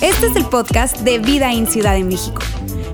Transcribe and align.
Este 0.00 0.26
es 0.26 0.36
el 0.36 0.44
podcast 0.46 0.98
de 1.00 1.18
Vida 1.18 1.52
en 1.52 1.66
Ciudad 1.66 1.94
de 1.94 2.04
México. 2.04 2.40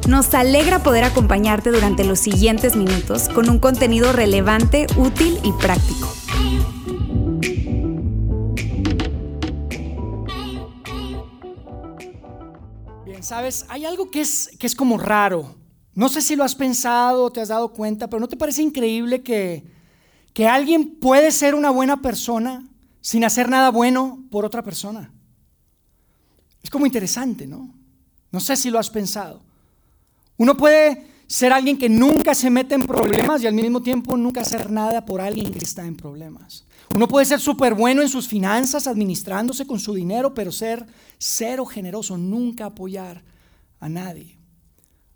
Nos 0.09 0.33
alegra 0.35 0.83
poder 0.83 1.05
acompañarte 1.05 1.71
durante 1.71 2.05
los 2.05 2.19
siguientes 2.19 2.75
minutos 2.77 3.29
con 3.29 3.51
un 3.51 3.59
contenido 3.59 4.13
relevante, 4.13 4.87
útil 4.97 5.39
y 5.45 5.53
práctico. 5.53 6.09
Bien, 13.05 13.23
sabes, 13.23 13.67
hay 13.69 13.85
algo 13.85 14.11
que 14.11 14.23
es, 14.23 14.51
que 14.59 14.67
es 14.67 14.75
como 14.75 14.99
raro. 14.99 15.55
No 15.95 16.09
sé 16.09 16.23
si 16.23 16.37
lo 16.37 16.45
has 16.45 16.55
pensado 16.55 17.31
te 17.31 17.43
has 17.43 17.49
dado 17.49 17.73
cuenta, 17.73 18.09
pero 18.09 18.21
¿no 18.21 18.29
te 18.29 18.37
parece 18.37 18.63
increíble 18.63 19.23
que, 19.23 19.65
que 20.33 20.47
alguien 20.47 20.97
puede 20.97 21.31
ser 21.31 21.55
una 21.55 21.71
buena 21.71 22.01
persona 22.01 22.67
sin 23.01 23.25
hacer 23.25 23.49
nada 23.49 23.71
bueno 23.71 24.25
por 24.31 24.45
otra 24.45 24.63
persona? 24.63 25.13
Es 26.63 26.71
como 26.71 26.87
interesante, 26.87 27.47
¿no? 27.47 27.75
No 28.31 28.41
sé 28.41 28.57
si 28.57 28.71
lo 28.71 28.79
has 28.79 28.91
pensado. 28.91 29.43
Uno 30.39 30.57
puede 30.57 31.07
ser 31.27 31.53
alguien 31.53 31.79
que 31.79 31.89
nunca 31.89 32.35
se 32.35 32.51
mete 32.51 32.75
en 32.75 32.83
problemas 32.83 33.43
y 33.43 33.47
al 33.47 33.55
mismo 33.55 33.83
tiempo 33.83 34.17
nunca 34.17 34.43
hacer 34.43 34.71
nada 34.71 35.05
por 35.05 35.21
alguien 35.21 35.51
que 35.53 35.59
está 35.59 35.87
en 35.87 35.97
problemas. 35.97 36.65
Uno 36.95 37.09
puede 37.09 37.25
ser 37.25 37.41
súper 37.41 37.75
bueno 37.75 38.03
en 38.03 38.09
sus 38.09 38.29
finanzas, 38.29 38.87
administrándose 38.87 39.67
con 39.67 39.79
su 39.79 39.95
dinero, 39.95 40.35
pero 40.35 40.53
ser 40.53 40.87
cero 41.19 41.65
generoso, 41.65 42.19
nunca 42.19 42.67
apoyar 42.67 43.23
a 43.81 43.89
nadie. 43.89 44.37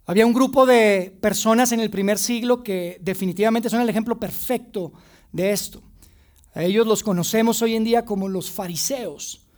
Había 0.07 0.25
un 0.25 0.33
grupo 0.33 0.67
de 0.67 1.17
personas 1.21 1.73
en 1.73 1.81
el 1.81 1.91
primer 1.91 2.19
siglo 2.19 2.63
que 2.63 2.99
definitivamente 3.01 3.69
son 3.69 3.81
el 3.81 3.89
ejemplo 3.89 4.21
perfecto 4.21 4.93
de 5.33 5.51
esto. 5.51 5.83
A 6.55 6.63
ellos 6.63 6.87
los 6.87 7.03
conocemos 7.03 7.61
hoy 7.61 7.75
en 7.75 7.83
día 7.83 8.05
como 8.05 8.29
los 8.29 8.51
fariseos. 8.51 9.49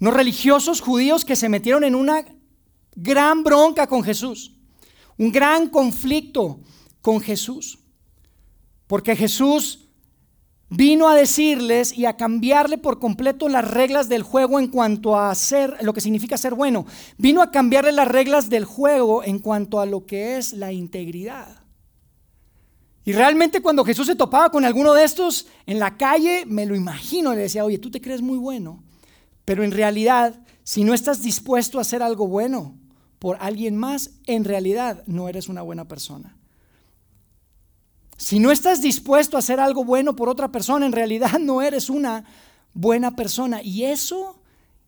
No 0.00 0.10
religiosos 0.10 0.80
judíos 0.80 1.24
que 1.24 1.36
se 1.36 1.48
metieron 1.48 1.84
en 1.84 1.94
una 1.94 2.24
gran 2.96 3.44
bronca 3.44 3.86
con 3.86 4.02
Jesús, 4.02 4.56
un 5.16 5.30
gran 5.30 5.68
conflicto 5.68 6.60
con 7.00 7.20
Jesús. 7.20 7.78
Porque 8.88 9.14
Jesús 9.14 9.89
vino 10.70 11.08
a 11.08 11.16
decirles 11.16 11.92
y 11.92 12.06
a 12.06 12.16
cambiarle 12.16 12.78
por 12.78 13.00
completo 13.00 13.48
las 13.48 13.68
reglas 13.68 14.08
del 14.08 14.22
juego 14.22 14.58
en 14.58 14.68
cuanto 14.68 15.18
a 15.18 15.34
ser, 15.34 15.76
lo 15.82 15.92
que 15.92 16.00
significa 16.00 16.38
ser 16.38 16.54
bueno. 16.54 16.86
Vino 17.18 17.42
a 17.42 17.50
cambiarle 17.50 17.92
las 17.92 18.08
reglas 18.08 18.48
del 18.48 18.64
juego 18.64 19.22
en 19.24 19.40
cuanto 19.40 19.80
a 19.80 19.86
lo 19.86 20.06
que 20.06 20.38
es 20.38 20.52
la 20.52 20.72
integridad. 20.72 21.60
Y 23.04 23.12
realmente 23.12 23.60
cuando 23.60 23.84
Jesús 23.84 24.06
se 24.06 24.14
topaba 24.14 24.50
con 24.50 24.64
alguno 24.64 24.94
de 24.94 25.04
estos 25.04 25.48
en 25.66 25.78
la 25.78 25.96
calle, 25.96 26.44
me 26.46 26.66
lo 26.66 26.76
imagino, 26.76 27.34
le 27.34 27.40
decía, 27.40 27.64
oye, 27.64 27.78
tú 27.78 27.90
te 27.90 28.00
crees 28.00 28.22
muy 28.22 28.38
bueno, 28.38 28.84
pero 29.44 29.64
en 29.64 29.72
realidad, 29.72 30.40
si 30.62 30.84
no 30.84 30.94
estás 30.94 31.22
dispuesto 31.22 31.78
a 31.78 31.80
hacer 31.80 32.02
algo 32.02 32.28
bueno 32.28 32.78
por 33.18 33.36
alguien 33.40 33.76
más, 33.76 34.12
en 34.26 34.44
realidad 34.44 35.02
no 35.06 35.28
eres 35.28 35.48
una 35.48 35.62
buena 35.62 35.88
persona. 35.88 36.36
Si 38.20 38.38
no 38.38 38.50
estás 38.50 38.82
dispuesto 38.82 39.36
a 39.36 39.38
hacer 39.38 39.60
algo 39.60 39.82
bueno 39.82 40.14
por 40.14 40.28
otra 40.28 40.52
persona, 40.52 40.84
en 40.84 40.92
realidad 40.92 41.38
no 41.40 41.62
eres 41.62 41.88
una 41.88 42.26
buena 42.74 43.16
persona. 43.16 43.62
Y 43.62 43.84
eso, 43.84 44.38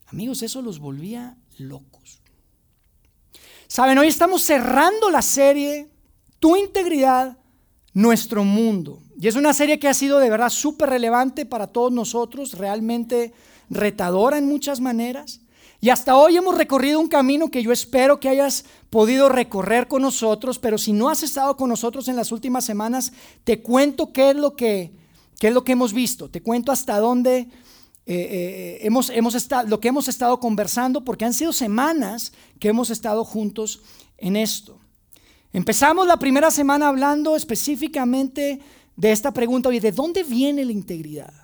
amigos, 0.09 0.43
eso 0.43 0.61
los 0.61 0.79
volvía 0.79 1.39
locos. 1.57 2.21
Saben, 3.69 3.97
hoy 3.97 4.09
estamos 4.09 4.43
cerrando 4.43 5.09
la 5.09 5.23
serie 5.23 5.89
Tu 6.41 6.57
integridad, 6.57 7.39
nuestro 7.95 8.45
mundo. 8.45 9.03
Y 9.19 9.29
es 9.29 9.35
una 9.35 9.55
serie 9.55 9.79
que 9.79 9.89
ha 9.89 9.95
sido 9.95 10.19
de 10.19 10.29
verdad 10.29 10.51
súper 10.51 10.91
relevante 10.91 11.47
para 11.47 11.69
todos 11.69 11.91
nosotros, 11.91 12.59
realmente 12.59 13.33
retadora 13.71 14.37
en 14.37 14.47
muchas 14.47 14.79
maneras. 14.81 15.41
Y 15.85 15.91
hasta 15.91 16.17
hoy 16.17 16.37
hemos 16.37 16.57
recorrido 16.57 17.01
un 17.01 17.09
camino 17.09 17.51
que 17.51 17.61
yo 17.61 17.73
espero 17.73 18.21
que 18.21 18.29
hayas 18.29 18.65
podido 18.89 19.29
recorrer 19.29 19.89
con 19.89 20.03
nosotros, 20.03 20.61
pero 20.61 20.79
si 20.79 20.93
no 20.93 21.09
has 21.09 21.25
estado 21.25 21.57
con 21.57 21.69
nosotros 21.69 22.07
en 22.07 22.15
las 22.15 22.31
últimas 22.31 22.65
semanas, 22.65 23.13
te 23.43 23.63
cuento 23.63 24.13
qué 24.13 24.31
es 24.31 24.37
lo 24.37 24.55
que, 24.55 24.93
qué 25.41 25.49
es 25.49 25.53
lo 25.53 25.65
que 25.65 25.73
hemos 25.73 25.93
visto, 25.93 26.31
te 26.31 26.41
cuento 26.41 26.71
hasta 26.71 27.01
dónde 27.01 27.39
eh, 27.41 27.49
eh, 28.07 28.79
hemos, 28.83 29.11
hemos 29.11 29.35
estado, 29.35 29.69
lo 29.69 29.81
que 29.81 29.89
hemos 29.89 30.07
estado 30.07 30.39
conversando, 30.39 31.05
porque 31.05 31.25
han 31.25 31.35
sido 31.35 31.53
semanas 31.53 32.33
que 32.61 32.69
hemos 32.69 32.91
estado 32.91 33.25
juntos 33.25 33.83
en 34.19 34.37
esto. 34.37 34.79
Empezamos 35.53 36.07
la 36.07 36.17
primera 36.17 36.53
semana 36.53 36.87
hablando 36.87 37.35
específicamente 37.35 38.61
de 38.95 39.11
esta 39.11 39.33
pregunta, 39.33 39.69
oye, 39.69 39.81
¿de 39.81 39.91
dónde 39.91 40.23
viene 40.23 40.65
la 40.65 40.71
integridad? 40.71 41.35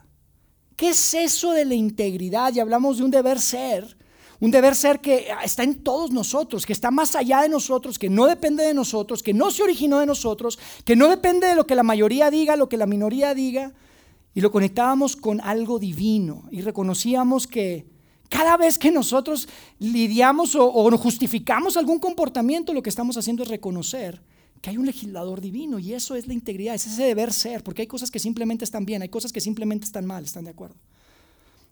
¿Qué 0.76 0.90
es 0.90 1.12
eso 1.14 1.50
de 1.50 1.64
la 1.64 1.74
integridad? 1.74 2.54
Y 2.54 2.60
hablamos 2.60 2.98
de 2.98 3.02
un 3.02 3.10
deber 3.10 3.40
ser, 3.40 3.97
un 4.41 4.50
deber 4.50 4.75
ser 4.75 5.00
que 5.00 5.28
está 5.43 5.65
en 5.65 5.82
todos 5.82 6.10
nosotros, 6.10 6.65
que 6.65 6.72
está 6.72 6.91
más 6.91 7.15
allá 7.16 7.43
de 7.43 7.49
nosotros, 7.49 7.99
que 7.99 8.09
no 8.09 8.26
depende 8.26 8.65
de 8.65 8.75
nosotros, 8.75 9.22
que 9.22 9.34
no 9.34 9.50
se 9.50 9.62
originó 9.62 9.99
de 9.99 10.06
nosotros, 10.06 10.59
que 10.84 10.94
no 10.94 11.09
depende 11.09 11.49
de 11.49 11.56
lo 11.56 11.66
que 11.66 11.75
la 11.75 11.82
mayoría 11.82 12.31
diga, 12.31 12.56
lo 12.56 12.69
que 12.69 12.76
la 12.76 12.87
minoría 12.87 13.34
diga. 13.34 13.72
Y 14.34 14.41
lo 14.41 14.53
conectábamos 14.53 15.16
con 15.16 15.41
algo 15.41 15.81
divino 15.81 16.44
y 16.53 16.60
reconocíamos 16.60 17.47
que 17.49 17.87
cada 18.28 18.56
vez 18.56 18.78
que 18.78 18.93
nosotros 18.93 19.49
lidiamos 19.78 20.55
o, 20.55 20.97
justificamos 20.97 21.76
algún 21.76 21.99
comportamiento, 21.99 22.72
lo 22.72 22.82
que 22.82 22.91
estamos 22.91 23.16
haciendo 23.16 23.43
es 23.43 23.49
reconocer 23.49 24.22
que 24.60 24.70
hay 24.70 24.76
un 24.76 24.87
legislador 24.87 25.41
divino 25.41 25.78
y 25.78 25.94
eso 25.94 26.15
es 26.15 26.26
la 26.26 26.34
integridad, 26.34 26.75
es 26.75 26.87
ese 26.87 27.05
deber 27.05 27.32
ser, 27.32 27.62
porque 27.62 27.82
hay 27.82 27.88
cosas 27.88 28.10
que 28.10 28.19
simplemente 28.19 28.65
están 28.65 28.84
bien, 28.84 29.03
hay 29.03 29.09
cosas 29.09 29.32
que 29.32 29.41
simplemente 29.41 29.87
están 29.87 30.05
mal, 30.05 30.25
¿están 30.25 30.44
de 30.44 30.50
acuerdo? 30.50 30.76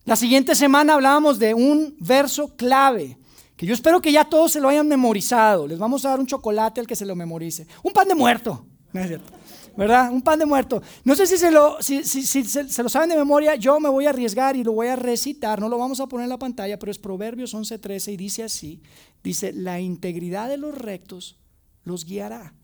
La 0.07 0.17
siguiente 0.17 0.55
semana 0.55 0.95
hablábamos 0.95 1.39
de 1.39 1.53
un 1.53 1.95
verso 2.01 2.57
clave, 2.57 3.19
que 3.57 3.67
yo 3.67 3.75
espero 3.75 4.01
que 4.01 4.11
ya 4.11 4.25
todos 4.25 4.53
se 4.53 4.61
lo 4.61 4.69
hayan 4.69 4.89
memorizado. 4.89 5.67
Les 5.67 5.79
vamos 5.79 6.05
a 6.05 6.11
dar 6.11 6.21
un 6.21 6.27
chocolate 6.27 6.81
al 6.81 6.87
que 6.87 6.97
se 6.97 7.05
lo 7.05 7.15
memorice. 7.15 7.67
Un 7.83 7.93
pan 7.93 8.09
de 8.09 8.15
muerto, 8.15 8.65
¿no 8.95 9.01
es 9.01 9.09
cierto? 9.09 9.33
¿Verdad? 9.77 10.11
Un 10.11 10.23
pan 10.23 10.39
de 10.39 10.47
muerto. 10.47 10.81
No 11.05 11.15
sé 11.15 11.27
si 11.27 11.37
se 11.37 11.51
lo, 11.51 11.83
si, 11.83 12.03
se, 12.03 12.83
lo 12.83 12.89
saben 12.89 13.11
de 13.11 13.17
memoria, 13.17 13.57
yo 13.57 13.79
me 13.79 13.91
voy 13.91 14.07
a 14.07 14.11
arriesgar 14.11 14.57
y 14.57 14.65
lo 14.65 14.73
voy 14.73 14.87
a 14.87 14.97
recitar. 14.97 15.61
No 15.61 15.69
lo 15.69 15.77
vamos 15.77 16.01
a 16.01 16.07
poner 16.07 16.25
en 16.25 16.31
la 16.31 16.39
pantalla, 16.39 16.79
pero 16.79 16.91
es 16.91 16.99
Proverbios 16.99 17.55
11:13 17.55 18.15
y 18.15 18.17
dice 18.17 18.43
así. 18.43 18.81
Dice, 19.23 19.53
la 19.53 19.79
integridad 19.79 20.49
de 20.49 20.57
los 20.57 20.75
rectos 20.75 21.37
los 21.85 22.07
guiará 22.07 22.55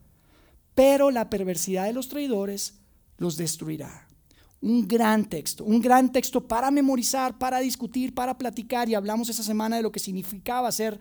pero 0.74 1.10
la 1.10 1.30
perversidad 1.30 1.84
de 1.84 1.92
los 1.92 2.08
traidores 2.08 2.80
los 3.18 3.36
destruirá. 3.36 4.01
Un 4.62 4.86
gran 4.86 5.24
texto, 5.26 5.64
un 5.64 5.80
gran 5.80 6.10
texto 6.10 6.40
para 6.40 6.70
memorizar, 6.70 7.36
para 7.36 7.58
discutir, 7.60 8.14
para 8.14 8.38
platicar. 8.38 8.88
Y 8.88 8.94
hablamos 8.94 9.28
esa 9.28 9.42
semana 9.42 9.76
de 9.76 9.82
lo 9.82 9.92
que 9.92 10.00
significaba 10.00 10.72
ser 10.72 10.98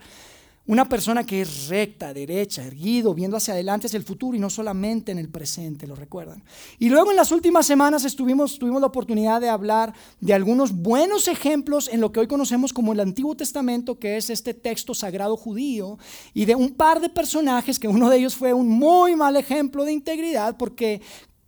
una 0.64 0.88
persona 0.88 1.24
que 1.24 1.40
es 1.40 1.68
recta, 1.68 2.14
derecha, 2.14 2.64
erguido, 2.64 3.14
viendo 3.14 3.36
hacia 3.36 3.54
adelante, 3.54 3.88
hacia 3.88 3.96
el 3.96 4.04
futuro 4.04 4.36
y 4.36 4.40
no 4.40 4.48
solamente 4.48 5.10
en 5.10 5.18
el 5.18 5.28
presente, 5.28 5.88
lo 5.88 5.96
recuerdan. 5.96 6.44
Y 6.78 6.88
luego 6.88 7.10
en 7.10 7.16
las 7.16 7.32
últimas 7.32 7.66
semanas 7.66 8.04
estuvimos, 8.04 8.60
tuvimos 8.60 8.80
la 8.80 8.86
oportunidad 8.86 9.40
de 9.40 9.48
hablar 9.48 9.92
de 10.20 10.34
algunos 10.34 10.72
buenos 10.72 11.26
ejemplos 11.26 11.88
en 11.88 12.00
lo 12.00 12.12
que 12.12 12.20
hoy 12.20 12.28
conocemos 12.28 12.72
como 12.72 12.92
el 12.92 13.00
Antiguo 13.00 13.36
Testamento, 13.36 13.98
que 13.98 14.16
es 14.16 14.30
este 14.30 14.54
texto 14.54 14.94
sagrado 14.94 15.36
judío, 15.36 15.98
y 16.32 16.44
de 16.44 16.54
un 16.54 16.74
par 16.74 17.00
de 17.00 17.08
personajes, 17.08 17.80
que 17.80 17.88
uno 17.88 18.08
de 18.08 18.18
ellos 18.18 18.36
fue 18.36 18.52
un 18.52 18.68
muy 18.68 19.16
mal 19.16 19.34
ejemplo 19.34 19.84
de 19.84 19.92
integridad, 19.92 20.56
porque 20.56 21.00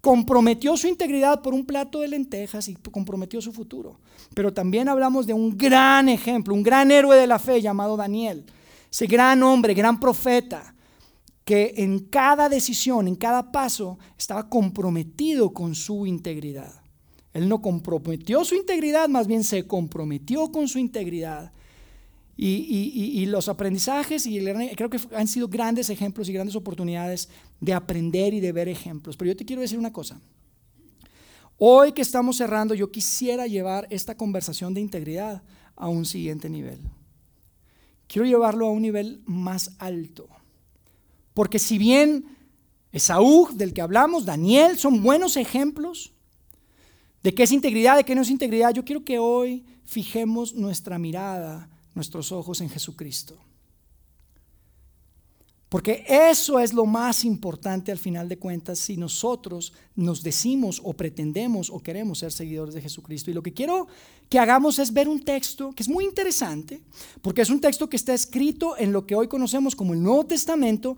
comprometió 0.05 0.77
su 0.77 0.87
integridad 0.87 1.41
por 1.41 1.55
un 1.55 1.65
plato 1.65 2.01
de 2.01 2.09
lentejas 2.09 2.69
y 2.69 2.75
comprometió 2.75 3.41
su 3.41 3.53
futuro. 3.53 3.99
Pero 4.35 4.53
también 4.53 4.89
hablamos 4.89 5.27
de 5.27 5.33
un 5.33 5.57
gran 5.57 6.11
ejemplo, 6.11 6.53
un 6.53 6.63
gran 6.63 6.91
héroe 6.91 7.17
de 7.17 7.27
la 7.27 7.39
fe 7.39 7.63
llamado 7.63 7.97
Daniel 7.97 8.45
ese 8.95 9.07
gran 9.07 9.43
hombre, 9.43 9.75
gran 9.75 9.99
profeta, 9.99 10.73
que 11.45 11.75
en 11.79 11.99
cada 11.99 12.49
decisión, 12.49 13.09
en 13.09 13.17
cada 13.17 13.51
paso, 13.51 13.99
estaba 14.17 14.49
comprometido 14.49 15.53
con 15.53 15.75
su 15.75 16.07
integridad. 16.07 16.81
Él 17.33 17.49
no 17.49 17.61
comprometió 17.61 18.45
su 18.45 18.55
integridad, 18.55 19.09
más 19.09 19.27
bien 19.27 19.43
se 19.43 19.67
comprometió 19.67 20.53
con 20.53 20.69
su 20.69 20.79
integridad. 20.79 21.51
Y, 22.37 23.27
los 23.27 23.49
aprendizajes, 23.49 24.29
y 24.29 24.39
creo 24.77 24.91
que 24.91 25.01
han 25.17 25.27
sido 25.27 25.49
grandes 25.49 25.91
ejemplos 25.91 26.29
y 26.29 26.33
grandes 26.33 26.55
oportunidades 26.55 27.29
de 27.65 27.75
aprender 27.75 28.35
y 28.35 28.41
de 28.41 28.53
ver 28.53 28.69
ejemplos. 28.69 29.17
Pero 29.17 29.31
yo 29.33 29.37
te 29.37 29.45
quiero 29.45 29.63
decir 29.63 29.79
una 29.79 29.93
cosa. 29.93 30.21
Hoy 31.57 31.93
que 31.93 32.03
estamos 32.03 32.37
cerrando, 32.37 32.75
yo 32.75 32.91
quisiera 32.91 33.47
llevar 33.47 33.87
esta 33.91 34.17
conversación 34.17 34.75
de 34.75 34.81
integridad 34.81 35.43
a 35.77 35.89
un 35.89 36.05
siguiente 36.05 36.51
nivel. 36.51 36.79
Quiero 38.07 38.27
llevarlo 38.27 38.67
a 38.67 38.71
un 38.71 38.83
nivel 38.83 39.23
más 39.27 39.73
alto. 39.79 40.29
Porque 41.33 41.59
si 41.59 41.79
bien 41.79 42.27
Esaú, 42.93 43.49
del 43.55 43.73
que 43.73 43.83
hablamos, 43.83 44.25
Daniel, 44.25 44.79
son 44.79 45.03
buenos 45.03 45.37
ejemplos 45.37 46.13
de 47.23 47.35
qué 47.35 47.45
es 47.45 47.53
integridad, 47.53 47.97
de 47.97 48.05
qué 48.05 48.15
no 48.15 48.23
es 48.23 48.31
integridad, 48.31 48.73
yo 48.73 48.85
quiero 48.85 49.05
que 49.05 49.19
hoy 49.19 49.65
fijemos 49.85 50.55
nuestra 50.55 50.99
mirada, 50.99 51.71
nuestros 51.95 52.31
ojos 52.31 52.61
en 52.61 52.69
Jesucristo. 52.69 53.39
Porque 55.69 56.05
eso 56.09 56.61
es 56.61 56.73
lo 56.73 56.87
más 56.87 57.25
importante 57.25 57.91
al 57.91 57.99
final 57.99 58.29
de 58.29 58.39
cuentas 58.39 58.79
si 58.79 58.97
nosotros 58.97 59.73
nos 59.97 60.23
decimos 60.23 60.81
o 60.85 60.93
pretendemos 60.93 61.69
o 61.69 61.81
queremos 61.81 62.19
ser 62.19 62.31
seguidores 62.31 62.75
de 62.75 62.83
Jesucristo. 62.83 63.31
Y 63.31 63.35
lo 63.35 63.43
que 63.43 63.53
quiero 63.53 63.89
que 64.29 64.39
hagamos 64.39 64.79
es 64.79 64.93
ver 64.93 65.09
un 65.09 65.25
texto 65.25 65.73
que 65.73 65.83
es 65.83 65.89
muy 65.89 66.05
interesante, 66.05 66.81
porque 67.23 67.43
es 67.43 67.51
un 67.51 67.61
texto 67.61 67.89
que 67.89 67.97
está 67.97 68.15
escrito 68.15 68.77
en 68.79 68.93
lo 68.93 69.07
que 69.07 69.17
hoy 69.17 69.27
conocemos 69.27 69.75
como 69.75 69.95
el 69.95 70.03
Nuevo 70.03 70.25
Testamento 70.25 70.97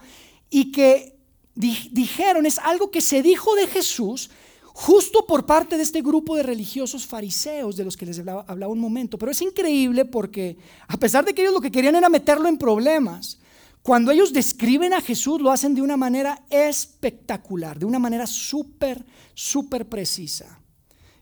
y 0.50 0.72
que 0.72 1.16
dijeron, 1.54 2.44
es 2.44 2.58
algo 2.58 2.90
que 2.90 3.00
se 3.00 3.22
dijo 3.22 3.54
de 3.54 3.66
Jesús 3.66 4.30
justo 4.78 5.26
por 5.26 5.46
parte 5.46 5.78
de 5.78 5.82
este 5.82 6.02
grupo 6.02 6.36
de 6.36 6.42
religiosos 6.42 7.06
fariseos 7.06 7.76
de 7.76 7.84
los 7.84 7.96
que 7.96 8.04
les 8.04 8.18
hablaba, 8.18 8.44
hablaba, 8.46 8.70
un 8.70 8.78
momento. 8.78 9.16
Pero 9.16 9.32
es 9.32 9.40
increíble 9.40 10.04
porque 10.04 10.58
a 10.86 10.98
pesar 10.98 11.24
de 11.24 11.32
que 11.32 11.40
ellos 11.40 11.54
lo 11.54 11.62
que 11.62 11.70
querían 11.70 11.94
era 11.94 12.10
meterlo 12.10 12.46
en 12.46 12.58
problemas, 12.58 13.38
cuando 13.86 14.10
ellos 14.10 14.32
describen 14.32 14.92
a 14.94 15.00
Jesús 15.00 15.40
lo 15.40 15.52
hacen 15.52 15.72
de 15.72 15.80
una 15.80 15.96
manera 15.96 16.42
espectacular, 16.50 17.78
de 17.78 17.84
una 17.84 18.00
manera 18.00 18.26
súper, 18.26 19.06
súper 19.32 19.88
precisa. 19.88 20.58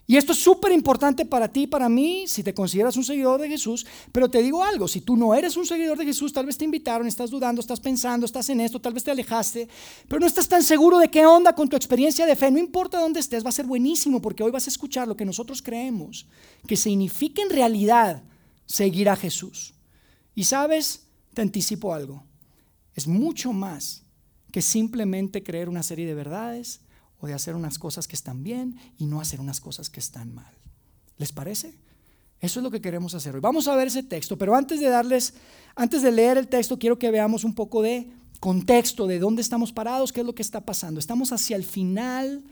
Y 0.06 0.16
esto 0.16 0.32
es 0.32 0.38
súper 0.38 0.72
importante 0.72 1.26
para 1.26 1.46
ti 1.46 1.66
para 1.66 1.90
mí 1.90 2.24
si 2.26 2.42
te 2.42 2.54
consideras 2.54 2.96
un 2.96 3.04
seguidor 3.04 3.38
de 3.38 3.50
Jesús. 3.50 3.84
Pero 4.12 4.30
te 4.30 4.40
digo 4.40 4.64
algo, 4.64 4.88
si 4.88 5.02
tú 5.02 5.14
no 5.14 5.34
eres 5.34 5.58
un 5.58 5.66
seguidor 5.66 5.98
de 5.98 6.06
Jesús, 6.06 6.32
tal 6.32 6.46
vez 6.46 6.56
te 6.56 6.64
invitaron, 6.64 7.06
estás 7.06 7.28
dudando, 7.28 7.60
estás 7.60 7.80
pensando, 7.80 8.24
estás 8.24 8.48
en 8.48 8.62
esto, 8.62 8.80
tal 8.80 8.94
vez 8.94 9.04
te 9.04 9.10
alejaste, 9.10 9.68
pero 10.08 10.20
no 10.20 10.26
estás 10.26 10.48
tan 10.48 10.62
seguro 10.62 10.98
de 10.98 11.10
qué 11.10 11.26
onda 11.26 11.54
con 11.54 11.68
tu 11.68 11.76
experiencia 11.76 12.24
de 12.24 12.34
fe. 12.34 12.50
No 12.50 12.58
importa 12.58 12.98
dónde 12.98 13.20
estés, 13.20 13.44
va 13.44 13.50
a 13.50 13.52
ser 13.52 13.66
buenísimo 13.66 14.22
porque 14.22 14.42
hoy 14.42 14.50
vas 14.50 14.68
a 14.68 14.70
escuchar 14.70 15.06
lo 15.06 15.18
que 15.18 15.26
nosotros 15.26 15.60
creemos 15.60 16.26
que 16.66 16.76
significa 16.76 17.42
en 17.42 17.50
realidad 17.50 18.22
seguir 18.64 19.10
a 19.10 19.16
Jesús. 19.16 19.74
Y 20.34 20.44
sabes, 20.44 21.08
te 21.34 21.42
anticipo 21.42 21.92
algo, 21.92 22.24
es 22.94 23.08
mucho 23.08 23.52
más 23.52 24.02
que 24.52 24.62
simplemente 24.62 25.42
creer 25.42 25.68
una 25.68 25.82
serie 25.82 26.06
de 26.06 26.14
verdades 26.14 26.80
de 27.26 27.34
hacer 27.34 27.54
unas 27.54 27.78
cosas 27.78 28.08
que 28.08 28.16
están 28.16 28.42
bien 28.42 28.78
y 28.98 29.06
no 29.06 29.20
hacer 29.20 29.40
unas 29.40 29.60
cosas 29.60 29.90
que 29.90 30.00
están 30.00 30.34
mal. 30.34 30.52
¿Les 31.16 31.32
parece? 31.32 31.74
Eso 32.40 32.60
es 32.60 32.64
lo 32.64 32.70
que 32.70 32.80
queremos 32.80 33.14
hacer 33.14 33.34
hoy. 33.34 33.40
Vamos 33.40 33.68
a 33.68 33.76
ver 33.76 33.86
ese 33.86 34.02
texto, 34.02 34.36
pero 34.36 34.54
antes 34.54 34.80
de 34.80 34.88
darles, 34.88 35.34
antes 35.74 36.02
de 36.02 36.12
leer 36.12 36.36
el 36.36 36.48
texto, 36.48 36.78
quiero 36.78 36.98
que 36.98 37.10
veamos 37.10 37.44
un 37.44 37.54
poco 37.54 37.82
de 37.82 38.10
contexto, 38.40 39.06
de 39.06 39.18
dónde 39.18 39.40
estamos 39.40 39.72
parados, 39.72 40.12
qué 40.12 40.20
es 40.20 40.26
lo 40.26 40.34
que 40.34 40.42
está 40.42 40.60
pasando. 40.60 41.00
Estamos 41.00 41.32
hacia 41.32 41.56
el 41.56 41.64
final. 41.64 42.44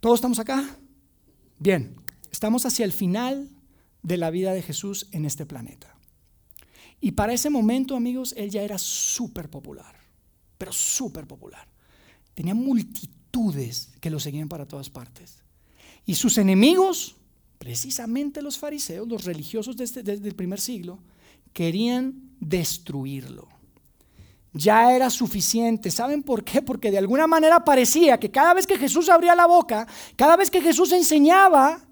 ¿Todos 0.00 0.16
estamos 0.16 0.38
acá? 0.38 0.76
Bien, 1.58 1.96
estamos 2.30 2.66
hacia 2.66 2.84
el 2.84 2.92
final 2.92 3.48
de 4.02 4.16
la 4.16 4.30
vida 4.30 4.52
de 4.52 4.62
Jesús 4.62 5.08
en 5.12 5.24
este 5.24 5.46
planeta. 5.46 5.96
Y 7.02 7.12
para 7.12 7.34
ese 7.34 7.50
momento, 7.50 7.96
amigos, 7.96 8.32
él 8.38 8.48
ya 8.48 8.62
era 8.62 8.78
súper 8.78 9.50
popular, 9.50 9.94
pero 10.56 10.72
súper 10.72 11.26
popular. 11.26 11.68
Tenía 12.32 12.54
multitud 12.54 13.12
que 14.00 14.10
lo 14.10 14.20
seguían 14.20 14.48
para 14.48 14.66
todas 14.66 14.90
partes. 14.90 15.42
Y 16.04 16.14
sus 16.14 16.38
enemigos, 16.38 17.16
precisamente 17.58 18.42
los 18.42 18.58
fariseos, 18.58 19.08
los 19.08 19.24
religiosos 19.24 19.76
desde, 19.76 20.02
desde 20.02 20.28
el 20.28 20.34
primer 20.34 20.60
siglo, 20.60 21.00
querían 21.52 22.30
destruirlo. 22.38 23.48
Ya 24.52 24.94
era 24.94 25.08
suficiente. 25.08 25.90
¿Saben 25.90 26.22
por 26.22 26.44
qué? 26.44 26.60
Porque 26.60 26.90
de 26.90 26.98
alguna 26.98 27.26
manera 27.26 27.64
parecía 27.64 28.20
que 28.20 28.30
cada 28.30 28.52
vez 28.52 28.66
que 28.66 28.78
Jesús 28.78 29.08
abría 29.08 29.34
la 29.34 29.46
boca, 29.46 29.88
cada 30.14 30.36
vez 30.36 30.50
que 30.50 30.60
Jesús 30.60 30.92
enseñaba, 30.92 31.82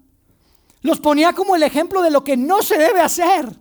los 0.81 0.99
ponía 0.99 1.33
como 1.33 1.55
el 1.55 1.63
ejemplo 1.63 2.01
de 2.01 2.11
lo 2.11 2.23
que 2.23 2.37
no 2.37 2.61
se 2.61 2.77
debe 2.77 3.01
hacer. 3.01 3.57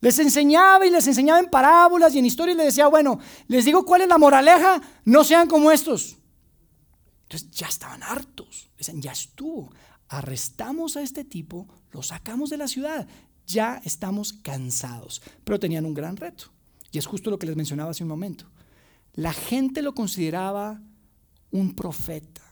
Les 0.00 0.18
enseñaba 0.18 0.86
y 0.86 0.90
les 0.90 1.06
enseñaba 1.06 1.40
en 1.40 1.50
parábolas 1.50 2.14
y 2.14 2.18
en 2.18 2.26
historias 2.26 2.54
y 2.54 2.58
les 2.58 2.66
decía, 2.68 2.88
bueno, 2.88 3.18
les 3.48 3.64
digo 3.64 3.84
cuál 3.84 4.02
es 4.02 4.08
la 4.08 4.18
moraleja, 4.18 4.80
no 5.04 5.24
sean 5.24 5.46
como 5.46 5.70
estos. 5.70 6.16
Entonces 7.24 7.50
ya 7.50 7.68
estaban 7.68 8.02
hartos. 8.02 8.70
Dicen, 8.76 9.00
ya 9.02 9.12
estuvo. 9.12 9.70
Arrestamos 10.08 10.96
a 10.96 11.02
este 11.02 11.24
tipo, 11.24 11.68
lo 11.92 12.02
sacamos 12.02 12.50
de 12.50 12.56
la 12.56 12.66
ciudad. 12.66 13.06
Ya 13.46 13.80
estamos 13.84 14.32
cansados. 14.32 15.22
Pero 15.44 15.60
tenían 15.60 15.84
un 15.84 15.94
gran 15.94 16.16
reto. 16.16 16.46
Y 16.90 16.98
es 16.98 17.06
justo 17.06 17.30
lo 17.30 17.38
que 17.38 17.46
les 17.46 17.56
mencionaba 17.56 17.90
hace 17.90 18.02
un 18.02 18.08
momento. 18.08 18.46
La 19.14 19.32
gente 19.32 19.82
lo 19.82 19.94
consideraba 19.94 20.80
un 21.50 21.74
profeta. 21.74 22.42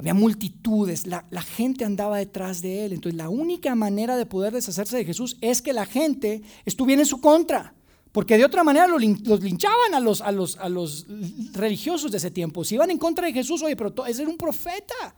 Había 0.00 0.14
multitudes, 0.14 1.06
la, 1.06 1.26
la, 1.28 1.42
gente 1.42 1.84
andaba 1.84 2.16
detrás 2.16 2.62
de 2.62 2.86
él. 2.86 2.94
Entonces 2.94 3.18
la 3.18 3.28
única 3.28 3.74
manera 3.74 4.16
de 4.16 4.24
poder 4.24 4.50
deshacerse 4.50 4.96
de 4.96 5.04
Jesús 5.04 5.36
es 5.42 5.60
que 5.60 5.74
la 5.74 5.84
gente 5.84 6.40
estuviera 6.64 7.02
en 7.02 7.06
su 7.06 7.20
contra. 7.20 7.74
Porque 8.10 8.38
de 8.38 8.46
otra 8.46 8.64
manera 8.64 8.86
los 8.86 9.02
linchaban 9.42 9.92
a 9.92 10.00
los, 10.00 10.22
a, 10.22 10.32
los, 10.32 10.56
a 10.56 10.70
los 10.70 11.04
religiosos 11.52 12.10
de 12.10 12.16
ese 12.16 12.30
tiempo. 12.30 12.64
Si 12.64 12.76
iban 12.76 12.90
en 12.90 12.96
contra 12.96 13.26
de 13.26 13.34
Jesús, 13.34 13.62
oye, 13.62 13.76
pero 13.76 13.92
ese 14.06 14.22
era 14.22 14.30
un 14.30 14.38
profeta. 14.38 15.14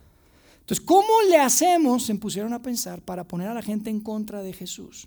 Entonces, 0.58 0.84
¿cómo 0.84 1.22
le 1.30 1.36
hacemos? 1.36 2.02
Se 2.04 2.14
pusieron 2.16 2.52
a 2.52 2.60
pensar 2.60 3.02
para 3.02 3.22
poner 3.22 3.46
a 3.46 3.54
la 3.54 3.62
gente 3.62 3.88
en 3.88 4.00
contra 4.00 4.42
de 4.42 4.52
Jesús. 4.52 5.06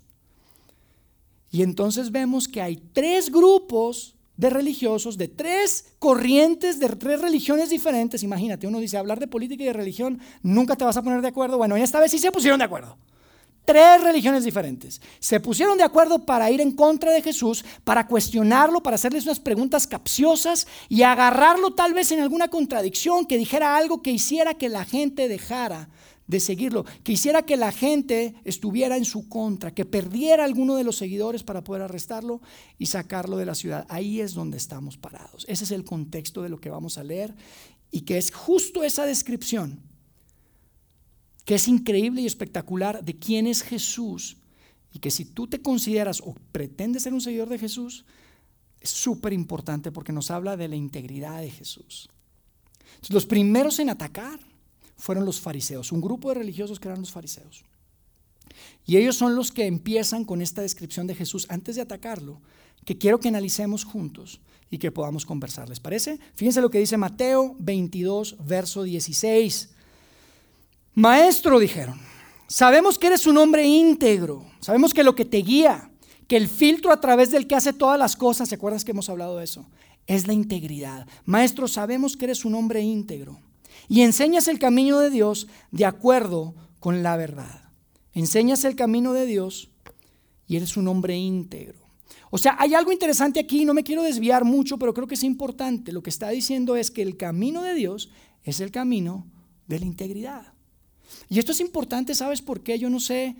Y 1.50 1.60
entonces 1.60 2.10
vemos 2.10 2.48
que 2.48 2.62
hay 2.62 2.76
tres 2.94 3.30
grupos 3.30 4.15
de 4.36 4.50
religiosos, 4.50 5.16
de 5.16 5.28
tres 5.28 5.92
corrientes, 5.98 6.78
de 6.78 6.88
tres 6.90 7.20
religiones 7.20 7.70
diferentes. 7.70 8.22
Imagínate, 8.22 8.66
uno 8.66 8.80
dice, 8.80 8.98
hablar 8.98 9.18
de 9.18 9.28
política 9.28 9.62
y 9.62 9.66
de 9.66 9.72
religión, 9.72 10.20
nunca 10.42 10.76
te 10.76 10.84
vas 10.84 10.96
a 10.96 11.02
poner 11.02 11.22
de 11.22 11.28
acuerdo. 11.28 11.58
Bueno, 11.58 11.76
esta 11.76 12.00
vez 12.00 12.10
sí 12.10 12.18
se 12.18 12.32
pusieron 12.32 12.58
de 12.58 12.64
acuerdo. 12.64 12.96
Tres 13.64 14.00
religiones 14.00 14.44
diferentes. 14.44 15.00
Se 15.18 15.40
pusieron 15.40 15.76
de 15.76 15.82
acuerdo 15.82 16.24
para 16.24 16.50
ir 16.52 16.60
en 16.60 16.70
contra 16.70 17.10
de 17.10 17.20
Jesús, 17.20 17.64
para 17.82 18.06
cuestionarlo, 18.06 18.80
para 18.80 18.94
hacerles 18.94 19.24
unas 19.24 19.40
preguntas 19.40 19.88
capciosas 19.88 20.68
y 20.88 21.02
agarrarlo 21.02 21.74
tal 21.74 21.92
vez 21.92 22.12
en 22.12 22.20
alguna 22.20 22.46
contradicción, 22.46 23.26
que 23.26 23.36
dijera 23.36 23.76
algo 23.76 24.02
que 24.02 24.12
hiciera 24.12 24.54
que 24.54 24.68
la 24.68 24.84
gente 24.84 25.26
dejara 25.26 25.88
de 26.26 26.40
seguirlo, 26.40 26.84
que 27.04 27.12
hiciera 27.12 27.42
que 27.42 27.56
la 27.56 27.70
gente 27.70 28.34
estuviera 28.44 28.96
en 28.96 29.04
su 29.04 29.28
contra, 29.28 29.72
que 29.72 29.84
perdiera 29.84 30.44
alguno 30.44 30.74
de 30.74 30.84
los 30.84 30.96
seguidores 30.96 31.42
para 31.44 31.62
poder 31.62 31.82
arrestarlo 31.82 32.40
y 32.78 32.86
sacarlo 32.86 33.36
de 33.36 33.46
la 33.46 33.54
ciudad. 33.54 33.86
Ahí 33.88 34.20
es 34.20 34.34
donde 34.34 34.56
estamos 34.56 34.96
parados. 34.96 35.44
Ese 35.48 35.64
es 35.64 35.70
el 35.70 35.84
contexto 35.84 36.42
de 36.42 36.48
lo 36.48 36.58
que 36.58 36.70
vamos 36.70 36.98
a 36.98 37.04
leer 37.04 37.34
y 37.90 38.00
que 38.02 38.18
es 38.18 38.32
justo 38.32 38.82
esa 38.82 39.06
descripción 39.06 39.80
que 41.44 41.54
es 41.54 41.68
increíble 41.68 42.22
y 42.22 42.26
espectacular 42.26 43.04
de 43.04 43.16
quién 43.16 43.46
es 43.46 43.62
Jesús 43.62 44.36
y 44.92 44.98
que 44.98 45.12
si 45.12 45.24
tú 45.24 45.46
te 45.46 45.62
consideras 45.62 46.20
o 46.20 46.34
pretendes 46.50 47.04
ser 47.04 47.14
un 47.14 47.20
seguidor 47.20 47.48
de 47.48 47.58
Jesús, 47.58 48.04
es 48.80 48.90
súper 48.90 49.32
importante 49.32 49.92
porque 49.92 50.12
nos 50.12 50.32
habla 50.32 50.56
de 50.56 50.66
la 50.66 50.74
integridad 50.74 51.40
de 51.40 51.50
Jesús. 51.50 52.08
los 53.10 53.26
primeros 53.26 53.78
en 53.78 53.90
atacar 53.90 54.40
fueron 54.96 55.24
los 55.24 55.40
fariseos, 55.40 55.92
un 55.92 56.00
grupo 56.00 56.28
de 56.28 56.36
religiosos 56.36 56.80
que 56.80 56.88
eran 56.88 57.00
los 57.00 57.12
fariseos. 57.12 57.64
Y 58.86 58.96
ellos 58.96 59.16
son 59.16 59.34
los 59.34 59.52
que 59.52 59.66
empiezan 59.66 60.24
con 60.24 60.40
esta 60.40 60.62
descripción 60.62 61.06
de 61.06 61.14
Jesús 61.14 61.46
antes 61.50 61.76
de 61.76 61.82
atacarlo, 61.82 62.40
que 62.84 62.96
quiero 62.96 63.20
que 63.20 63.28
analicemos 63.28 63.84
juntos 63.84 64.40
y 64.70 64.78
que 64.78 64.92
podamos 64.92 65.26
conversar. 65.26 65.68
¿Les 65.68 65.80
parece? 65.80 66.18
Fíjense 66.34 66.60
lo 66.60 66.70
que 66.70 66.78
dice 66.78 66.96
Mateo 66.96 67.56
22, 67.58 68.36
verso 68.46 68.84
16. 68.84 69.70
Maestro, 70.94 71.58
dijeron, 71.58 72.00
sabemos 72.46 72.98
que 72.98 73.08
eres 73.08 73.26
un 73.26 73.36
hombre 73.36 73.66
íntegro, 73.66 74.46
sabemos 74.60 74.94
que 74.94 75.04
lo 75.04 75.14
que 75.14 75.24
te 75.24 75.38
guía, 75.38 75.90
que 76.26 76.36
el 76.36 76.48
filtro 76.48 76.90
a 76.92 77.00
través 77.00 77.30
del 77.30 77.46
que 77.46 77.54
hace 77.54 77.72
todas 77.72 77.98
las 77.98 78.16
cosas, 78.16 78.48
¿se 78.48 78.54
acuerdas 78.54 78.84
que 78.84 78.92
hemos 78.92 79.10
hablado 79.10 79.36
de 79.36 79.44
eso? 79.44 79.66
Es 80.06 80.26
la 80.26 80.32
integridad. 80.32 81.06
Maestro, 81.24 81.68
sabemos 81.68 82.16
que 82.16 82.26
eres 82.26 82.44
un 82.44 82.54
hombre 82.54 82.80
íntegro 82.80 83.38
y 83.88 84.02
enseñas 84.02 84.48
el 84.48 84.58
camino 84.58 84.98
de 85.00 85.10
Dios 85.10 85.48
de 85.70 85.84
acuerdo 85.84 86.54
con 86.80 87.02
la 87.02 87.16
verdad. 87.16 87.70
Enseñas 88.12 88.64
el 88.64 88.76
camino 88.76 89.12
de 89.12 89.26
Dios 89.26 89.70
y 90.46 90.56
eres 90.56 90.76
un 90.76 90.88
hombre 90.88 91.16
íntegro. 91.16 91.86
O 92.30 92.38
sea, 92.38 92.56
hay 92.58 92.74
algo 92.74 92.92
interesante 92.92 93.40
aquí, 93.40 93.64
no 93.64 93.74
me 93.74 93.84
quiero 93.84 94.02
desviar 94.02 94.44
mucho, 94.44 94.78
pero 94.78 94.94
creo 94.94 95.06
que 95.06 95.14
es 95.14 95.22
importante. 95.22 95.92
Lo 95.92 96.02
que 96.02 96.10
está 96.10 96.30
diciendo 96.30 96.76
es 96.76 96.90
que 96.90 97.02
el 97.02 97.16
camino 97.16 97.62
de 97.62 97.74
Dios 97.74 98.10
es 98.42 98.60
el 98.60 98.70
camino 98.70 99.26
de 99.66 99.80
la 99.80 99.86
integridad. 99.86 100.52
Y 101.28 101.38
esto 101.38 101.52
es 101.52 101.60
importante, 101.60 102.14
¿sabes 102.14 102.42
por 102.42 102.62
qué? 102.62 102.78
Yo 102.78 102.90
no 102.90 103.00
sé 103.00 103.36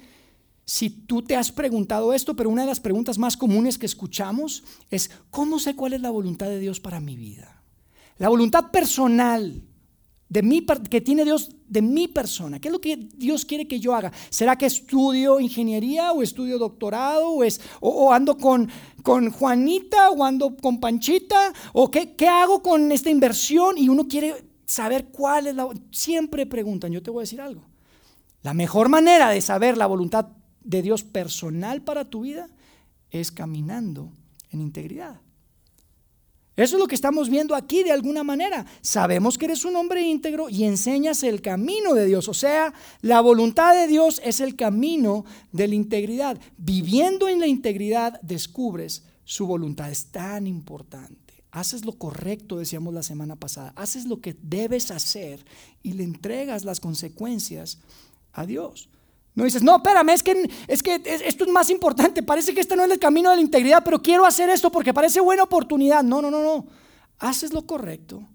si 0.64 0.90
tú 0.90 1.22
te 1.22 1.36
has 1.36 1.52
preguntado 1.52 2.12
esto, 2.12 2.34
pero 2.34 2.50
una 2.50 2.62
de 2.62 2.68
las 2.68 2.80
preguntas 2.80 3.18
más 3.18 3.36
comunes 3.36 3.78
que 3.78 3.86
escuchamos 3.86 4.64
es, 4.90 5.10
¿cómo 5.30 5.58
sé 5.58 5.76
cuál 5.76 5.92
es 5.92 6.00
la 6.00 6.10
voluntad 6.10 6.46
de 6.46 6.58
Dios 6.58 6.80
para 6.80 7.00
mi 7.00 7.16
vida? 7.16 7.62
La 8.18 8.28
voluntad 8.28 8.70
personal 8.70 9.62
de 10.28 10.42
mí, 10.42 10.64
que 10.90 11.00
tiene 11.00 11.24
Dios 11.24 11.50
de 11.68 11.82
mi 11.82 12.08
persona. 12.08 12.60
¿Qué 12.60 12.68
es 12.68 12.72
lo 12.72 12.80
que 12.80 12.96
Dios 12.96 13.44
quiere 13.44 13.68
que 13.68 13.78
yo 13.78 13.94
haga? 13.94 14.12
¿Será 14.28 14.56
que 14.56 14.66
estudio 14.66 15.38
ingeniería 15.38 16.12
o 16.12 16.22
estudio 16.22 16.58
doctorado 16.58 17.28
o, 17.28 17.44
es, 17.44 17.60
o, 17.80 18.12
ando 18.12 18.36
con, 18.36 18.68
con, 19.02 19.30
Juanita 19.30 20.10
o 20.10 20.24
ando 20.24 20.56
con 20.56 20.80
Panchita? 20.80 21.52
¿O 21.72 21.90
qué, 21.90 22.14
qué 22.14 22.28
hago 22.28 22.62
con 22.62 22.90
esta 22.90 23.10
inversión? 23.10 23.78
Y 23.78 23.88
uno 23.88 24.08
quiere 24.08 24.34
saber 24.64 25.06
cuál 25.06 25.46
es 25.46 25.54
la... 25.54 25.68
Siempre 25.92 26.44
preguntan, 26.46 26.92
yo 26.92 27.02
te 27.02 27.10
voy 27.10 27.20
a 27.20 27.22
decir 27.22 27.40
algo. 27.40 27.62
La 28.42 28.52
mejor 28.52 28.88
manera 28.88 29.30
de 29.30 29.40
saber 29.40 29.76
la 29.76 29.86
voluntad 29.86 30.28
de 30.62 30.82
Dios 30.82 31.04
personal 31.04 31.82
para 31.82 32.10
tu 32.10 32.22
vida 32.22 32.48
es 33.10 33.30
caminando 33.30 34.12
en 34.50 34.60
integridad. 34.60 35.20
Eso 36.56 36.76
es 36.76 36.80
lo 36.80 36.86
que 36.86 36.94
estamos 36.94 37.28
viendo 37.28 37.54
aquí 37.54 37.82
de 37.82 37.92
alguna 37.92 38.24
manera. 38.24 38.64
Sabemos 38.80 39.36
que 39.36 39.44
eres 39.44 39.66
un 39.66 39.76
hombre 39.76 40.02
íntegro 40.02 40.48
y 40.48 40.64
enseñas 40.64 41.22
el 41.22 41.42
camino 41.42 41.92
de 41.92 42.06
Dios. 42.06 42.28
O 42.28 42.34
sea, 42.34 42.72
la 43.02 43.20
voluntad 43.20 43.74
de 43.74 43.86
Dios 43.86 44.22
es 44.24 44.40
el 44.40 44.56
camino 44.56 45.26
de 45.52 45.68
la 45.68 45.74
integridad. 45.74 46.38
Viviendo 46.56 47.28
en 47.28 47.40
la 47.40 47.46
integridad 47.46 48.18
descubres 48.22 49.04
su 49.24 49.46
voluntad. 49.46 49.90
Es 49.90 50.06
tan 50.06 50.46
importante. 50.46 51.44
Haces 51.50 51.84
lo 51.84 51.92
correcto, 51.92 52.58
decíamos 52.58 52.94
la 52.94 53.02
semana 53.02 53.36
pasada. 53.36 53.74
Haces 53.76 54.06
lo 54.06 54.22
que 54.22 54.34
debes 54.42 54.90
hacer 54.90 55.44
y 55.82 55.92
le 55.92 56.04
entregas 56.04 56.64
las 56.64 56.80
consecuencias 56.80 57.80
a 58.32 58.46
Dios. 58.46 58.88
No 59.36 59.44
dices, 59.44 59.62
no, 59.62 59.76
espérame, 59.76 60.08
es 60.08 60.22
que, 60.22 60.50
es 60.66 60.82
que 60.82 61.00
esto 61.04 61.44
es 61.44 61.50
más 61.50 61.68
importante. 61.68 62.22
Parece 62.22 62.54
que 62.54 62.60
este 62.60 62.74
no 62.74 62.84
es 62.84 62.90
el 62.90 62.98
camino 62.98 63.28
de 63.28 63.36
la 63.36 63.42
integridad, 63.42 63.84
pero 63.84 64.00
quiero 64.00 64.24
hacer 64.24 64.48
esto 64.48 64.72
porque 64.72 64.94
parece 64.94 65.20
buena 65.20 65.42
oportunidad. 65.42 66.02
No, 66.02 66.22
no, 66.22 66.30
no, 66.30 66.42
no. 66.42 66.66
Haces 67.18 67.52
lo 67.52 67.66
correcto 67.66 68.26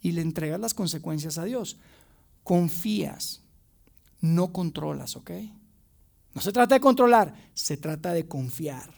y 0.00 0.12
le 0.12 0.22
entregas 0.22 0.58
las 0.58 0.72
consecuencias 0.72 1.36
a 1.36 1.44
Dios. 1.44 1.76
Confías, 2.42 3.42
no 4.22 4.50
controlas, 4.50 5.14
¿ok? 5.14 5.30
No 6.32 6.40
se 6.40 6.52
trata 6.52 6.74
de 6.74 6.80
controlar, 6.80 7.34
se 7.52 7.76
trata 7.76 8.14
de 8.14 8.26
confiar. 8.26 8.90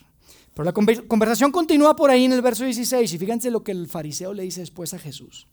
Pero 0.54 0.64
la 0.64 0.72
conversación 0.72 1.50
continúa 1.50 1.96
por 1.96 2.11
ahí 2.11 2.25
en 2.25 2.32
el 2.32 2.42
verso 2.42 2.62
16 2.62 3.12
y 3.12 3.18
fíjense 3.18 3.50
lo 3.50 3.64
que 3.64 3.72
el 3.72 3.88
fariseo 3.88 4.32
le 4.32 4.44
dice 4.44 4.61
después 4.61 4.94
a 4.94 4.99
Jesús. 5.00 5.49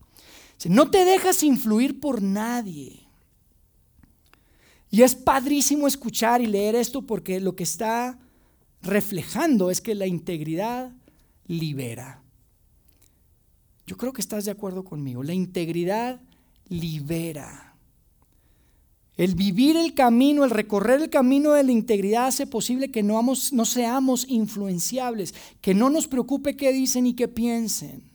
no 0.65 0.91
te 0.91 1.03
dejas 1.03 1.41
influir 1.41 1.99
por 1.99 2.21
nadie. 2.21 3.08
Y 4.91 5.03
es 5.03 5.15
padrísimo 5.15 5.87
escuchar 5.87 6.41
y 6.41 6.47
leer 6.47 6.75
esto 6.75 7.03
porque 7.03 7.39
lo 7.39 7.55
que 7.55 7.63
está 7.63 8.17
reflejando 8.81 9.69
es 9.69 9.81
que 9.81 9.95
la 9.95 10.07
integridad 10.07 10.91
libera. 11.45 12.23
Yo 13.85 13.97
creo 13.97 14.13
que 14.13 14.21
estás 14.21 14.45
de 14.45 14.51
acuerdo 14.51 14.83
conmigo. 14.83 15.23
La 15.23 15.33
integridad 15.33 16.21
libera. 16.67 17.75
El 19.17 19.35
vivir 19.35 19.75
el 19.75 19.93
camino, 19.93 20.45
el 20.45 20.49
recorrer 20.49 21.01
el 21.01 21.09
camino 21.09 21.51
de 21.51 21.63
la 21.63 21.71
integridad 21.71 22.27
hace 22.27 22.47
posible 22.47 22.89
que 22.89 23.03
no, 23.03 23.21
no 23.21 23.65
seamos 23.65 24.25
influenciables, 24.29 25.35
que 25.59 25.73
no 25.73 25.89
nos 25.89 26.07
preocupe 26.07 26.55
qué 26.55 26.71
dicen 26.71 27.05
y 27.05 27.15
qué 27.15 27.27
piensen. 27.27 28.08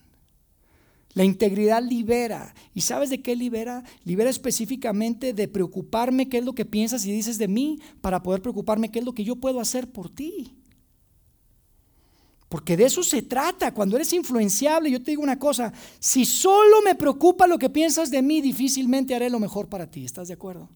La 1.15 1.25
integridad 1.25 1.83
libera. 1.83 2.55
¿Y 2.75 2.81
sabes 2.81 3.09
de 3.09 3.23
qué 3.23 3.37
libera? 3.37 3.85
Libera 4.05 4.31
específicamente 4.31 5.33
de 5.33 5.47
preocuparme 5.47 6.29
qué 6.29 6.39
es 6.39 6.45
lo 6.45 6.55
que 6.55 6.65
piensas 6.65 7.07
y 7.07 7.13
dices 7.13 7.39
de 7.39 7.47
mí 7.47 7.79
para 8.01 8.23
poder 8.23 8.43
preocuparme 8.43 8.91
qué 8.91 8.99
es 8.99 9.05
lo 9.05 9.15
que 9.15 9.25
yo 9.25 9.37
puedo 9.37 9.61
hacer 9.61 9.91
por 9.91 10.11
ti. 10.11 10.57
Porque 12.49 12.77
de 12.77 12.85
eso 12.85 13.03
se 13.03 13.23
trata. 13.23 13.73
Cuando 13.73 13.97
eres 13.97 14.13
influenciable, 14.13 14.91
yo 14.91 15.03
te 15.03 15.13
digo 15.13 15.23
una 15.23 15.39
cosa, 15.39 15.73
si 16.01 16.25
solo 16.25 16.83
me 16.83 16.97
preocupa 16.97 17.47
lo 17.47 17.59
que 17.59 17.71
piensas 17.71 18.11
de 18.11 18.21
mí, 18.21 18.41
difícilmente 18.41 19.15
haré 19.15 19.31
lo 19.31 19.39
mejor 19.39 19.69
para 19.69 19.89
ti. 19.91 20.05
¿Estás 20.05 20.29
de 20.29 20.35
acuerdo? 20.35 20.69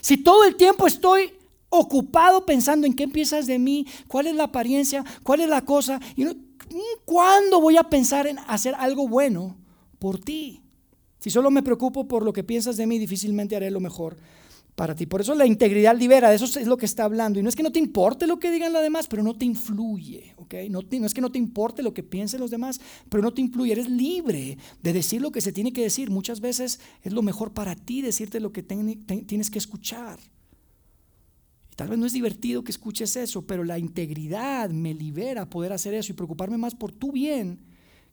Si 0.00 0.16
todo 0.16 0.44
el 0.44 0.56
tiempo 0.56 0.88
estoy 0.88 1.32
ocupado 1.68 2.46
pensando 2.46 2.86
en 2.86 2.94
qué 2.94 3.06
piensas 3.08 3.46
de 3.46 3.58
mí, 3.60 3.86
cuál 4.08 4.26
es 4.26 4.34
la 4.34 4.44
apariencia, 4.44 5.04
cuál 5.22 5.40
es 5.40 5.48
la 5.48 5.64
cosa, 5.64 6.00
y 6.16 6.24
¿cuándo 7.04 7.60
voy 7.60 7.76
a 7.76 7.84
pensar 7.84 8.26
en 8.26 8.38
hacer 8.46 8.74
algo 8.76 9.08
bueno? 9.08 9.56
Por 9.98 10.18
ti. 10.18 10.62
Si 11.18 11.30
solo 11.30 11.50
me 11.50 11.62
preocupo 11.62 12.06
por 12.06 12.22
lo 12.22 12.32
que 12.32 12.44
piensas 12.44 12.76
de 12.76 12.86
mí, 12.86 12.98
difícilmente 12.98 13.56
haré 13.56 13.70
lo 13.70 13.80
mejor 13.80 14.16
para 14.74 14.94
ti. 14.94 15.06
Por 15.06 15.20
eso 15.20 15.34
la 15.34 15.46
integridad 15.46 15.96
libera, 15.96 16.28
de 16.28 16.36
eso 16.36 16.44
es 16.44 16.66
lo 16.66 16.76
que 16.76 16.86
está 16.86 17.04
hablando. 17.04 17.38
Y 17.38 17.42
no 17.42 17.48
es 17.48 17.56
que 17.56 17.62
no 17.62 17.72
te 17.72 17.78
importe 17.78 18.26
lo 18.26 18.38
que 18.38 18.50
digan 18.50 18.72
los 18.72 18.82
demás, 18.82 19.06
pero 19.06 19.22
no 19.22 19.34
te 19.34 19.44
influye. 19.44 20.34
No, 20.68 20.82
no, 20.82 21.06
es 21.06 21.14
que 21.14 21.20
no 21.20 21.30
te 21.30 21.38
importe 21.38 21.82
lo 21.82 21.94
que 21.94 22.02
piensen 22.02 22.40
los 22.40 22.50
demás, 22.50 22.80
pero 23.08 23.22
no 23.22 23.32
te 23.32 23.40
influye. 23.40 23.72
Eres 23.72 23.88
libre 23.88 24.58
de 24.82 24.92
decir 24.92 25.22
lo 25.22 25.30
que 25.30 25.40
se 25.40 25.52
tiene 25.52 25.72
que 25.72 25.82
decir. 25.82 26.10
Muchas 26.10 26.40
veces 26.40 26.80
es 27.02 27.12
lo 27.12 27.22
mejor 27.22 27.52
para 27.52 27.74
ti 27.74 28.02
decirte 28.02 28.40
lo 28.40 28.52
que 28.52 28.62
tienes 28.62 29.50
que 29.50 29.58
escuchar. 29.58 30.18
Y 31.72 31.76
tal 31.76 31.88
vez 31.88 31.98
no 31.98 32.06
es 32.06 32.12
divertido 32.12 32.64
que 32.64 32.72
escuches 32.72 33.16
eso, 33.16 33.46
pero 33.46 33.64
la 33.64 33.78
integridad 33.78 34.70
me 34.70 34.92
libera 34.92 35.48
poder 35.48 35.72
hacer 35.72 35.94
eso 35.94 36.12
y 36.12 36.16
preocuparme 36.16 36.58
más 36.58 36.74
por 36.74 36.92
tu 36.92 37.12
bien 37.12 37.64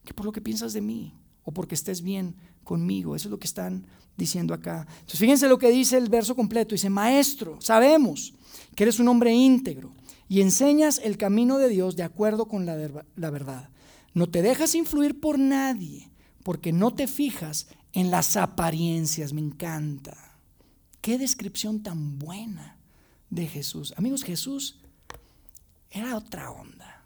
que 0.05 0.13
por 0.13 0.25
lo 0.25 0.31
que 0.31 0.41
piensas 0.41 0.73
de 0.73 0.81
mí 0.81 1.20
o 1.43 1.51
porque 1.51 1.75
estés 1.75 2.01
bien 2.01 2.35
conmigo. 2.63 3.15
Eso 3.15 3.27
es 3.27 3.31
lo 3.31 3.39
que 3.39 3.47
están 3.47 3.85
diciendo 4.17 4.53
acá. 4.53 4.85
Entonces 4.91 5.19
fíjense 5.19 5.47
lo 5.47 5.57
que 5.57 5.71
dice 5.71 5.97
el 5.97 6.09
verso 6.09 6.35
completo. 6.35 6.75
Dice, 6.75 6.89
maestro, 6.89 7.57
sabemos 7.59 8.33
que 8.75 8.83
eres 8.83 8.99
un 8.99 9.07
hombre 9.07 9.33
íntegro 9.33 9.93
y 10.27 10.41
enseñas 10.41 11.01
el 11.03 11.17
camino 11.17 11.57
de 11.57 11.69
Dios 11.69 11.95
de 11.95 12.03
acuerdo 12.03 12.47
con 12.47 12.65
la, 12.65 12.75
verdad. 12.75 13.69
No 14.13 14.29
te 14.29 14.41
dejas 14.41 14.75
influir 14.75 15.19
por 15.19 15.39
nadie 15.39 16.09
porque 16.43 16.71
no 16.71 16.93
te 16.93 17.07
fijas 17.07 17.67
en 17.93 18.11
las 18.11 18.37
apariencias. 18.37 19.33
Me 19.33 19.41
encanta. 19.41 20.37
Qué 21.01 21.17
descripción 21.17 21.83
tan 21.83 22.19
buena 22.19 22.77
de 23.29 23.47
Jesús. 23.47 23.93
Amigos, 23.97 24.23
Jesús 24.23 24.79
era 25.89 26.15
otra 26.15 26.51
onda. 26.51 27.03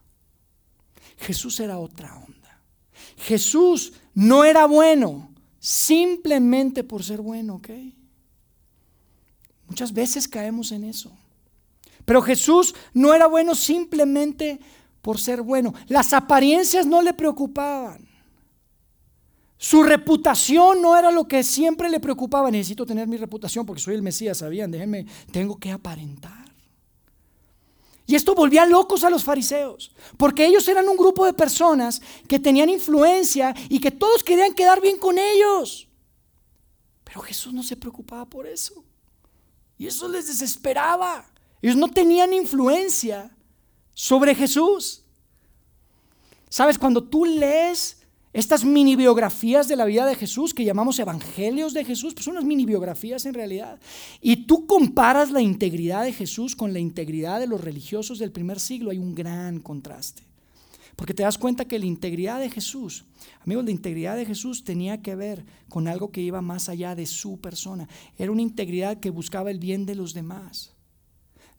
Jesús 1.18 1.60
era 1.60 1.80
otra 1.80 2.16
onda. 2.18 2.45
Jesús 3.18 3.94
no 4.14 4.44
era 4.44 4.66
bueno 4.66 5.30
simplemente 5.60 6.84
por 6.84 7.04
ser 7.04 7.22
bueno, 7.22 7.56
¿ok? 7.56 7.70
Muchas 9.68 9.94
veces 9.94 10.28
caemos 10.28 10.72
en 10.72 10.84
eso. 10.84 11.12
Pero 12.06 12.22
Jesús 12.22 12.76
no 12.94 13.14
era 13.14 13.28
bueno 13.28 13.56
simplemente 13.56 14.60
por 15.02 15.20
ser 15.20 15.42
bueno. 15.42 15.74
Las 15.88 16.14
apariencias 16.14 16.86
no 16.86 17.02
le 17.02 17.14
preocupaban. 17.14 18.08
Su 19.58 19.82
reputación 19.82 20.82
no 20.82 20.96
era 20.96 21.12
lo 21.12 21.28
que 21.28 21.44
siempre 21.44 21.90
le 21.90 22.00
preocupaba. 22.00 22.52
Necesito 22.52 22.86
tener 22.86 23.08
mi 23.08 23.18
reputación 23.18 23.66
porque 23.66 23.82
soy 23.82 23.96
el 23.96 24.04
Mesías, 24.04 24.38
¿sabían? 24.38 24.70
Déjenme, 24.70 25.08
tengo 25.32 25.58
que 25.58 25.72
aparentar. 25.72 26.45
Y 28.08 28.16
esto 28.16 28.36
volvía 28.36 28.66
locos 28.66 29.04
a 29.04 29.10
los 29.10 29.24
fariseos, 29.24 29.92
porque 30.18 30.46
ellos 30.46 30.68
eran 30.68 30.88
un 30.88 30.98
grupo 30.98 31.26
de 31.26 31.34
personas 31.34 32.02
que 32.28 32.38
tenían 32.38 32.70
influencia 32.70 33.56
y 33.68 33.80
que 33.80 33.90
todos 33.90 34.24
querían 34.24 34.54
quedar 34.54 34.80
bien 34.80 34.98
con 34.98 35.18
ellos. 35.18 35.88
Pero 37.04 37.22
Jesús 37.22 37.52
no 37.54 37.64
se 37.64 37.76
preocupaba 37.76 38.26
por 38.26 38.46
eso. 38.46 38.84
Y 39.78 39.88
eso 39.88 40.08
les 40.08 40.28
desesperaba. 40.28 41.26
Ellos 41.62 41.76
no 41.76 41.90
tenían 41.90 42.32
influencia 42.32 43.36
sobre 43.94 44.36
Jesús. 44.36 45.04
Sabes, 46.50 46.78
cuando 46.78 47.04
tú 47.04 47.26
lees 47.26 47.98
estas 48.36 48.66
mini 48.66 48.98
biografías 48.98 49.70
de 49.70 49.78
la 49.78 49.86
vida 49.86 50.06
de 50.06 50.14
Jesús, 50.14 50.54
que 50.54 50.66
llamamos 50.66 51.00
evangelios 51.00 51.74
de 51.74 51.86
Jesús, 51.86 52.14
pues 52.14 52.26
son 52.26 52.34
unas 52.34 52.44
mini 52.44 52.66
biografías 52.66 53.26
en 53.26 53.34
realidad. 53.34 53.80
Y 54.20 54.46
tú 54.46 54.68
comparas 54.68 55.32
la 55.32 55.40
integridad 55.40 56.04
de 56.04 56.12
Jesús 56.12 56.54
con 56.54 56.74
la 56.74 56.80
integridad 56.80 57.40
de 57.40 57.48
los 57.48 57.62
religiosos 57.62 58.20
del 58.20 58.34
primer 58.34 58.60
siglo, 58.60 58.92
hay 58.92 58.98
un 58.98 59.16
gran 59.16 59.62
contraste. 59.62 60.24
Porque 60.98 61.14
te 61.14 61.24
das 61.24 61.38
cuenta 61.38 61.64
que 61.64 61.80
la 61.80 61.86
integridad 61.86 62.42
de 62.42 62.50
Jesús, 62.50 63.06
amigos, 63.46 63.64
la 63.64 63.72
integridad 63.72 64.18
de 64.18 64.26
Jesús 64.26 64.66
tenía 64.66 65.02
que 65.02 65.16
ver 65.16 65.46
con 65.70 65.88
algo 65.88 66.12
que 66.12 66.20
iba 66.20 66.42
más 66.42 66.68
allá 66.68 66.94
de 66.94 67.06
su 67.06 67.40
persona. 67.40 67.88
Era 68.18 68.34
una 68.34 68.42
integridad 68.42 69.00
que 69.00 69.12
buscaba 69.12 69.50
el 69.50 69.60
bien 69.60 69.86
de 69.86 69.96
los 69.96 70.14
demás. 70.14 70.74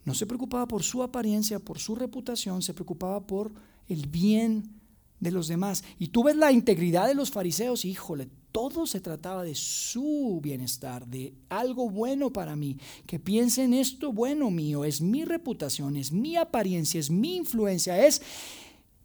No 0.04 0.12
se 0.12 0.26
preocupaba 0.26 0.68
por 0.68 0.82
su 0.82 1.02
apariencia, 1.02 1.58
por 1.58 1.78
su 1.78 1.94
reputación, 1.94 2.60
se 2.60 2.74
preocupaba 2.74 3.26
por 3.26 3.54
el 3.88 4.08
bien 4.08 4.76
de 5.20 5.30
los 5.30 5.48
demás. 5.48 5.84
Y 5.98 6.08
tú 6.08 6.24
ves 6.24 6.36
la 6.36 6.52
integridad 6.52 7.06
de 7.06 7.14
los 7.14 7.30
fariseos, 7.30 7.84
híjole, 7.84 8.28
todo 8.52 8.86
se 8.86 9.00
trataba 9.00 9.42
de 9.42 9.54
su 9.54 10.40
bienestar, 10.42 11.06
de 11.06 11.34
algo 11.48 11.90
bueno 11.90 12.32
para 12.32 12.56
mí, 12.56 12.78
que 13.06 13.18
piensen 13.18 13.74
esto 13.74 14.12
bueno 14.12 14.50
mío, 14.50 14.84
es 14.84 15.00
mi 15.00 15.24
reputación, 15.24 15.96
es 15.96 16.10
mi 16.10 16.36
apariencia, 16.36 16.98
es 16.98 17.10
mi 17.10 17.36
influencia, 17.36 18.06
es 18.06 18.22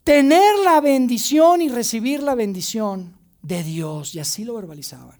tener 0.03 0.57
la 0.63 0.79
bendición 0.79 1.61
y 1.61 1.69
recibir 1.69 2.23
la 2.23 2.35
bendición 2.35 3.13
de 3.41 3.63
Dios. 3.63 4.15
Y 4.15 4.19
así 4.19 4.45
lo 4.45 4.53
verbalizaban. 4.53 5.19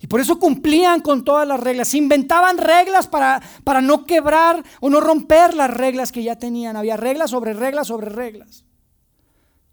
Y 0.00 0.06
por 0.06 0.20
eso 0.20 0.38
cumplían 0.38 1.00
con 1.00 1.24
todas 1.24 1.48
las 1.48 1.58
reglas, 1.58 1.94
inventaban 1.94 2.58
reglas 2.58 3.06
para, 3.06 3.42
para 3.64 3.80
no 3.80 4.04
quebrar 4.04 4.62
o 4.80 4.90
no 4.90 5.00
romper 5.00 5.54
las 5.54 5.70
reglas 5.70 6.12
que 6.12 6.22
ya 6.22 6.38
tenían. 6.38 6.76
Había 6.76 6.96
reglas 6.96 7.30
sobre 7.30 7.54
reglas 7.54 7.88
sobre 7.88 8.10
reglas. 8.10 8.64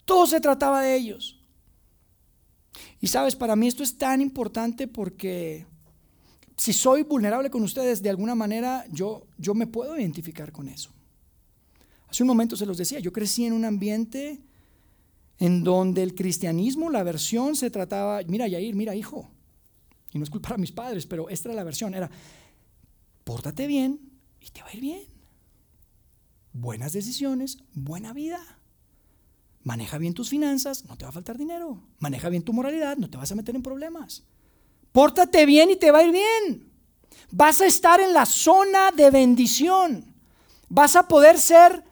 Todo 0.05 0.27
se 0.27 0.39
trataba 0.39 0.81
de 0.81 0.95
ellos. 0.95 1.39
Y 2.99 3.07
sabes, 3.07 3.35
para 3.35 3.55
mí 3.55 3.67
esto 3.67 3.83
es 3.83 3.97
tan 3.97 4.21
importante 4.21 4.87
porque 4.87 5.65
si 6.57 6.73
soy 6.73 7.03
vulnerable 7.03 7.49
con 7.49 7.63
ustedes, 7.63 8.01
de 8.01 8.09
alguna 8.09 8.35
manera 8.35 8.85
yo, 8.91 9.27
yo 9.37 9.53
me 9.53 9.67
puedo 9.67 9.97
identificar 9.97 10.51
con 10.51 10.67
eso. 10.67 10.91
Hace 12.07 12.23
un 12.23 12.27
momento 12.27 12.55
se 12.55 12.65
los 12.65 12.77
decía, 12.77 12.99
yo 12.99 13.11
crecí 13.11 13.45
en 13.45 13.53
un 13.53 13.65
ambiente 13.65 14.41
en 15.39 15.63
donde 15.63 16.03
el 16.03 16.13
cristianismo, 16.15 16.89
la 16.89 17.03
versión 17.03 17.55
se 17.55 17.71
trataba, 17.71 18.21
mira 18.27 18.47
Yair, 18.47 18.75
mira 18.75 18.95
hijo, 18.95 19.29
y 20.13 20.19
no 20.19 20.23
es 20.23 20.29
culpa 20.29 20.51
de 20.51 20.59
mis 20.59 20.71
padres, 20.71 21.07
pero 21.07 21.27
esta 21.27 21.49
era 21.49 21.55
la 21.55 21.63
versión, 21.63 21.95
era, 21.95 22.09
pórtate 23.23 23.65
bien 23.67 23.99
y 24.39 24.49
te 24.51 24.61
va 24.61 24.69
a 24.69 24.75
ir 24.75 24.81
bien. 24.81 25.01
Buenas 26.53 26.93
decisiones, 26.93 27.57
buena 27.73 28.13
vida. 28.13 28.39
Maneja 29.63 29.97
bien 29.97 30.13
tus 30.13 30.29
finanzas, 30.29 30.85
no 30.85 30.97
te 30.97 31.05
va 31.05 31.09
a 31.09 31.13
faltar 31.13 31.37
dinero. 31.37 31.81
Maneja 31.99 32.29
bien 32.29 32.43
tu 32.43 32.51
moralidad, 32.51 32.97
no 32.97 33.09
te 33.09 33.17
vas 33.17 33.31
a 33.31 33.35
meter 33.35 33.55
en 33.55 33.63
problemas. 33.63 34.23
Pórtate 34.91 35.45
bien 35.45 35.71
y 35.71 35.75
te 35.77 35.91
va 35.91 35.99
a 35.99 36.03
ir 36.03 36.11
bien. 36.11 36.69
Vas 37.31 37.61
a 37.61 37.65
estar 37.65 37.99
en 37.99 38.13
la 38.13 38.25
zona 38.25 38.91
de 38.91 39.09
bendición. 39.09 40.13
Vas 40.69 40.95
a 40.95 41.07
poder 41.07 41.39
ser 41.39 41.83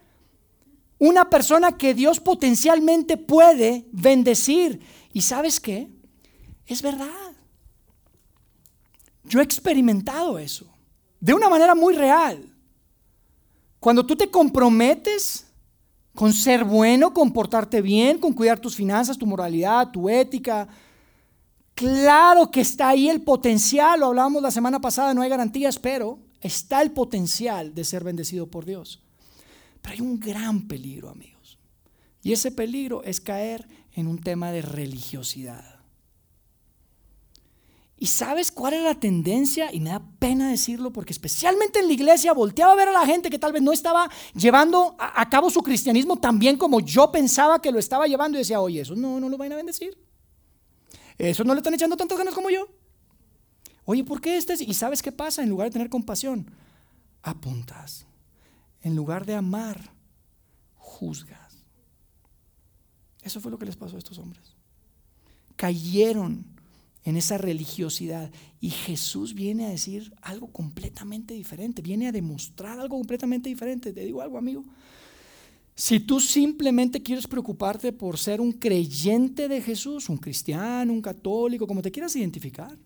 una 1.00 1.30
persona 1.30 1.78
que 1.78 1.94
Dios 1.94 2.20
potencialmente 2.20 3.18
puede 3.18 3.88
bendecir. 3.92 4.82
¿Y 5.14 5.22
sabes 5.22 5.60
qué? 5.60 5.90
Es 6.66 6.82
verdad. 6.82 7.08
Yo 9.24 9.40
he 9.40 9.44
experimentado 9.44 10.38
eso 10.38 10.68
de 11.20 11.34
una 11.34 11.48
manera 11.48 11.74
muy 11.74 11.96
real. 11.96 12.54
Cuando 13.80 14.06
tú 14.06 14.16
te 14.16 14.30
comprometes 14.30 15.48
con 16.16 16.34
ser 16.34 16.64
bueno, 16.64 17.14
comportarte 17.14 17.82
bien, 17.82 18.18
con 18.18 18.34
cuidar 18.34 18.60
tus 18.60 18.76
finanzas, 18.76 19.18
tu 19.18 19.26
moralidad, 19.26 19.92
tu 19.92 20.10
ética, 20.10 20.68
claro 21.74 22.52
que 22.52 22.62
está 22.62 22.90
ahí 22.90 23.10
el 23.10 23.22
potencial, 23.22 24.00
lo 24.00 24.08
hablábamos 24.08 24.42
la 24.42 24.52
semana 24.52 24.80
pasada, 24.80 25.14
no 25.14 25.22
hay 25.22 25.30
garantías, 25.30 25.80
pero 25.80 26.20
está 26.42 26.82
el 26.82 26.92
potencial 26.92 27.74
de 27.74 27.86
ser 27.86 28.04
bendecido 28.04 28.48
por 28.48 28.66
Dios. 28.66 29.02
Pero 29.82 29.94
hay 29.94 30.02
un 30.02 30.20
gran 30.20 30.68
peligro, 30.68 31.10
amigos. 31.10 31.58
Y 32.24 32.34
ese 32.34 32.52
peligro 32.52 33.04
es 33.04 33.20
caer 33.20 33.68
en 33.94 34.08
un 34.08 34.20
tema 34.20 34.52
de 34.52 34.62
religiosidad. 34.62 35.71
¿Y 38.02 38.08
sabes 38.08 38.52
cuál 38.52 38.74
era 38.74 38.84
la 38.86 39.00
tendencia? 39.00 39.72
Y 39.72 39.80
me 39.80 39.92
da 39.92 40.02
pena 40.18 40.50
decirlo 40.50 40.92
porque 40.92 41.14
especialmente 41.14 41.78
en 41.78 41.86
la 41.86 41.94
iglesia 41.94 42.34
volteaba 42.34 42.72
a 42.72 42.76
ver 42.76 42.88
a 42.88 42.92
la 42.92 43.06
gente 43.06 43.30
que 43.30 43.38
tal 43.38 43.54
vez 43.54 43.62
no 43.62 43.72
estaba 43.72 44.10
llevando 44.34 44.96
a, 44.98 45.30
cabo 45.30 45.52
su 45.52 45.62
cristianismo 45.62 46.18
tan 46.18 46.40
bien 46.40 46.58
como 46.58 46.80
yo 46.80 47.12
pensaba 47.12 47.62
que 47.62 47.72
lo 47.72 47.78
estaba 47.78 48.08
llevando 48.08 48.40
y 48.40 48.42
decía, 48.42 48.60
oye, 48.60 48.82
eso 48.82 48.96
no, 48.96 49.20
no 49.20 49.30
lo 49.30 49.38
van 49.38 49.52
a 49.52 49.56
bendecir. 49.56 49.96
Eso 51.16 51.44
no 51.44 51.54
le 51.54 51.60
están 51.60 51.76
echando 51.76 51.96
tantas 51.96 52.18
ganas 52.18 52.34
como 52.34 52.50
yo. 52.50 52.68
Oye, 53.86 54.04
¿por 54.04 54.20
qué 54.20 54.36
este? 54.36 54.56
¿Y 54.60 54.74
sabes 54.74 55.04
qué 55.04 55.12
pasa? 55.12 55.44
En 55.44 55.50
lugar 55.50 55.68
de 55.68 55.74
tener 55.74 55.90
compasión, 55.92 56.50
apuntas. 57.22 58.08
En 58.82 58.96
lugar 58.96 59.28
de 59.28 59.36
amar, 59.36 59.94
juzgas. 60.76 61.64
Eso 63.22 63.40
fue 63.40 63.52
lo 63.52 63.60
que 63.60 63.68
les 63.68 63.76
pasó 63.76 63.96
a 63.96 64.00
estos 64.00 64.18
hombres. 64.18 64.56
Cayeron 65.56 66.60
en 67.04 67.18
esa 67.18 67.38
religiosidad. 67.38 68.32
Y 68.60 68.70
Jesús 68.70 69.34
viene 69.34 69.66
a 69.66 69.70
decir 69.70 70.14
algo 70.22 70.48
completamente 70.48 71.34
diferente, 71.34 71.82
viene 71.82 72.08
a 72.08 72.12
demostrar 72.12 72.80
algo 72.80 72.98
completamente 72.98 73.50
diferente. 73.50 73.94
Te 73.94 74.06
digo 74.06 74.22
algo, 74.22 74.38
amigo. 74.38 74.64
Si 75.76 76.00
tú 76.00 76.20
simplemente 76.20 77.02
quieres 77.02 77.28
preocuparte 77.28 77.92
por 77.92 78.18
ser 78.18 78.40
un 78.40 78.52
creyente 78.52 79.48
de 79.48 79.62
Jesús, 79.62 80.10
un 80.10 80.18
cristiano, 80.18 80.94
un 80.94 81.02
católico, 81.02 81.66
como 81.66 81.82
te 81.82 81.92
quieras 81.92 82.16
identificar, 82.16 82.78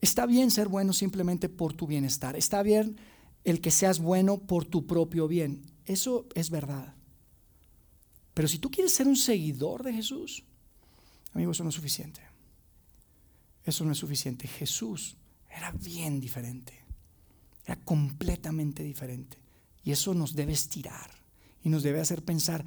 está 0.00 0.26
bien 0.26 0.50
ser 0.50 0.68
bueno 0.68 0.92
simplemente 0.92 1.48
por 1.48 1.72
tu 1.72 1.86
bienestar. 1.86 2.36
Está 2.36 2.62
bien 2.62 2.96
el 3.44 3.60
que 3.60 3.70
seas 3.70 4.00
bueno 4.00 4.38
por 4.38 4.66
tu 4.66 4.86
propio 4.86 5.28
bien. 5.28 5.62
Eso 5.86 6.26
es 6.34 6.50
verdad. 6.50 6.94
Pero 8.34 8.48
si 8.48 8.58
tú 8.58 8.70
quieres 8.70 8.92
ser 8.92 9.06
un 9.06 9.16
seguidor 9.16 9.82
de 9.82 9.94
Jesús, 9.94 10.42
amigo, 11.32 11.52
eso 11.52 11.62
no 11.62 11.70
es 11.70 11.76
suficiente 11.76 12.33
eso 13.64 13.84
no 13.84 13.92
es 13.92 13.98
suficiente. 13.98 14.46
Jesús 14.46 15.16
era 15.50 15.72
bien 15.72 16.20
diferente, 16.20 16.74
era 17.64 17.76
completamente 17.76 18.82
diferente. 18.82 19.38
Y 19.82 19.92
eso 19.92 20.14
nos 20.14 20.34
debe 20.34 20.52
estirar 20.52 21.10
y 21.62 21.68
nos 21.68 21.82
debe 21.82 22.00
hacer 22.00 22.22
pensar, 22.24 22.64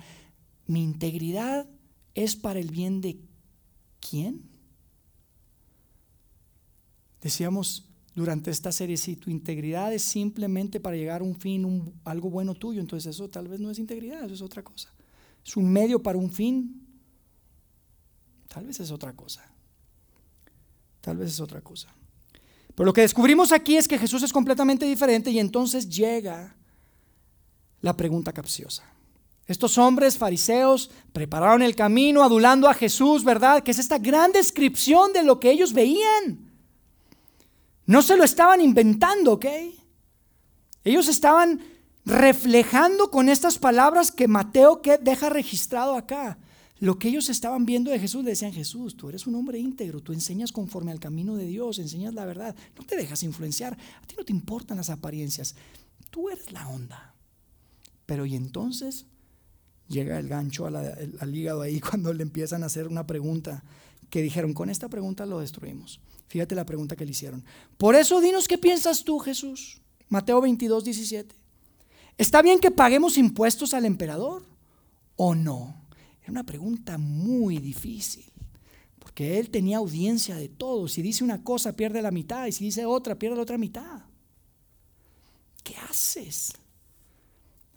mi 0.65 0.83
integridad 0.83 1.67
es 2.13 2.35
para 2.35 2.59
el 2.59 2.71
bien 2.71 3.01
de 3.01 3.19
quién? 3.99 4.41
Decíamos 7.21 7.89
durante 8.15 8.49
esta 8.49 8.71
serie, 8.71 8.97
si 8.97 9.15
tu 9.15 9.29
integridad 9.29 9.93
es 9.93 10.01
simplemente 10.01 10.79
para 10.79 10.95
llegar 10.95 11.21
a 11.21 11.23
un 11.23 11.35
fin, 11.35 11.93
algo 12.03 12.31
bueno 12.31 12.55
tuyo, 12.55 12.81
entonces 12.81 13.13
eso 13.15 13.29
tal 13.29 13.47
vez 13.47 13.59
no 13.59 13.69
es 13.69 13.77
integridad, 13.77 14.23
eso 14.25 14.33
es 14.33 14.41
otra 14.41 14.63
cosa. 14.63 14.91
Es 15.45 15.55
un 15.55 15.71
medio 15.71 16.01
para 16.01 16.17
un 16.17 16.31
fin, 16.31 16.87
tal 18.47 18.65
vez 18.65 18.79
es 18.79 18.89
otra 18.89 19.13
cosa. 19.13 19.56
Tal 21.07 21.15
vez 21.15 21.29
es 21.29 21.39
otra 21.39 21.61
cosa. 21.61 21.87
Pero 22.75 22.85
lo 22.85 22.91
que 22.91 22.99
descubrimos 22.99 23.53
aquí 23.53 23.77
es 23.77 23.87
que 23.87 23.97
Jesús 23.97 24.23
es 24.23 24.33
completamente 24.33 24.85
diferente 24.85 25.31
y 25.31 25.39
entonces 25.39 25.87
llega 25.87 26.53
la 27.79 27.95
pregunta 27.95 28.33
capciosa. 28.33 28.83
Estos 29.45 29.77
hombres 29.77 30.17
fariseos 30.17 30.91
prepararon 31.13 31.61
el 31.61 31.77
camino 31.77 32.23
adulando 32.23 32.67
a 32.67 32.73
Jesús, 32.73 33.23
¿verdad? 33.23 33.63
Que 33.63 33.71
es 33.71 33.79
esta 33.79 33.99
gran 33.99 34.33
descripción 34.33 35.13
de 35.13 35.23
lo 35.23 35.39
que 35.39 35.49
ellos 35.49 35.71
veían. 35.71 36.51
No 37.85 38.01
se 38.01 38.17
lo 38.17 38.25
estaban 38.25 38.59
inventando, 38.59 39.31
¿ok? 39.31 39.45
Ellos 40.83 41.07
estaban 41.07 41.61
reflejando 42.03 43.11
con 43.11 43.29
estas 43.29 43.57
palabras 43.57 44.11
que 44.11 44.27
Mateo 44.27 44.81
deja 44.99 45.29
registrado 45.29 45.95
acá. 45.95 46.37
Lo 46.79 46.99
que 46.99 47.09
ellos 47.09 47.29
estaban 47.29 47.65
viendo 47.65 47.89
de 47.89 47.99
Jesús 47.99 48.23
le 48.23 48.31
decían, 48.31 48.53
Jesús, 48.53 48.95
tú 48.95 49.09
eres 49.09 49.25
un 49.25 49.35
hombre 49.35 49.57
íntegro, 49.57 50.01
tú 50.01 50.13
enseñas 50.13 50.51
conforme 50.51 50.91
al 50.91 50.99
camino 50.99 51.35
de 51.35 51.45
Dios, 51.45 51.79
enseñas 51.79 52.13
la 52.13 52.25
verdad, 52.25 52.55
no 52.77 52.85
te 52.85 52.95
dejas 52.95 53.23
influenciar, 53.23 53.73
a 53.73 54.05
ti 54.05 54.15
no 54.17 54.23
te 54.23 54.31
importan 54.31 54.77
las 54.77 54.89
apariencias, 54.89 55.55
tú 56.11 56.29
eres 56.29 56.51
la 56.51 56.67
onda. 56.67 57.15
Pero 58.05 58.25
y 58.25 58.35
entonces 58.35 59.05
llega 59.87 60.19
el 60.19 60.27
gancho 60.27 60.67
al 60.67 61.35
hígado 61.35 61.61
ahí 61.61 61.79
cuando 61.81 62.13
le 62.13 62.23
empiezan 62.23 62.63
a 62.63 62.67
hacer 62.67 62.87
una 62.87 63.07
pregunta 63.07 63.63
que 64.09 64.21
dijeron, 64.21 64.53
con 64.53 64.69
esta 64.69 64.87
pregunta 64.87 65.25
lo 65.25 65.39
destruimos. 65.39 65.99
Fíjate 66.27 66.55
la 66.55 66.65
pregunta 66.65 66.95
que 66.95 67.05
le 67.05 67.11
hicieron. 67.11 67.43
Por 67.77 67.95
eso 67.95 68.21
dinos 68.21 68.47
qué 68.47 68.57
piensas 68.57 69.03
tú, 69.03 69.19
Jesús. 69.19 69.81
Mateo 70.09 70.41
22, 70.41 70.83
17. 70.83 71.35
¿Está 72.17 72.41
bien 72.41 72.59
que 72.59 72.71
paguemos 72.71 73.17
impuestos 73.17 73.73
al 73.73 73.85
emperador 73.85 74.43
o 75.15 75.35
no? 75.35 75.86
Era 76.27 76.33
una 76.33 76.43
pregunta 76.43 76.97
muy 76.97 77.57
difícil, 77.59 78.25
porque 78.99 79.39
él 79.39 79.49
tenía 79.49 79.77
audiencia 79.77 80.35
de 80.35 80.49
todo. 80.49 80.89
Si 80.89 81.01
dice 81.01 81.23
una 81.23 81.41
cosa, 81.41 81.71
pierde 81.71 82.01
la 82.01 82.11
mitad, 82.11 82.47
y 82.47 82.51
si 82.51 82.65
dice 82.65 82.85
otra, 82.85 83.17
pierde 83.17 83.37
la 83.37 83.43
otra 83.43 83.57
mitad. 83.57 84.01
¿Qué 85.63 85.75
haces? 85.89 86.51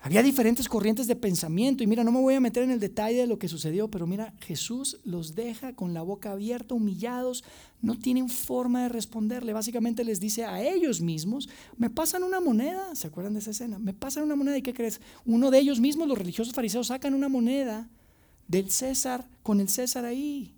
Había 0.01 0.25
diferentes 0.25 0.69
corrientes 0.69 1.07
de 1.07 1.15
pensamiento 1.15 1.85
y 1.85 1.87
mira, 1.87 2.03
no 2.03 2.11
me 2.11 2.19
voy 2.19 2.35
a 2.35 2.41
meter 2.41 2.65
en 2.65 2.73
el 2.73 2.81
detalle 2.81 3.19
de 3.19 3.29
lo 3.29 3.39
que 3.39 3.47
sucedió, 3.47 3.89
pero 3.89 4.09
mira, 4.09 4.35
Jesús 4.41 4.99
los 5.05 5.37
deja 5.37 5.77
con 5.77 5.95
la 5.95 6.03
boca 6.03 6.33
abierta, 6.33 6.75
humillados, 6.75 7.45
no 7.81 8.01
tienen 8.01 8.29
forma 8.29 8.83
de 8.83 8.89
responderle. 8.89 9.53
Básicamente 9.53 10.03
les 10.03 10.19
dice 10.19 10.45
a 10.45 10.61
ellos 10.61 11.01
mismos, 11.01 11.49
me 11.77 11.89
pasan 11.89 12.25
una 12.25 12.41
moneda, 12.41 12.97
¿se 12.97 13.07
acuerdan 13.07 13.35
de 13.35 13.39
esa 13.39 13.53
escena? 13.53 13.79
Me 13.79 13.95
pasan 13.95 14.25
una 14.25 14.35
moneda 14.35 14.59
y 14.59 14.63
¿qué 14.63 14.75
crees? 14.75 15.01
Uno 15.25 15.53
de 15.53 15.61
ellos 15.61 15.79
mismos, 15.79 16.09
los 16.09 16.19
religiosos 16.19 16.53
fariseos, 16.53 16.89
sacan 16.89 17.15
una 17.15 17.29
moneda 17.29 17.89
del 18.51 18.69
César 18.69 19.25
con 19.45 19.61
el 19.61 19.69
César 19.69 20.05
ahí, 20.05 20.57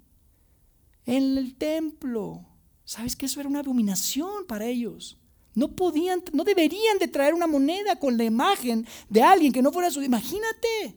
en 1.05 1.37
el 1.37 1.55
templo. 1.57 2.47
¿Sabes 2.87 3.15
que 3.15 3.27
eso 3.27 3.39
era 3.39 3.49
una 3.49 3.59
abominación 3.59 4.47
para 4.49 4.65
ellos? 4.67 5.19
No 5.55 5.77
podían, 5.77 6.23
no 6.33 6.43
deberían 6.43 6.99
de 6.99 7.09
traer 7.09 7.35
una 7.35 7.47
moneda 7.47 7.97
con 7.97 8.17
la 8.17 8.25
imagen 8.25 8.87
de 9.11 9.23
alguien 9.23 9.53
que 9.53 9.61
no 9.61 9.71
fuera 9.71 9.91
su. 9.91 10.03
Imagínate. 10.03 10.97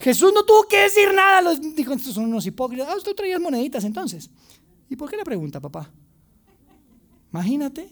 Jesús 0.00 0.32
no 0.34 0.44
tuvo 0.44 0.64
que 0.66 0.78
decir 0.78 1.14
nada. 1.14 1.40
Los, 1.40 1.60
dijo, 1.76 1.92
estos 1.92 2.14
son 2.14 2.24
unos 2.24 2.44
hipócritas. 2.46 2.88
Ah, 2.88 2.96
usted 2.96 3.14
traía 3.14 3.38
moneditas 3.38 3.84
entonces. 3.84 4.28
¿Y 4.90 4.96
por 4.96 5.08
qué 5.08 5.16
le 5.16 5.24
pregunta, 5.24 5.60
papá? 5.60 5.88
Imagínate. 7.32 7.90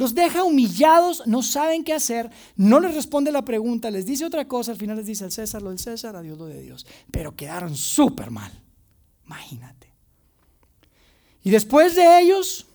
Los 0.00 0.14
deja 0.14 0.44
humillados, 0.44 1.24
no 1.26 1.42
saben 1.42 1.84
qué 1.84 1.92
hacer, 1.92 2.30
no 2.56 2.80
les 2.80 2.94
responde 2.94 3.30
la 3.30 3.44
pregunta, 3.44 3.90
les 3.90 4.06
dice 4.06 4.24
otra 4.24 4.48
cosa, 4.48 4.72
al 4.72 4.78
final 4.78 4.96
les 4.96 5.04
dice 5.04 5.24
al 5.24 5.30
César 5.30 5.60
lo 5.60 5.68
del 5.68 5.78
César, 5.78 6.16
a 6.16 6.22
Dios 6.22 6.38
lo 6.38 6.46
de 6.46 6.62
Dios. 6.62 6.86
Pero 7.10 7.36
quedaron 7.36 7.76
súper 7.76 8.30
mal. 8.30 8.50
Imagínate. 9.26 9.92
Y 11.42 11.50
después 11.50 11.96
de 11.96 12.18
ellos 12.18 12.66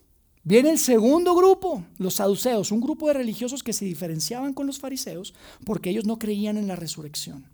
viene 0.44 0.70
el 0.70 0.78
segundo 0.78 1.34
grupo, 1.34 1.84
los 1.98 2.14
saduceos, 2.14 2.72
un 2.72 2.80
grupo 2.80 3.08
de 3.08 3.16
religiosos 3.16 3.64
que 3.64 3.74
se 3.74 3.86
diferenciaban 3.86 4.54
con 4.54 4.68
los 4.68 4.78
fariseos 4.78 5.34
porque 5.66 5.90
ellos 5.90 6.06
no 6.06 6.20
creían 6.20 6.58
en 6.58 6.68
la 6.68 6.76
resurrección. 6.76 7.50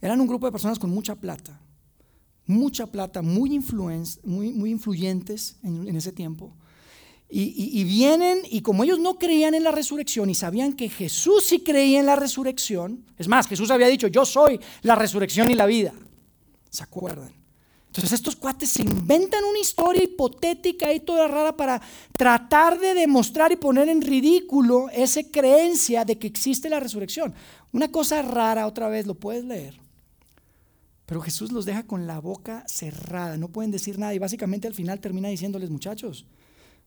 Eran 0.00 0.22
un 0.22 0.26
grupo 0.26 0.46
de 0.46 0.52
personas 0.52 0.78
con 0.78 0.88
mucha 0.88 1.16
plata, 1.16 1.60
mucha 2.46 2.86
plata, 2.86 3.20
muy, 3.20 3.60
muy, 4.24 4.70
influyentes 4.70 5.58
en 5.62 5.94
ese 5.96 6.12
tiempo 6.12 6.56
y, 7.36 7.82
vienen 7.82 8.42
y 8.48 8.62
como 8.62 8.84
ellos 8.84 9.00
no 9.00 9.18
creían 9.18 9.54
en 9.54 9.64
la 9.64 9.72
resurrección 9.72 10.30
y 10.30 10.36
sabían 10.36 10.72
que 10.72 10.88
Jesús 10.88 11.44
sí 11.44 11.60
creía 11.60 11.98
en 11.98 12.06
la 12.06 12.14
resurrección, 12.14 13.04
es 13.18 13.26
más, 13.26 13.48
Jesús 13.48 13.72
había 13.72 13.88
dicho, 13.88 14.06
yo 14.06 14.24
soy 14.24 14.60
la 14.82 14.94
resurrección 14.94 15.50
y 15.50 15.54
la 15.54 15.66
vida. 15.66 15.92
¿Se 16.70 16.84
acuerdan? 16.84 17.32
Entonces 17.88 18.12
estos 18.12 18.36
cuates 18.36 18.70
se 18.70 18.82
inventan 18.82 19.42
una 19.42 19.58
historia 19.58 20.04
hipotética 20.04 20.92
y 20.92 21.00
toda 21.00 21.26
rara 21.26 21.56
para 21.56 21.82
tratar 22.16 22.78
de 22.78 22.94
demostrar 22.94 23.50
y 23.50 23.56
poner 23.56 23.88
en 23.88 24.02
ridículo 24.02 24.88
esa 24.90 25.22
creencia 25.24 26.04
de 26.04 26.16
que 26.18 26.28
existe 26.28 26.68
la 26.68 26.78
resurrección. 26.78 27.34
Una 27.72 27.90
cosa 27.90 28.22
rara, 28.22 28.68
otra 28.68 28.88
vez 28.88 29.06
lo 29.06 29.14
puedes 29.14 29.44
leer. 29.44 29.80
Pero 31.06 31.20
Jesús 31.20 31.50
los 31.50 31.64
deja 31.64 31.84
con 31.84 32.06
la 32.06 32.20
boca 32.20 32.64
cerrada, 32.68 33.36
no 33.36 33.48
pueden 33.48 33.72
decir 33.72 33.98
nada 33.98 34.14
y 34.14 34.20
básicamente 34.20 34.68
al 34.68 34.74
final 34.74 35.00
termina 35.00 35.28
diciéndoles, 35.28 35.70
muchachos, 35.70 36.26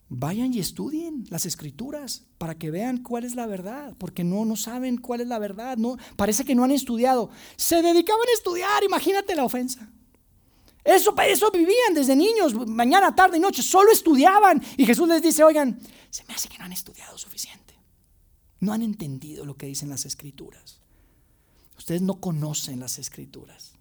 vayan 0.10 0.54
y 0.54 0.60
estudien 0.60 1.26
las 1.30 1.46
escrituras 1.46 2.24
para 2.38 2.56
que 2.56 2.72
vean 2.72 3.04
cuál 3.04 3.26
es 3.26 3.36
la 3.36 3.46
verdad, 3.46 3.96
porque 3.98 4.24
no, 4.24 4.46
no 4.46 4.56
saben 4.56 4.98
cuál 4.98 5.22
es 5.22 5.28
la 5.28 5.40
verdad, 5.40 5.78
no, 5.78 5.98
parece 6.16 6.46
que 6.46 6.56
no 6.56 6.64
han 6.64 6.72
estudiado. 6.72 7.30
Se 7.56 7.82
dedicaban 7.82 8.28
a 8.28 8.34
estudiar, 8.34 8.84
imagínate 8.84 9.36
la 9.36 9.44
ofensa. 9.44 9.90
Eso, 10.84 11.14
eso 11.20 11.52
vivían 11.52 11.94
desde 11.94 12.16
niños, 12.16 12.54
mañana, 12.68 13.14
tarde 13.14 13.38
y 13.38 13.42
noche, 13.42 13.62
solo 13.62 13.92
estudiaban. 13.92 14.64
Y 14.78 14.86
Jesús 14.86 15.08
les 15.10 15.22
dice, 15.22 15.44
oigan, 15.44 15.80
se 16.10 16.24
me 16.26 16.34
hace 16.34 16.48
que 16.48 16.58
no 16.58 16.64
han 16.64 16.72
estudiado 16.72 17.18
suficiente. 17.18 17.76
No 18.62 18.72
han 18.72 18.82
entendido 18.82 19.46
lo 19.46 19.58
que 19.58 19.68
dicen 19.68 19.90
las 19.90 20.06
escrituras. 20.06 20.80
Ustedes 21.78 22.02
no 22.02 22.22
conocen 22.22 22.80
las 22.80 23.00
escrituras. 23.00 23.77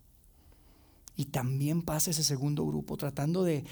Y 1.19 1.27
también 1.27 1.81
pasa 1.81 2.11
ese 2.11 2.23
segundo 2.23 2.67
grupo 2.67 2.99
tratando 2.99 3.43
de, 3.43 3.65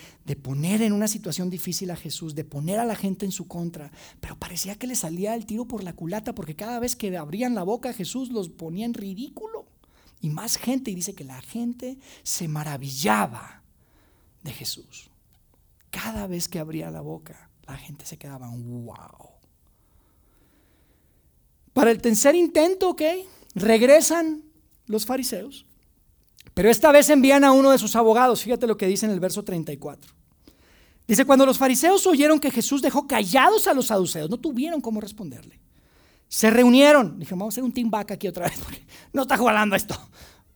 poner 0.42 0.80
en 0.80 0.94
una 0.94 1.08
situación 1.08 1.50
difícil 1.50 1.90
a 1.90 1.96
Jesús, 1.96 2.34
de 2.34 2.44
poner 2.44 2.78
a 2.78 2.86
la 2.86 2.96
gente 2.96 3.26
en 3.26 3.32
su 3.32 3.46
contra. 3.46 3.92
Pero 4.20 4.38
parecía 4.38 4.76
que 4.76 4.86
le 4.86 4.94
salía 4.94 5.34
el 5.34 5.44
tiro 5.44 5.66
por 5.66 5.84
la 5.84 5.92
culata 5.92 6.34
porque 6.34 6.56
cada 6.56 6.78
vez 6.78 6.96
que 6.96 7.14
abrían 7.16 7.54
la 7.54 7.62
boca 7.62 7.90
a 7.90 7.92
Jesús 7.92 8.30
los 8.30 8.48
ponía 8.48 8.86
en 8.86 8.94
ridículo. 8.94 9.66
Y 10.22 10.30
más 10.30 10.56
gente, 10.56 10.90
y 10.90 10.94
dice 10.94 11.14
que 11.14 11.24
la 11.24 11.42
gente 11.42 11.98
se 12.22 12.48
maravillaba 12.48 13.62
de 14.42 14.52
Jesús. 14.52 15.10
Cada 15.90 16.26
vez 16.26 16.48
que 16.48 16.58
abría 16.58 16.90
la 16.90 17.02
boca, 17.02 17.50
la 17.66 17.76
gente 17.76 18.06
se 18.06 18.16
quedaba, 18.16 18.48
wow. 18.48 19.34
Para 21.74 21.90
el 21.90 22.00
tercer 22.00 22.34
intento, 22.36 22.88
ok, 22.90 23.02
regresan 23.54 24.44
los 24.86 25.04
fariseos 25.04 25.66
pero 26.54 26.70
esta 26.70 26.92
vez 26.92 27.10
envían 27.10 27.44
a 27.44 27.52
uno 27.52 27.72
de 27.72 27.78
sus 27.78 27.96
abogados. 27.96 28.42
Fíjate 28.42 28.66
lo 28.66 28.76
que 28.76 28.86
dice 28.86 29.06
en 29.06 29.12
el 29.12 29.20
verso 29.20 29.42
34. 29.42 30.12
Dice, 31.06 31.24
cuando 31.24 31.44
los 31.44 31.58
fariseos 31.58 32.06
oyeron 32.06 32.38
que 32.38 32.50
Jesús 32.50 32.80
dejó 32.80 33.06
callados 33.06 33.66
a 33.66 33.74
los 33.74 33.86
saduceos, 33.86 34.30
no 34.30 34.38
tuvieron 34.38 34.80
cómo 34.80 35.00
responderle. 35.00 35.60
Se 36.28 36.48
reunieron. 36.48 37.18
Dijeron, 37.18 37.40
vamos 37.40 37.52
a 37.52 37.56
hacer 37.56 37.64
un 37.64 37.72
team 37.72 37.90
back 37.90 38.12
aquí 38.12 38.28
otra 38.28 38.48
vez, 38.48 38.58
porque 38.58 38.86
no 39.12 39.22
está 39.22 39.36
jugando 39.36 39.76
esto. 39.76 39.98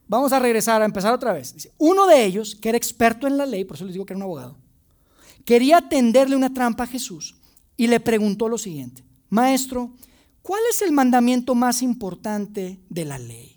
Vamos 0.06 0.32
a 0.32 0.38
regresar, 0.38 0.80
a 0.80 0.86
empezar 0.86 1.12
otra 1.12 1.34
vez. 1.34 1.68
Uno 1.76 2.06
de 2.06 2.24
ellos, 2.24 2.54
que 2.54 2.70
era 2.70 2.78
experto 2.78 3.26
en 3.26 3.36
la 3.36 3.44
ley, 3.44 3.64
por 3.64 3.76
eso 3.76 3.84
les 3.84 3.92
digo 3.92 4.06
que 4.06 4.14
era 4.14 4.18
un 4.18 4.22
abogado, 4.22 4.56
quería 5.44 5.86
tenderle 5.86 6.34
una 6.34 6.54
trampa 6.54 6.84
a 6.84 6.86
Jesús 6.86 7.36
y 7.76 7.88
le 7.88 8.00
preguntó 8.00 8.48
lo 8.48 8.56
siguiente, 8.56 9.04
Maestro, 9.28 9.92
¿cuál 10.40 10.62
es 10.70 10.80
el 10.80 10.92
mandamiento 10.92 11.54
más 11.54 11.82
importante 11.82 12.80
de 12.88 13.04
la 13.04 13.18
ley? 13.18 13.47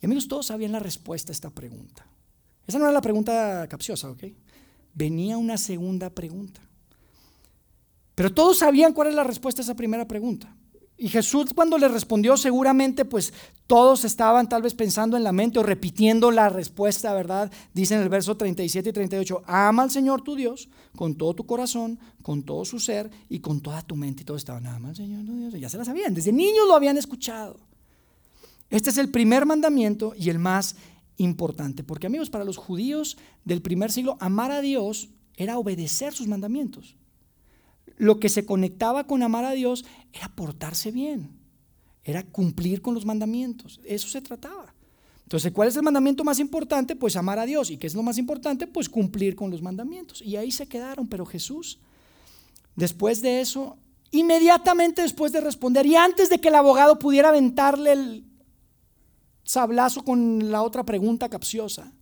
Y 0.00 0.06
amigos, 0.06 0.28
todos 0.28 0.46
sabían 0.46 0.72
la 0.72 0.78
respuesta 0.78 1.30
a 1.30 1.34
esta 1.34 1.50
pregunta. 1.50 2.06
Esa 2.66 2.78
no 2.78 2.84
era 2.84 2.92
la 2.92 3.00
pregunta 3.00 3.66
capciosa, 3.68 4.10
¿ok? 4.10 4.24
Venía 4.94 5.36
una 5.36 5.58
segunda 5.58 6.10
pregunta. 6.10 6.60
Pero 8.14 8.32
todos 8.32 8.58
sabían 8.58 8.92
cuál 8.92 9.08
es 9.08 9.14
la 9.14 9.24
respuesta 9.24 9.60
a 9.62 9.64
esa 9.64 9.74
primera 9.74 10.06
pregunta. 10.06 10.54
Y 10.96 11.08
Jesús 11.08 11.54
cuando 11.54 11.78
le 11.78 11.88
respondió 11.88 12.36
seguramente 12.36 13.06
pues 13.06 13.32
todos 13.66 14.04
estaban 14.04 14.50
tal 14.50 14.60
vez 14.60 14.74
pensando 14.74 15.16
en 15.16 15.24
la 15.24 15.32
mente 15.32 15.58
o 15.58 15.62
repitiendo 15.62 16.30
la 16.30 16.50
respuesta, 16.50 17.14
¿verdad? 17.14 17.50
Dice 17.72 17.94
en 17.94 18.02
el 18.02 18.10
verso 18.10 18.36
37 18.36 18.90
y 18.90 18.92
38, 18.92 19.42
ama 19.46 19.84
al 19.84 19.90
Señor 19.90 20.20
tu 20.20 20.36
Dios 20.36 20.68
con 20.94 21.14
todo 21.14 21.34
tu 21.34 21.46
corazón, 21.46 21.98
con 22.22 22.42
todo 22.42 22.66
su 22.66 22.78
ser 22.78 23.10
y 23.30 23.40
con 23.40 23.62
toda 23.62 23.80
tu 23.80 23.96
mente. 23.96 24.22
Y 24.22 24.24
todos 24.26 24.42
estaban, 24.42 24.66
ama 24.66 24.90
al 24.90 24.96
Señor 24.96 25.24
tu 25.24 25.34
Dios. 25.34 25.54
Ya 25.58 25.70
se 25.70 25.78
la 25.78 25.86
sabían, 25.86 26.12
desde 26.12 26.32
niños 26.32 26.68
lo 26.68 26.74
habían 26.74 26.98
escuchado. 26.98 27.58
Este 28.70 28.90
es 28.90 28.98
el 28.98 29.10
primer 29.10 29.46
mandamiento 29.46 30.14
y 30.16 30.30
el 30.30 30.38
más 30.38 30.76
importante, 31.16 31.84
porque 31.84 32.06
amigos, 32.06 32.30
para 32.30 32.44
los 32.44 32.56
judíos 32.56 33.18
del 33.44 33.60
primer 33.60 33.92
siglo, 33.92 34.16
amar 34.20 34.52
a 34.52 34.60
Dios 34.60 35.10
era 35.36 35.58
obedecer 35.58 36.14
sus 36.14 36.28
mandamientos. 36.28 36.96
Lo 37.96 38.18
que 38.18 38.28
se 38.28 38.46
conectaba 38.46 39.06
con 39.06 39.22
amar 39.22 39.44
a 39.44 39.52
Dios 39.52 39.84
era 40.12 40.28
portarse 40.28 40.92
bien, 40.92 41.36
era 42.04 42.22
cumplir 42.22 42.80
con 42.80 42.94
los 42.94 43.04
mandamientos, 43.04 43.80
eso 43.84 44.08
se 44.08 44.22
trataba. 44.22 44.72
Entonces, 45.24 45.52
¿cuál 45.52 45.68
es 45.68 45.76
el 45.76 45.82
mandamiento 45.82 46.24
más 46.24 46.40
importante? 46.40 46.96
Pues 46.96 47.14
amar 47.14 47.38
a 47.38 47.46
Dios. 47.46 47.70
¿Y 47.70 47.76
qué 47.76 47.86
es 47.86 47.94
lo 47.94 48.02
más 48.02 48.18
importante? 48.18 48.66
Pues 48.66 48.88
cumplir 48.88 49.36
con 49.36 49.48
los 49.48 49.62
mandamientos. 49.62 50.20
Y 50.22 50.34
ahí 50.34 50.50
se 50.50 50.66
quedaron, 50.66 51.06
pero 51.06 51.24
Jesús, 51.24 51.78
después 52.74 53.22
de 53.22 53.40
eso, 53.40 53.78
inmediatamente 54.10 55.02
después 55.02 55.30
de 55.30 55.40
responder 55.40 55.86
y 55.86 55.94
antes 55.94 56.30
de 56.30 56.40
que 56.40 56.48
el 56.48 56.56
abogado 56.56 56.98
pudiera 56.98 57.28
aventarle 57.28 57.92
el, 57.92 58.29
sablazo 59.50 60.04
con 60.04 60.52
la 60.52 60.62
otra 60.62 60.84
pregunta 60.84 61.28
capciosa. 61.28 61.92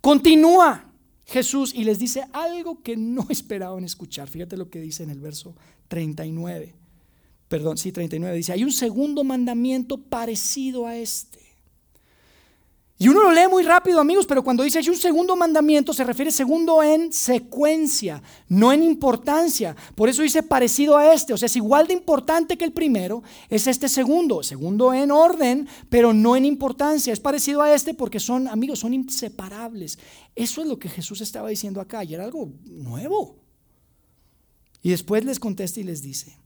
Continúa 0.00 0.92
Jesús 1.24 1.72
y 1.72 1.84
les 1.84 2.00
dice 2.00 2.24
algo 2.32 2.82
que 2.82 2.96
no 2.96 3.26
esperaban 3.28 3.84
escuchar. 3.84 4.28
Fíjate 4.28 4.56
lo 4.56 4.68
que 4.68 4.80
dice 4.80 5.04
en 5.04 5.10
el 5.10 5.20
verso 5.20 5.54
39. 5.86 6.74
Perdón, 7.46 7.78
sí, 7.78 7.92
39. 7.92 8.36
Dice, 8.36 8.52
hay 8.52 8.64
un 8.64 8.72
segundo 8.72 9.22
mandamiento 9.22 9.98
parecido 9.98 10.88
a 10.88 10.96
este. 10.96 11.38
Y 13.02 13.08
uno 13.08 13.22
lo 13.22 13.32
lee 13.32 13.48
muy 13.48 13.62
rápido, 13.62 13.98
amigos, 13.98 14.26
pero 14.26 14.44
cuando 14.44 14.62
dice 14.62 14.78
hay 14.78 14.90
un 14.90 14.96
segundo 14.96 15.34
mandamiento, 15.34 15.94
se 15.94 16.04
refiere 16.04 16.30
segundo 16.30 16.82
en 16.82 17.14
secuencia, 17.14 18.22
no 18.46 18.74
en 18.74 18.82
importancia. 18.82 19.74
Por 19.94 20.10
eso 20.10 20.20
dice 20.20 20.42
parecido 20.42 20.98
a 20.98 21.14
este, 21.14 21.32
o 21.32 21.38
sea, 21.38 21.46
es 21.46 21.56
igual 21.56 21.86
de 21.86 21.94
importante 21.94 22.58
que 22.58 22.64
el 22.66 22.74
primero, 22.74 23.22
es 23.48 23.66
este 23.66 23.88
segundo, 23.88 24.42
segundo 24.42 24.92
en 24.92 25.10
orden, 25.12 25.66
pero 25.88 26.12
no 26.12 26.36
en 26.36 26.44
importancia. 26.44 27.10
Es 27.10 27.20
parecido 27.20 27.62
a 27.62 27.72
este 27.72 27.94
porque 27.94 28.20
son, 28.20 28.46
amigos, 28.46 28.80
son 28.80 28.92
inseparables. 28.92 29.98
Eso 30.36 30.60
es 30.60 30.68
lo 30.68 30.78
que 30.78 30.90
Jesús 30.90 31.22
estaba 31.22 31.48
diciendo 31.48 31.80
acá, 31.80 32.04
y 32.04 32.12
era 32.12 32.24
algo 32.24 32.50
nuevo. 32.66 33.38
Y 34.82 34.90
después 34.90 35.24
les 35.24 35.40
contesta 35.40 35.80
y 35.80 35.84
les 35.84 36.02
dice, 36.02 36.36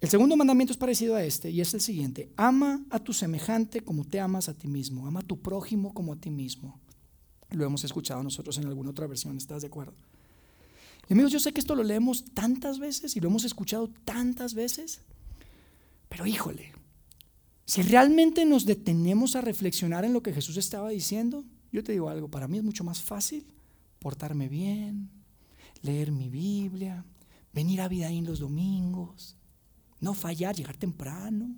el 0.00 0.08
segundo 0.08 0.36
mandamiento 0.36 0.72
es 0.72 0.78
parecido 0.78 1.14
a 1.14 1.24
este 1.24 1.50
y 1.50 1.60
es 1.60 1.74
el 1.74 1.80
siguiente. 1.80 2.32
Ama 2.36 2.84
a 2.90 2.98
tu 2.98 3.12
semejante 3.12 3.82
como 3.82 4.04
te 4.04 4.18
amas 4.18 4.48
a 4.48 4.54
ti 4.54 4.66
mismo. 4.66 5.06
Ama 5.06 5.20
a 5.20 5.24
tu 5.24 5.40
prójimo 5.40 5.92
como 5.92 6.14
a 6.14 6.16
ti 6.16 6.30
mismo. 6.30 6.80
Lo 7.50 7.66
hemos 7.66 7.84
escuchado 7.84 8.22
nosotros 8.22 8.56
en 8.58 8.66
alguna 8.66 8.90
otra 8.90 9.06
versión, 9.06 9.36
¿estás 9.36 9.62
de 9.62 9.68
acuerdo? 9.68 9.94
Y 11.08 11.12
amigos, 11.12 11.32
yo 11.32 11.40
sé 11.40 11.52
que 11.52 11.60
esto 11.60 11.74
lo 11.74 11.82
leemos 11.82 12.24
tantas 12.32 12.78
veces 12.78 13.16
y 13.16 13.20
lo 13.20 13.28
hemos 13.28 13.44
escuchado 13.44 13.90
tantas 14.04 14.54
veces, 14.54 15.00
pero 16.08 16.24
híjole, 16.24 16.72
si 17.66 17.82
realmente 17.82 18.44
nos 18.44 18.64
detenemos 18.64 19.34
a 19.34 19.40
reflexionar 19.40 20.04
en 20.04 20.12
lo 20.12 20.22
que 20.22 20.32
Jesús 20.32 20.56
estaba 20.56 20.90
diciendo, 20.90 21.44
yo 21.72 21.82
te 21.82 21.92
digo 21.92 22.08
algo, 22.08 22.28
para 22.28 22.46
mí 22.46 22.58
es 22.58 22.64
mucho 22.64 22.84
más 22.84 23.02
fácil 23.02 23.44
portarme 23.98 24.48
bien, 24.48 25.10
leer 25.82 26.12
mi 26.12 26.28
Biblia, 26.28 27.04
venir 27.52 27.80
a 27.80 27.88
Vidaín 27.88 28.24
los 28.24 28.38
domingos, 28.38 29.36
no 30.00 30.14
fallar, 30.14 30.56
llegar 30.56 30.76
temprano. 30.76 31.54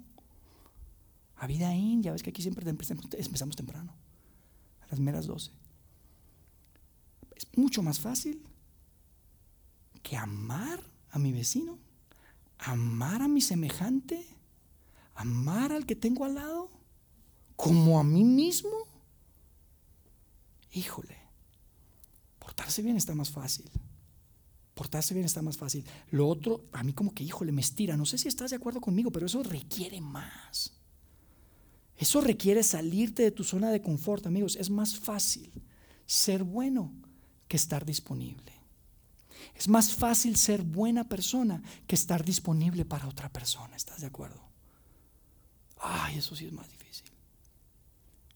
A 1.37 1.47
vida 1.47 1.75
in, 1.75 2.03
ya 2.03 2.13
ves 2.13 2.23
que 2.23 2.31
aquí 2.31 2.43
siempre 2.43 2.69
empezamos 2.69 3.57
temprano, 3.57 3.93
a 4.81 4.87
las 4.89 5.01
meras 5.01 5.27
12. 5.27 5.51
Es 7.35 7.47
mucho 7.57 7.83
más 7.83 7.99
fácil 7.99 8.41
que 10.03 10.17
amar 10.17 10.81
a 11.11 11.19
mi 11.19 11.33
vecino, 11.33 11.79
amar 12.59 13.23
a 13.23 13.29
mi 13.29 13.41
semejante, 13.41 14.25
amar 15.15 15.73
al 15.73 15.85
que 15.85 15.97
tengo 15.97 16.25
al 16.25 16.35
lado, 16.35 16.71
como 17.57 17.99
a 17.99 18.05
mí 18.05 18.25
mismo. 18.25 18.71
Híjole, 20.73 21.17
portarse 22.39 22.83
bien 22.83 22.97
está 22.97 23.15
más 23.15 23.31
fácil. 23.31 23.69
Portarse 24.93 25.15
bien 25.15 25.25
está 25.25 25.41
más 25.41 25.57
fácil. 25.57 25.87
Lo 26.11 26.29
otro, 26.29 26.67
a 26.71 26.85
mí 26.85 26.93
como 26.93 27.15
que, 27.15 27.25
híjole, 27.25 27.51
me 27.51 27.63
estira. 27.63 27.97
No 27.97 28.05
sé 28.05 28.19
si 28.19 28.29
estás 28.29 28.51
de 28.51 28.57
acuerdo 28.57 28.79
conmigo, 28.79 29.11
pero 29.11 29.25
eso 29.25 29.43
requiere 29.43 30.03
más. 30.03 30.75
Eso 31.97 32.21
requiere 32.21 32.63
salirte 32.63 33.23
de 33.23 33.31
tu 33.31 33.43
zona 33.43 33.71
de 33.71 33.81
confort, 33.81 34.27
amigos. 34.27 34.55
Es 34.57 34.69
más 34.69 34.99
fácil 34.99 35.51
ser 36.05 36.45
bueno 36.45 36.93
que 37.49 37.57
estar 37.57 37.87
disponible. 37.87 38.53
Es 39.55 39.67
más 39.67 39.95
fácil 39.95 40.37
ser 40.37 40.63
buena 40.63 41.09
persona 41.09 41.63
que 41.87 41.95
estar 41.95 42.23
disponible 42.23 42.85
para 42.85 43.09
otra 43.09 43.33
persona. 43.33 43.75
¿Estás 43.75 44.03
de 44.03 44.09
acuerdo? 44.09 44.43
Ay, 45.79 46.19
eso 46.19 46.37
sí 46.37 46.45
es 46.45 46.53
más 46.53 46.69
difícil. 46.69 46.82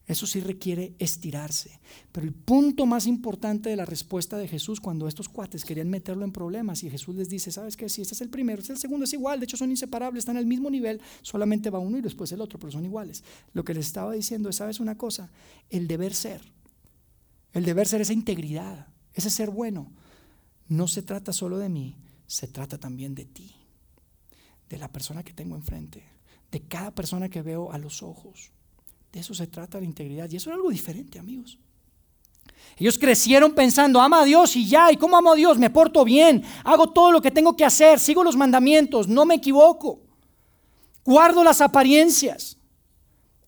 Eso 0.07 0.25
sí 0.25 0.39
requiere 0.39 0.95
estirarse. 0.99 1.81
Pero 2.13 2.25
el 2.25 2.33
punto 2.33 2.85
más 2.85 3.07
importante 3.07 3.69
de 3.69 3.75
la 3.75 3.85
respuesta 3.85 4.37
de 4.37 4.47
Jesús 4.47 4.79
cuando 4.79 5.05
estos 5.05 5.27
cuates 5.27 5.65
querían 5.65 5.89
meterlo 5.89 6.23
en 6.23 6.31
problemas 6.31 6.81
y 6.83 6.89
Jesús 6.89 7.13
les 7.15 7.27
dice, 7.27 7.51
¿sabes 7.51 7.75
qué? 7.75 7.89
Si 7.89 8.01
este 8.01 8.13
es 8.13 8.21
el 8.21 8.29
primero, 8.29 8.61
este 8.61 8.71
es 8.71 8.77
el 8.77 8.81
segundo, 8.81 9.03
es 9.03 9.11
igual, 9.11 9.41
de 9.41 9.43
hecho 9.43 9.57
son 9.57 9.69
inseparables, 9.69 10.21
están 10.21 10.37
al 10.37 10.45
mismo 10.45 10.69
nivel, 10.69 11.01
solamente 11.21 11.69
va 11.69 11.79
uno 11.79 11.97
y 11.97 12.01
después 12.01 12.31
el 12.31 12.39
otro, 12.39 12.57
pero 12.57 12.71
son 12.71 12.85
iguales. 12.85 13.25
Lo 13.51 13.65
que 13.65 13.73
les 13.73 13.85
estaba 13.85 14.13
diciendo 14.13 14.47
es, 14.47 14.55
¿sabes 14.55 14.79
una 14.79 14.97
cosa? 14.97 15.29
El 15.69 15.87
deber 15.87 16.13
ser. 16.13 16.41
El 17.51 17.65
deber 17.65 17.85
ser, 17.85 17.99
esa 17.99 18.13
integridad, 18.13 18.87
ese 19.13 19.29
ser 19.29 19.49
bueno, 19.49 19.91
no 20.69 20.87
se 20.87 21.01
trata 21.01 21.33
solo 21.33 21.57
de 21.57 21.67
mí, 21.67 21.97
se 22.27 22.47
trata 22.47 22.77
también 22.77 23.13
de 23.13 23.25
ti, 23.25 23.55
de 24.69 24.77
la 24.77 24.89
persona 24.89 25.23
que 25.23 25.33
tengo 25.33 25.57
enfrente, 25.57 26.05
de 26.49 26.61
cada 26.61 26.91
persona 26.95 27.27
que 27.27 27.41
veo 27.41 27.73
a 27.73 27.77
los 27.77 28.03
ojos 28.03 28.53
Eso 29.19 29.33
se 29.33 29.47
trata 29.47 29.79
la 29.79 29.85
integridad. 29.85 30.29
Y 30.29 30.37
eso 30.37 30.49
era 30.49 30.55
algo 30.55 30.69
diferente, 30.69 31.19
amigos. 31.19 31.57
Ellos 32.77 32.97
crecieron 32.99 33.53
pensando, 33.53 33.99
ama 33.99 34.21
a 34.21 34.25
Dios 34.25 34.55
y 34.55 34.67
ya, 34.67 34.91
¿y 34.91 34.97
cómo 34.97 35.17
amo 35.17 35.31
a 35.31 35.35
Dios? 35.35 35.57
Me 35.57 35.69
porto 35.69 36.05
bien, 36.05 36.43
hago 36.63 36.91
todo 36.91 37.11
lo 37.11 37.21
que 37.21 37.31
tengo 37.31 37.55
que 37.55 37.65
hacer, 37.65 37.99
sigo 37.99 38.23
los 38.23 38.35
mandamientos, 38.35 39.07
no 39.07 39.25
me 39.25 39.35
equivoco, 39.35 40.01
guardo 41.03 41.43
las 41.43 41.59
apariencias. 41.61 42.57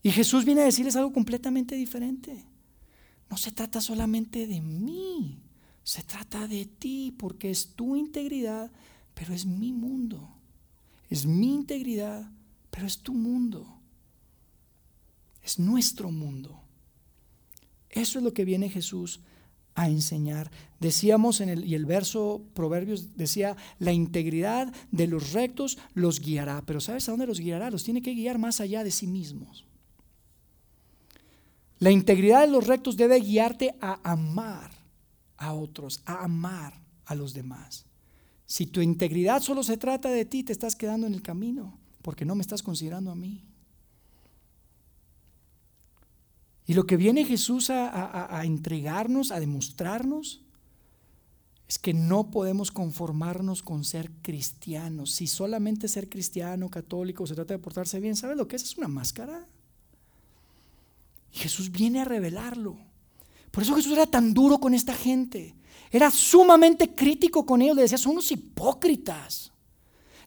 Y 0.02 0.12
Jesús 0.12 0.46
viene 0.46 0.62
a 0.62 0.66
decirles 0.66 0.96
algo 0.96 1.14
completamente 1.14 1.76
diferente. 1.76 2.46
No 3.30 3.38
se 3.38 3.52
trata 3.52 3.82
solamente 3.82 4.48
de 4.48 4.62
mí, 4.62 5.40
se 5.84 6.02
trata 6.02 6.48
de 6.48 6.66
ti, 6.66 7.14
porque 7.18 7.52
es 7.52 7.76
tu 7.76 7.96
integridad, 7.96 8.72
pero 9.14 9.34
es 9.34 9.46
mi 9.46 9.74
mundo. 9.74 10.28
Es 11.10 11.26
mi 11.26 11.54
integridad, 11.54 12.32
pero 12.72 12.88
es 12.88 13.00
tu 13.00 13.14
mundo. 13.14 13.79
Es 15.50 15.58
nuestro 15.58 16.12
mundo. 16.12 16.62
Eso 17.90 18.20
es 18.20 18.24
lo 18.24 18.36
que 18.36 18.46
viene 18.46 18.70
Jesús 18.70 19.20
a 19.74 19.90
enseñar. 19.90 20.52
Decíamos 20.80 21.42
en 21.42 21.50
el, 21.50 21.66
y 21.66 21.74
el 21.74 21.88
verso 21.88 22.44
Proverbios 22.54 23.18
decía, 23.18 23.58
la 23.80 23.92
integridad 23.92 24.72
de 24.92 25.08
los 25.08 25.34
rectos 25.34 25.80
los 25.96 26.20
guiará. 26.20 26.62
Pero 26.68 26.80
¿sabes 26.80 27.10
a 27.10 27.14
dónde 27.14 27.26
los 27.26 27.40
guiará? 27.40 27.72
Los 27.72 27.84
tiene 27.84 28.04
que 28.04 28.14
guiar 28.14 28.38
más 28.38 28.62
allá 28.62 28.84
de 28.84 28.92
sí 28.92 29.08
mismos. 29.08 29.66
La 31.80 31.90
integridad 31.90 32.42
de 32.42 32.52
los 32.52 32.68
rectos 32.68 32.96
debe 32.96 33.20
guiarte 33.20 33.74
a 33.82 34.00
amar 34.04 34.70
a 35.36 35.54
otros, 35.54 36.04
a 36.06 36.26
amar 36.26 36.80
a 37.06 37.16
los 37.16 37.34
demás. 37.34 37.88
Si 38.46 38.68
tu 38.68 38.82
integridad 38.82 39.42
solo 39.42 39.64
se 39.64 39.78
trata 39.78 40.10
de 40.10 40.26
ti, 40.26 40.44
te 40.44 40.54
estás 40.54 40.76
quedando 40.76 41.08
en 41.08 41.16
el 41.16 41.24
camino, 41.24 41.80
porque 42.04 42.24
no 42.24 42.36
me 42.36 42.42
estás 42.42 42.62
considerando 42.62 43.10
a 43.10 43.16
mí. 43.16 43.49
Y 46.70 46.76
lo 46.76 46.86
que 46.86 46.98
viene 46.98 47.26
Jesús 47.26 47.72
a, 47.72 48.42
entregarnos, 48.44 49.32
a 49.32 49.40
demostrarnos, 49.40 50.44
es 51.68 51.80
que 51.80 51.96
no 51.96 52.30
podemos 52.30 52.70
conformarnos 52.70 53.64
con 53.64 53.84
ser 53.84 54.12
cristianos. 54.22 55.12
Si 55.14 55.26
solamente 55.26 55.88
ser 55.88 56.10
cristiano, 56.10 56.70
católico, 56.70 57.26
se 57.26 57.34
trata 57.34 57.56
de 57.56 57.60
portarse 57.60 58.00
bien, 58.00 58.16
¿sabes 58.16 58.38
lo 58.38 58.48
que 58.48 58.56
es? 58.56 58.62
Es 58.62 58.78
una 58.78 58.88
máscara. 58.88 59.48
Y 61.34 61.40
Jesús 61.40 61.72
viene 61.72 62.02
a 62.02 62.06
revelarlo. 62.06 62.78
Por 63.50 63.64
eso 63.64 63.76
Jesús 63.76 63.94
era 63.94 64.06
tan 64.06 64.32
duro 64.36 64.60
con 64.60 64.76
esta 64.76 64.94
gente. 64.94 65.56
Era 65.90 66.12
sumamente 66.12 66.94
crítico 66.94 67.48
con 67.48 67.64
ellos. 67.64 67.78
Le 67.78 67.82
decía, 67.82 67.98
son 67.98 68.12
unos 68.12 68.32
hipócritas. 68.32 69.52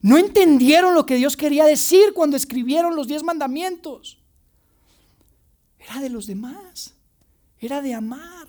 No 0.01 0.17
entendieron 0.17 0.93
lo 0.93 1.05
que 1.05 1.15
Dios 1.15 1.37
quería 1.37 1.63
decir 1.63 2.11
cuando 2.13 2.35
escribieron 2.35 2.97
los 2.97 3.07
diez 3.07 3.23
mandamientos 3.23 4.22
era 5.83 6.01
de 6.01 6.09
los 6.09 6.27
demás, 6.27 6.93
era 7.59 7.81
de 7.81 7.93
amar, 7.93 8.47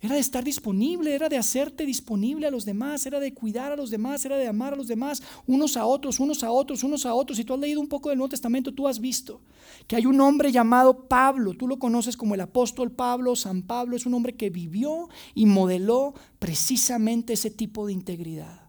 era 0.00 0.14
de 0.14 0.20
estar 0.20 0.44
disponible, 0.44 1.14
era 1.14 1.28
de 1.28 1.38
hacerte 1.38 1.86
disponible 1.86 2.46
a 2.46 2.50
los 2.50 2.64
demás, 2.64 3.06
era 3.06 3.18
de 3.18 3.32
cuidar 3.32 3.72
a 3.72 3.76
los 3.76 3.90
demás, 3.90 4.24
era 4.24 4.36
de 4.36 4.46
amar 4.46 4.74
a 4.74 4.76
los 4.76 4.86
demás, 4.86 5.22
unos 5.46 5.76
a 5.76 5.86
otros, 5.86 6.20
unos 6.20 6.44
a 6.44 6.50
otros, 6.50 6.84
unos 6.84 7.06
a 7.06 7.14
otros. 7.14 7.38
Si 7.38 7.44
tú 7.44 7.54
has 7.54 7.60
leído 7.60 7.80
un 7.80 7.88
poco 7.88 8.10
del 8.10 8.18
Nuevo 8.18 8.28
Testamento, 8.28 8.72
tú 8.72 8.86
has 8.86 9.00
visto 9.00 9.40
que 9.86 9.96
hay 9.96 10.06
un 10.06 10.20
hombre 10.20 10.52
llamado 10.52 11.08
Pablo, 11.08 11.54
tú 11.54 11.66
lo 11.66 11.78
conoces 11.78 12.16
como 12.16 12.34
el 12.34 12.40
apóstol 12.42 12.92
Pablo, 12.92 13.34
San 13.34 13.62
Pablo, 13.62 13.96
es 13.96 14.06
un 14.06 14.14
hombre 14.14 14.34
que 14.34 14.50
vivió 14.50 15.08
y 15.34 15.46
modeló 15.46 16.14
precisamente 16.38 17.32
ese 17.32 17.50
tipo 17.50 17.86
de 17.86 17.94
integridad. 17.94 18.60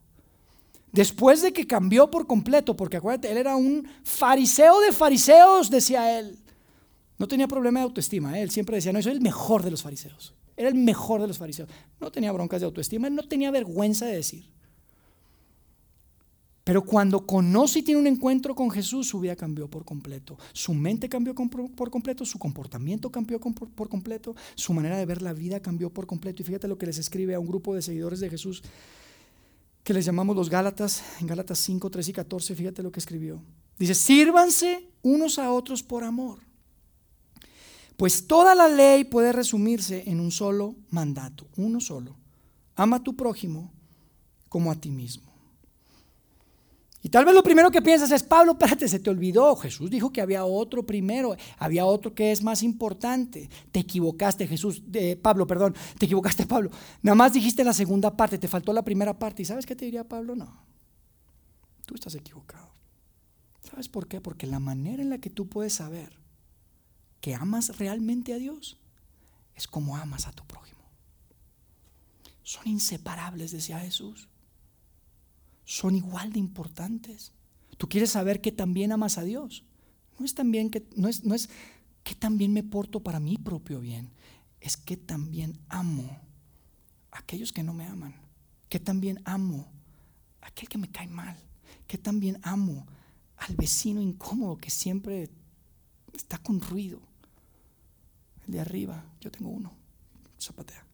Después 0.92 1.42
de 1.42 1.54
que 1.54 1.68
cambió 1.68 2.10
por 2.10 2.26
completo, 2.26 2.76
porque 2.76 2.98
acuérdate, 2.98 3.32
él 3.32 3.38
era 3.38 3.56
un 3.56 3.88
fariseo 4.04 4.80
de 4.80 4.94
fariseos, 4.94 5.70
decía 5.70 6.18
él. 6.18 6.40
No 7.18 7.28
tenía 7.28 7.48
problema 7.48 7.80
de 7.80 7.86
autoestima. 7.86 8.38
¿eh? 8.38 8.44
Él 8.44 8.52
siempre 8.52 8.76
decía, 8.76 8.94
no, 8.94 9.02
soy 9.02 9.14
el 9.14 9.22
mejor 9.22 9.64
de 9.64 9.72
los 9.72 9.82
fariseos. 9.82 10.34
Era 10.56 10.70
el 10.70 10.76
mejor 10.76 11.22
de 11.22 11.28
los 11.28 11.38
fariseos. 11.38 11.70
No 12.00 12.12
tenía 12.12 12.32
broncas 12.32 12.62
de 12.62 12.66
autoestima, 12.66 13.08
él 13.08 13.16
no 13.16 13.28
tenía 13.28 13.52
vergüenza 13.52 14.06
de 14.06 14.16
decir. 14.16 14.50
Pero 16.64 16.84
cuando 16.84 17.26
conoce 17.26 17.80
y 17.80 17.82
tiene 17.84 18.02
un 18.02 18.08
encuentro 18.08 18.54
con 18.54 18.70
Jesús, 18.70 19.08
su 19.08 19.22
vida 19.22 19.38
cambió 19.38 19.70
por 19.70 19.86
completo. 19.86 20.38
Su 20.52 20.74
mente 20.74 21.08
cambió 21.08 21.34
por 21.34 21.90
completo, 21.90 22.26
su 22.26 22.38
comportamiento 22.38 23.10
cambió 23.10 23.40
por 23.40 23.88
completo, 23.88 24.36
su 24.56 24.74
manera 24.74 24.98
de 24.98 25.06
ver 25.06 25.22
la 25.22 25.32
vida 25.32 25.62
cambió 25.62 25.90
por 25.90 26.06
completo. 26.06 26.42
Y 26.42 26.46
fíjate 26.46 26.68
lo 26.68 26.78
que 26.78 26.88
les 26.88 26.98
escribe 26.98 27.36
a 27.36 27.40
un 27.40 27.48
grupo 27.48 27.74
de 27.74 27.82
seguidores 27.82 28.20
de 28.20 28.30
Jesús 28.30 28.64
que 29.88 29.94
les 29.94 30.04
llamamos 30.04 30.36
los 30.36 30.50
Gálatas, 30.50 31.02
en 31.22 31.28
Gálatas 31.28 31.60
5, 31.60 31.90
3 31.90 32.10
y 32.10 32.12
14, 32.12 32.56
fíjate 32.56 32.84
lo 32.84 32.92
que 32.92 33.00
escribió. 33.00 33.42
Dice, 33.80 33.96
sírvanse 33.96 34.90
unos 35.02 35.40
a 35.40 35.50
otros 35.50 35.82
por 35.82 36.04
amor. 36.04 36.40
Pues 37.98 38.28
toda 38.28 38.54
la 38.54 38.68
ley 38.68 39.04
puede 39.04 39.34
resumirse 39.34 40.04
en 40.06 40.20
un 40.20 40.32
solo 40.32 40.76
mandato, 40.92 41.48
uno 41.58 41.80
solo. 41.80 42.16
Ama 42.76 42.98
a 42.98 43.04
tu 43.04 43.16
prójimo 43.16 43.74
como 44.50 44.72
a 44.72 44.76
ti 44.76 44.92
mismo. 44.92 45.28
Y 47.02 47.10
tal 47.10 47.26
vez 47.26 47.34
lo 47.34 47.42
primero 47.42 47.72
que 47.72 47.82
piensas 47.82 48.12
es, 48.12 48.22
Pablo, 48.22 48.52
espérate, 48.52 48.88
se 48.88 49.00
te 49.00 49.10
olvidó. 49.10 49.56
Jesús 49.56 49.90
dijo 49.90 50.12
que 50.12 50.22
había 50.22 50.46
otro 50.46 50.86
primero, 50.86 51.36
había 51.58 51.86
otro 51.86 52.14
que 52.14 52.32
es 52.32 52.44
más 52.44 52.62
importante. 52.62 53.50
Te 53.72 53.80
equivocaste, 53.80 54.46
Jesús, 54.46 54.84
Pablo, 55.22 55.48
perdón, 55.48 55.74
te 55.98 56.06
equivocaste, 56.06 56.46
Pablo. 56.46 56.70
Nada 57.02 57.16
más 57.16 57.34
dijiste 57.34 57.64
la 57.64 57.74
segunda 57.74 58.16
parte, 58.16 58.38
te 58.38 58.48
faltó 58.48 58.74
la 58.74 58.84
primera 58.84 59.18
parte. 59.18 59.42
¿Y 59.42 59.46
sabes 59.46 59.66
qué 59.66 59.76
te 59.76 59.86
diría 59.86 60.08
Pablo? 60.08 60.36
No, 60.36 60.66
tú 61.86 61.96
estás 61.96 62.14
equivocado. 62.14 62.70
¿Sabes 63.64 63.90
por 63.90 64.08
qué? 64.08 64.22
Porque 64.22 64.46
la 64.46 64.60
manera 64.60 65.02
en 65.02 65.10
la 65.10 65.18
que 65.18 65.30
tú 65.30 65.48
puedes 65.48 65.74
saber 65.74 66.27
que 67.22 67.36
amas 67.36 67.78
realmente 67.78 68.34
a 68.34 68.38
Dios 68.38 68.78
es 69.56 69.68
como 69.68 69.98
amas 69.98 70.28
a 70.28 70.32
tu 70.32 70.46
prójimo. 70.46 70.84
Son 72.44 72.68
inseparables, 72.68 73.52
decía 73.52 73.80
Jesús. 73.80 74.30
Son 75.66 75.96
igual 75.96 76.32
de 76.32 76.40
importantes. 76.40 77.34
Tú 77.78 77.90
quieres 77.90 78.12
saber 78.12 78.40
que 78.40 78.52
también 78.52 78.92
amas 78.92 79.18
a 79.18 79.24
Dios. 79.24 79.64
No 80.18 80.26
es 80.26 80.34
también 80.34 80.70
que 80.70 80.88
no 80.96 81.08
es, 81.08 81.24
no 81.24 81.36
es 81.36 81.50
que 82.04 82.16
también 82.16 82.54
me 82.54 82.64
porto 82.64 83.02
para 83.02 83.20
mi 83.20 83.38
propio 83.38 83.82
bien, 83.82 84.10
es 84.62 84.78
que 84.78 84.96
también 84.96 85.60
amo 85.68 86.22
a 87.12 87.20
aquellos 87.20 87.52
que 87.52 87.64
no 87.64 87.74
me 87.74 87.86
aman, 87.86 88.16
que 88.70 88.80
también 88.80 89.22
amo 89.26 89.68
a 90.40 90.48
aquel 90.48 90.70
que 90.70 90.78
me 90.78 90.90
cae 90.90 91.08
mal, 91.08 91.38
que 91.86 91.98
también 91.98 92.40
amo 92.44 92.88
al 93.36 93.56
vecino 93.58 94.00
incómodo 94.00 94.56
que 94.56 94.70
siempre 94.70 95.30
está 96.14 96.38
con 96.38 96.62
ruido. 96.62 97.02
De 98.48 98.60
arriba, 98.60 99.04
yo 99.22 99.30
tengo 99.30 99.50
uno, 99.50 99.74
zapatea. 100.40 100.86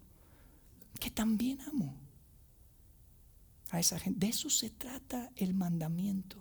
Que 0.99 1.11
también 1.11 1.61
amo 1.61 1.93
a 3.69 3.79
esa 3.79 3.99
gente. 3.99 4.25
De 4.25 4.31
eso 4.31 4.49
se 4.49 4.69
trata 4.69 5.29
el 5.35 5.53
mandamiento. 5.53 6.37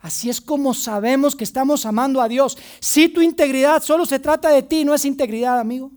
Así 0.00 0.30
es 0.30 0.40
como 0.40 0.74
sabemos 0.74 1.36
que 1.36 1.44
estamos 1.44 1.86
amando 1.86 2.20
a 2.20 2.28
Dios. 2.28 2.58
Si 2.80 3.08
tu 3.08 3.20
integridad 3.20 3.82
solo 3.82 4.06
se 4.06 4.18
trata 4.18 4.48
de 4.48 4.62
ti, 4.62 4.84
no 4.84 4.94
es 4.94 5.04
integridad, 5.04 5.60
amigo. 5.60 5.92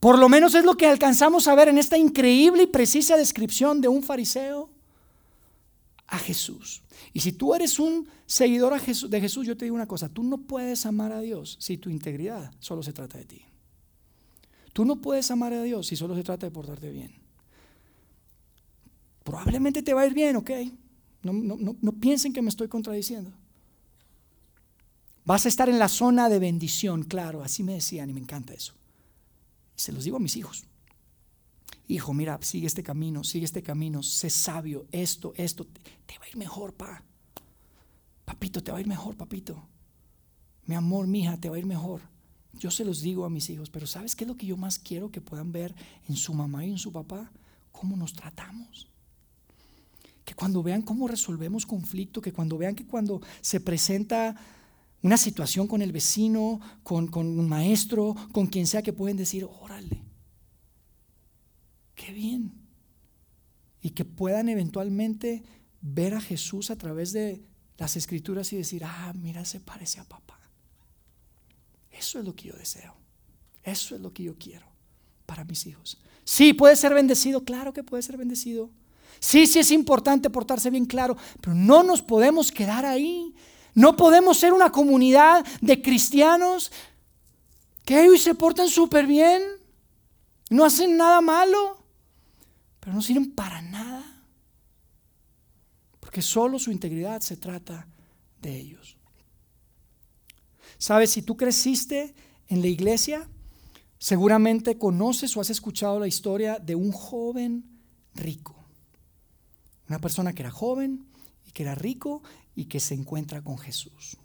Por 0.00 0.18
lo 0.18 0.28
menos 0.28 0.54
es 0.54 0.64
lo 0.64 0.76
que 0.76 0.86
alcanzamos 0.86 1.46
a 1.46 1.54
ver 1.54 1.68
en 1.68 1.78
esta 1.78 1.98
increíble 1.98 2.64
y 2.64 2.66
precisa 2.66 3.16
descripción 3.16 3.80
de 3.80 3.88
un 3.88 4.02
fariseo 4.02 4.70
a 6.10 6.18
Jesús. 6.18 6.82
Y 7.12 7.20
si 7.20 7.32
tú 7.32 7.54
eres 7.54 7.78
un 7.78 8.08
seguidor 8.26 8.78
de 8.80 9.20
Jesús, 9.20 9.46
yo 9.46 9.56
te 9.56 9.64
digo 9.64 9.76
una 9.76 9.86
cosa, 9.86 10.08
tú 10.08 10.22
no 10.24 10.38
puedes 10.38 10.84
amar 10.84 11.12
a 11.12 11.20
Dios 11.20 11.56
si 11.60 11.78
tu 11.78 11.88
integridad 11.88 12.52
solo 12.58 12.82
se 12.82 12.92
trata 12.92 13.16
de 13.16 13.24
ti. 13.24 13.42
Tú 14.72 14.84
no 14.84 14.96
puedes 14.96 15.30
amar 15.30 15.52
a 15.52 15.62
Dios 15.62 15.86
si 15.86 15.96
solo 15.96 16.16
se 16.16 16.24
trata 16.24 16.46
de 16.46 16.50
portarte 16.50 16.90
bien. 16.90 17.14
Probablemente 19.22 19.82
te 19.82 19.94
va 19.94 20.02
a 20.02 20.06
ir 20.06 20.14
bien, 20.14 20.36
¿ok? 20.36 20.50
No, 21.22 21.32
no 21.32 21.92
piensen 21.92 22.32
que 22.32 22.42
me 22.42 22.48
estoy 22.48 22.66
contradiciendo. 22.66 23.32
Vas 25.24 25.46
a 25.46 25.48
estar 25.48 25.68
en 25.68 25.78
la 25.78 25.88
zona 25.88 26.28
de 26.28 26.40
bendición, 26.40 27.04
claro, 27.04 27.44
así 27.44 27.62
me 27.62 27.74
decían 27.74 28.10
y 28.10 28.14
me 28.14 28.20
encanta 28.20 28.52
eso. 28.52 28.74
Se 29.76 29.92
los 29.92 30.04
digo 30.04 30.16
a 30.16 30.20
mis 30.20 30.36
hijos 30.36 30.64
hijo, 31.90 32.14
mira, 32.14 32.38
sigue 32.40 32.66
este 32.66 32.82
camino, 32.82 33.24
sigue 33.24 33.44
este 33.44 33.62
camino, 33.62 34.02
sé 34.02 34.30
sabio, 34.30 34.86
esto, 34.92 35.32
esto, 35.36 35.66
te 36.06 36.18
va 36.18 36.24
a 36.24 36.28
ir 36.28 36.36
mejor, 36.36 36.72
pa. 36.72 37.02
Papito, 38.24 38.62
te 38.62 38.70
va 38.70 38.78
a 38.78 38.80
ir 38.80 38.86
mejor, 38.86 39.16
papito. 39.16 39.60
Mi 40.66 40.76
amor, 40.76 41.06
mija, 41.06 41.36
te 41.36 41.48
va 41.48 41.56
a 41.56 41.58
ir 41.58 41.66
mejor. 41.66 42.00
Yo 42.52 42.70
se 42.70 42.84
los 42.84 43.00
digo 43.00 43.24
a 43.24 43.30
mis 43.30 43.50
hijos, 43.50 43.70
pero 43.70 43.86
¿sabes 43.86 44.14
qué 44.14 44.24
es 44.24 44.28
lo 44.28 44.36
que 44.36 44.46
yo 44.46 44.56
más 44.56 44.78
quiero 44.78 45.10
que 45.10 45.20
puedan 45.20 45.52
ver 45.52 45.74
en 46.08 46.16
su 46.16 46.32
mamá 46.32 46.64
y 46.64 46.70
en 46.70 46.78
su 46.78 46.92
papá? 46.92 47.30
Cómo 47.72 47.96
nos 47.96 48.12
tratamos. 48.12 48.88
Que 50.24 50.34
cuando 50.34 50.62
vean 50.62 50.82
cómo 50.82 51.08
resolvemos 51.08 51.66
conflicto, 51.66 52.20
que 52.20 52.32
cuando 52.32 52.56
vean 52.56 52.74
que 52.74 52.86
cuando 52.86 53.20
se 53.40 53.60
presenta 53.60 54.36
una 55.02 55.16
situación 55.16 55.66
con 55.66 55.82
el 55.82 55.92
vecino, 55.92 56.60
con, 56.82 57.08
con 57.08 57.26
un 57.26 57.48
maestro, 57.48 58.14
con 58.32 58.46
quien 58.46 58.66
sea, 58.66 58.82
que 58.82 58.92
pueden 58.92 59.16
decir, 59.16 59.48
órale, 59.60 60.02
qué 62.00 62.12
bien. 62.12 62.52
Y 63.82 63.90
que 63.90 64.04
puedan 64.04 64.48
eventualmente 64.48 65.42
ver 65.80 66.14
a 66.14 66.20
Jesús 66.20 66.70
a 66.70 66.76
través 66.76 67.12
de 67.12 67.42
las 67.76 67.96
escrituras 67.96 68.52
y 68.52 68.56
decir, 68.56 68.84
ah, 68.84 69.12
mira, 69.14 69.44
se 69.44 69.60
parece 69.60 70.00
a 70.00 70.04
papá. 70.04 70.38
Eso 71.90 72.18
es 72.18 72.24
lo 72.24 72.34
que 72.34 72.48
yo 72.48 72.54
deseo. 72.54 72.94
Eso 73.62 73.94
es 73.94 74.00
lo 74.00 74.12
que 74.12 74.22
yo 74.22 74.36
quiero 74.38 74.66
para 75.26 75.44
mis 75.44 75.66
hijos. 75.66 75.98
Sí, 76.24 76.54
puede 76.54 76.76
ser 76.76 76.94
bendecido, 76.94 77.44
claro 77.44 77.72
que 77.72 77.84
puede 77.84 78.02
ser 78.02 78.16
bendecido. 78.16 78.70
Sí, 79.18 79.46
sí 79.46 79.58
es 79.58 79.70
importante 79.70 80.30
portarse 80.30 80.70
bien 80.70 80.86
claro, 80.86 81.16
pero 81.40 81.54
no 81.54 81.82
nos 81.82 82.00
podemos 82.00 82.50
quedar 82.50 82.86
ahí. 82.86 83.34
No 83.74 83.96
podemos 83.96 84.38
ser 84.38 84.52
una 84.52 84.72
comunidad 84.72 85.44
de 85.60 85.82
cristianos 85.82 86.72
que 87.84 88.02
ellos 88.02 88.22
se 88.22 88.34
portan 88.34 88.68
súper 88.68 89.06
bien, 89.06 89.42
no 90.48 90.64
hacen 90.64 90.96
nada 90.96 91.20
malo, 91.20 91.79
pero 92.90 92.96
no 92.96 93.02
sirven 93.02 93.30
para 93.30 93.62
nada. 93.62 94.02
Porque 96.00 96.22
solo 96.22 96.58
su 96.58 96.72
integridad 96.72 97.20
se 97.20 97.36
trata 97.36 97.86
de 98.42 98.56
ellos. 98.56 98.96
Sabes, 100.76 101.12
si 101.12 101.22
tú 101.22 101.36
creciste 101.36 102.16
en 102.48 102.62
la 102.62 102.66
iglesia, 102.66 103.28
seguramente 103.96 104.76
conoces 104.76 105.36
o 105.36 105.40
has 105.40 105.50
escuchado 105.50 106.00
la 106.00 106.08
historia 106.08 106.58
de 106.58 106.74
un 106.74 106.90
joven 106.90 107.64
rico. 108.16 108.56
Una 109.88 110.00
persona 110.00 110.32
que 110.32 110.42
era 110.42 110.50
joven 110.50 111.06
y 111.46 111.52
que 111.52 111.62
era 111.62 111.76
rico 111.76 112.24
y 112.56 112.64
que 112.64 112.80
se 112.80 112.94
encuentra 112.94 113.40
con 113.44 113.56
Jesús. 113.56 114.16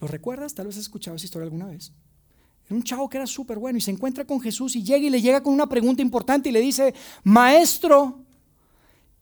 ¿Lo 0.00 0.08
recuerdas? 0.08 0.54
Tal 0.54 0.66
vez 0.66 0.74
has 0.74 0.82
escuchado 0.82 1.14
esa 1.14 1.26
historia 1.26 1.44
alguna 1.44 1.66
vez. 1.66 1.92
Un 2.74 2.82
chavo 2.82 3.08
que 3.08 3.18
era 3.18 3.26
súper 3.26 3.58
bueno 3.58 3.78
y 3.78 3.80
se 3.80 3.90
encuentra 3.90 4.24
con 4.24 4.40
Jesús 4.40 4.76
y 4.76 4.82
llega 4.82 5.06
y 5.06 5.10
le 5.10 5.20
llega 5.20 5.42
con 5.42 5.52
una 5.52 5.68
pregunta 5.68 6.02
importante 6.02 6.48
y 6.48 6.52
le 6.52 6.60
dice, 6.60 6.94
maestro, 7.24 8.20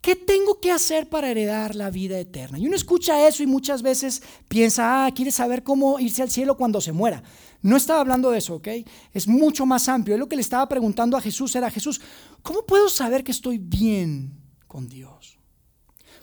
¿qué 0.01 0.17
tengo 0.17 0.61
que 0.61 0.71
hacer 0.71 1.09
para 1.09 1.31
heredar 1.31 1.75
la 1.75 1.91
vida 1.91 2.19
eterna? 2.19 2.59
Y 2.59 2.67
uno 2.67 2.77
escucha 2.77 3.27
eso 3.27 3.43
y 3.43 3.47
muchas 3.47 3.83
veces 3.83 4.23
piensa, 4.49 5.07
ah, 5.07 5.13
quiere 5.13 5.31
saber 5.31 5.63
cómo 5.63 5.99
irse 5.99 6.23
al 6.23 6.31
cielo 6.31 6.57
cuando 6.57 6.81
se 6.81 6.93
muera. 6.93 7.23
No 7.63 7.77
estaba 7.77 8.01
hablando 8.01 8.31
de 8.31 8.39
eso, 8.39 8.57
¿ok? 8.57 8.69
Es 9.13 9.29
mucho 9.29 9.67
más 9.67 9.89
amplio. 9.89 10.17
lo 10.17 10.29
que 10.29 10.37
le 10.37 10.43
estaba 10.43 10.69
preguntando 10.69 11.17
a 11.17 11.21
Jesús 11.21 11.55
era, 11.55 11.71
Jesús, 11.71 12.01
¿cómo 12.43 12.65
puedo 12.65 12.89
saber 12.89 13.23
que 13.23 13.33
estoy 13.33 13.59
bien 13.59 14.33
con 14.67 14.89
Dios? 14.89 15.39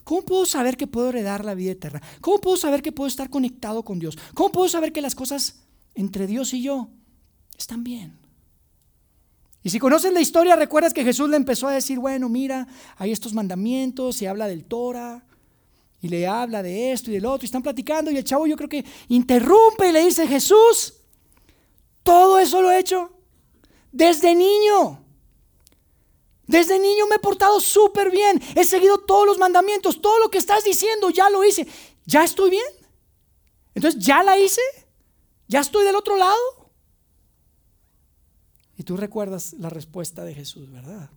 ¿Cómo 0.04 0.22
puedo 0.22 0.46
saber 0.46 0.78
que 0.78 0.88
puedo 0.88 1.10
heredar 1.10 1.44
la 1.44 1.54
vida 1.54 1.72
eterna? 1.72 2.02
¿Cómo 2.22 2.40
puedo 2.40 2.58
saber 2.58 2.82
que 2.82 2.94
puedo 2.94 3.08
estar 3.08 3.30
conectado 3.30 3.84
con 3.84 4.00
Dios? 4.00 4.18
¿Cómo 4.34 4.52
puedo 4.52 4.70
saber 4.70 4.94
que 4.94 5.02
las 5.02 5.16
cosas 5.16 5.64
entre 5.96 6.28
Dios 6.28 6.54
y 6.54 6.62
yo 6.62 6.90
están 7.58 7.84
bien? 7.84 8.18
Y 9.64 9.70
si 9.70 9.80
conoces 9.80 10.14
la 10.14 10.22
historia, 10.22 10.56
recuerdas 10.56 10.94
que 10.94 11.04
Jesús 11.04 11.30
le 11.30 11.38
empezó 11.38 11.68
a 11.68 11.74
decir, 11.74 12.00
bueno, 12.00 12.30
mira, 12.30 12.68
hay 12.98 13.12
estos 13.12 13.34
mandamientos, 13.34 14.16
se 14.16 14.28
habla 14.28 14.48
del 14.48 14.64
Torah, 14.64 15.24
y 16.00 16.08
le 16.08 16.28
habla 16.28 16.64
de 16.64 16.92
esto 16.92 17.10
y 17.10 17.16
del 17.16 17.26
otro, 17.26 17.44
y 17.44 17.48
están 17.48 17.64
platicando, 17.64 18.12
y 18.12 18.18
el 18.18 18.24
chavo 18.24 18.48
yo 18.48 18.56
creo 18.56 18.70
que 18.70 18.86
interrumpe 19.10 19.90
y 19.90 19.92
le 19.92 20.06
dice, 20.06 20.28
Jesús, 20.28 20.94
todo 22.04 22.40
eso 22.40 22.62
lo 22.62 22.72
he 22.72 22.80
hecho 22.80 23.12
desde 23.92 24.36
niño. 24.36 25.04
Desde 26.46 26.80
niño 26.80 27.08
me 27.08 27.16
he 27.16 27.20
portado 27.20 27.60
súper 27.60 28.10
bien. 28.10 28.42
He 28.56 28.64
seguido 28.64 29.00
todos 29.00 29.26
los 29.26 29.38
mandamientos. 29.38 30.02
Todo 30.02 30.18
lo 30.20 30.30
que 30.30 30.38
estás 30.38 30.64
diciendo 30.64 31.10
ya 31.10 31.30
lo 31.30 31.44
hice. 31.44 31.68
¿Ya 32.06 32.24
estoy 32.24 32.52
bien? 32.52 32.66
Entonces, 33.76 34.02
¿ya 34.02 34.24
la 34.24 34.40
hice? 34.40 34.62
¿Ya 35.48 35.60
estoy 35.60 35.84
del 35.84 35.96
otro 35.96 36.16
lado? 36.16 36.38
Y 38.78 38.84
tú 38.84 38.96
recuerdas 38.96 39.54
la 39.54 39.70
respuesta 39.70 40.24
de 40.24 40.36
Jesús, 40.36 40.72
¿verdad? 40.72 41.10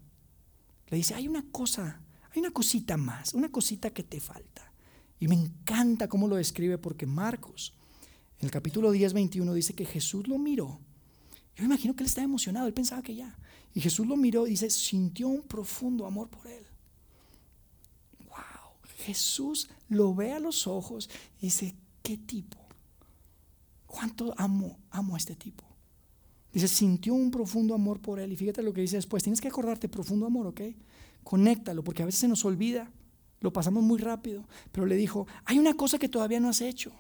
Le 0.89 0.97
dice, 0.97 1.15
hay 1.15 1.29
una 1.29 1.45
cosa, 1.53 2.01
hay 2.33 2.41
una 2.41 2.51
cosita 2.51 2.97
más, 2.97 3.35
una 3.35 3.51
cosita 3.51 3.91
que 3.91 4.03
te 4.03 4.19
falta. 4.19 4.73
Y 5.21 5.29
me 5.29 5.35
encanta 5.35 6.09
cómo 6.09 6.27
lo 6.27 6.37
describe 6.37 6.79
porque 6.79 7.05
Marcos, 7.05 7.75
en 8.39 8.47
el 8.47 8.51
capítulo 8.51 8.91
10, 8.91 9.13
21, 9.13 9.53
dice 9.53 9.75
que 9.75 9.85
Jesús 9.85 10.27
lo 10.27 10.39
miró. 10.39 10.81
Yo 11.55 11.65
imagino 11.65 11.95
que 11.95 12.03
él 12.03 12.07
estaba 12.07 12.25
emocionado, 12.25 12.67
él 12.67 12.73
pensaba 12.73 13.03
que 13.03 13.15
ya. 13.15 13.39
Y 13.75 13.83
Jesús 13.83 14.07
lo 14.07 14.17
miró 14.17 14.47
y 14.47 14.51
dice, 14.51 14.71
sintió 14.71 15.29
un 15.29 15.43
profundo 15.43 16.07
amor 16.07 16.31
por 16.31 16.47
él. 16.47 16.65
Wow, 18.21 18.73
Jesús 19.05 19.69
lo 19.91 20.15
ve 20.15 20.33
a 20.33 20.41
los 20.41 20.67
ojos 20.67 21.11
y 21.39 21.47
dice, 21.47 21.77
¿qué 22.03 22.17
tipo? 22.17 22.59
¿Cuánto 23.87 24.33
amo, 24.39 24.79
amo 24.91 25.15
a 25.15 25.19
este 25.19 25.37
tipo? 25.37 25.70
Dice, 26.53 26.69
sintió 26.69 27.15
un 27.15 27.31
profundo 27.31 27.75
amor 27.75 28.01
por 28.01 28.19
él. 28.19 28.33
Y 28.33 28.37
fíjate 28.37 28.63
lo 28.63 28.73
que 28.73 28.81
dice 28.81 28.97
después, 28.97 29.23
tienes 29.23 29.41
que 29.41 29.49
acordarte, 29.49 29.89
profundo 29.89 30.27
amor, 30.27 30.47
¿ok? 30.49 30.61
Conéctalo, 31.23 31.85
porque 31.85 32.03
a 32.03 32.07
veces 32.07 32.21
se 32.21 32.29
nos 32.29 32.45
olvida, 32.45 32.91
lo 33.41 33.53
pasamos 33.53 33.83
muy 33.83 33.99
rápido. 33.99 34.45
Pero 34.73 34.87
le 34.87 34.97
dijo, 34.97 35.27
hay 35.45 35.59
una 35.59 35.75
cosa 35.75 35.99
que 35.99 36.09
todavía 36.09 36.41
no 36.41 36.49
has 36.49 36.61
hecho. 36.61 36.93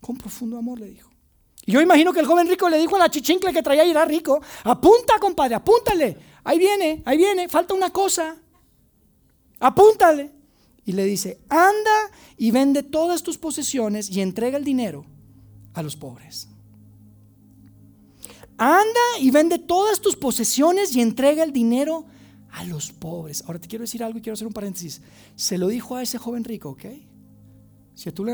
Con 0.00 0.16
profundo 0.16 0.58
amor 0.58 0.80
le 0.80 0.88
dijo. 0.88 1.10
Y 1.64 1.72
yo 1.72 1.80
imagino 1.80 2.12
que 2.12 2.20
el 2.20 2.26
joven 2.26 2.48
rico 2.48 2.68
le 2.68 2.78
dijo 2.78 2.96
a 2.96 2.98
la 2.98 3.10
chichincle 3.10 3.52
que 3.52 3.62
traía 3.62 3.84
y 3.84 3.90
era 3.90 4.04
rico, 4.04 4.42
apunta 4.64 5.20
compadre, 5.20 5.54
apúntale, 5.54 6.16
ahí 6.42 6.58
viene, 6.58 7.02
ahí 7.04 7.16
viene, 7.16 7.48
falta 7.48 7.74
una 7.74 7.90
cosa, 7.90 8.36
apúntale. 9.60 10.32
Y 10.84 10.92
le 10.92 11.04
dice, 11.04 11.38
anda 11.48 12.10
y 12.36 12.50
vende 12.50 12.82
todas 12.82 13.22
tus 13.22 13.38
posesiones 13.38 14.10
y 14.10 14.20
entrega 14.20 14.58
el 14.58 14.64
dinero 14.64 15.06
a 15.74 15.82
los 15.82 15.94
pobres. 15.94 16.48
Anda 18.64 19.18
y 19.20 19.32
vende 19.32 19.58
todas 19.58 20.00
tus 20.00 20.14
posesiones 20.14 20.94
y 20.94 21.00
entrega 21.00 21.42
el 21.42 21.52
dinero 21.52 22.06
a 22.52 22.62
los 22.62 22.92
pobres. 22.92 23.42
Ahora 23.44 23.58
te 23.58 23.66
quiero 23.66 23.82
decir 23.82 24.04
algo 24.04 24.20
y 24.20 24.22
quiero 24.22 24.34
hacer 24.34 24.46
un 24.46 24.52
paréntesis. 24.52 25.02
Se 25.34 25.58
lo 25.58 25.66
dijo 25.66 25.96
a 25.96 26.02
ese 26.02 26.16
joven 26.16 26.44
rico, 26.44 26.68
¿ok? 26.70 26.84
Si 27.94 28.12
tú, 28.12 28.24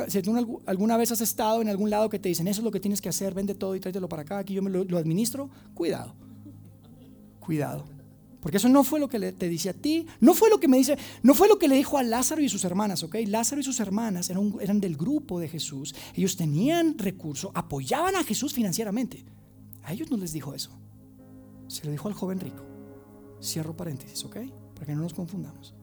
alguna 0.66 0.98
vez 0.98 1.12
has 1.12 1.22
estado 1.22 1.62
en 1.62 1.70
algún 1.70 1.88
lado 1.88 2.10
que 2.10 2.18
te 2.18 2.28
dicen, 2.28 2.46
eso 2.46 2.60
es 2.60 2.64
lo 2.66 2.70
que 2.70 2.78
tienes 2.78 3.00
que 3.00 3.08
hacer, 3.08 3.32
vende 3.32 3.54
todo 3.54 3.74
y 3.74 3.80
tráetelo 3.80 4.06
para 4.06 4.20
acá, 4.20 4.36
aquí 4.36 4.52
yo 4.52 4.60
me 4.60 4.68
lo, 4.68 4.98
administro, 4.98 5.48
cuidado, 5.72 6.14
cuidado. 7.40 7.86
Porque 8.42 8.58
eso 8.58 8.68
no 8.68 8.84
fue 8.84 9.00
lo 9.00 9.08
que 9.08 9.32
te 9.32 9.48
dice 9.48 9.70
a 9.70 9.72
ti, 9.72 10.04
no 10.20 10.34
fue 10.34 10.50
lo 10.50 10.60
que 10.60 10.68
me 10.68 10.76
dice, 10.76 10.98
no 11.22 11.32
fue 11.32 11.48
lo 11.48 11.58
que 11.58 11.68
le 11.68 11.76
dijo 11.76 11.96
a 11.96 12.02
Lázaro 12.02 12.42
y 12.42 12.50
sus 12.50 12.64
hermanas, 12.64 13.02
¿ok? 13.02 13.16
Lázaro 13.26 13.62
y 13.62 13.64
sus 13.64 13.80
hermanas 13.80 14.28
eran, 14.28 14.54
eran 14.60 14.78
del 14.78 14.94
grupo 14.94 15.40
de 15.40 15.48
Jesús, 15.48 15.94
ellos 16.14 16.36
tenían 16.36 16.98
recursos, 16.98 17.50
apoyaban 17.54 18.14
a 18.14 18.24
Jesús 18.24 18.52
financieramente. 18.52 19.24
A 19.88 19.94
ellos 19.94 20.10
no 20.10 20.18
les 20.18 20.32
dijo 20.32 20.52
eso, 20.52 20.70
se 21.66 21.86
lo 21.86 21.90
dijo 21.90 22.08
al 22.08 22.14
joven 22.14 22.38
rico. 22.40 22.62
Cierro 23.42 23.74
paréntesis, 23.74 24.22
¿ok? 24.22 24.36
Para 24.74 24.84
que 24.84 24.94
no 24.94 25.00
nos 25.00 25.14
confundamos. 25.14 25.74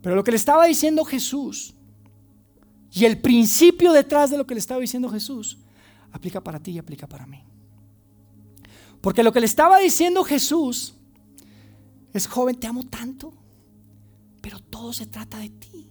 Pero 0.00 0.16
lo 0.16 0.24
que 0.24 0.30
le 0.30 0.38
estaba 0.38 0.64
diciendo 0.64 1.04
Jesús 1.04 1.74
y 2.90 3.04
el 3.04 3.20
principio 3.20 3.92
detrás 3.92 4.30
de 4.30 4.38
lo 4.38 4.46
que 4.46 4.54
le 4.54 4.60
estaba 4.60 4.80
diciendo 4.80 5.10
Jesús 5.10 5.58
aplica 6.10 6.42
para 6.42 6.58
ti 6.58 6.70
y 6.70 6.78
aplica 6.78 7.06
para 7.06 7.26
mí. 7.26 7.44
Porque 9.02 9.22
lo 9.22 9.30
que 9.30 9.40
le 9.40 9.46
estaba 9.46 9.78
diciendo 9.78 10.24
Jesús 10.24 10.94
es, 12.14 12.26
joven, 12.26 12.56
te 12.56 12.66
amo 12.66 12.84
tanto, 12.84 13.34
pero 14.40 14.58
todo 14.58 14.94
se 14.94 15.04
trata 15.04 15.36
de 15.36 15.50
ti. 15.50 15.90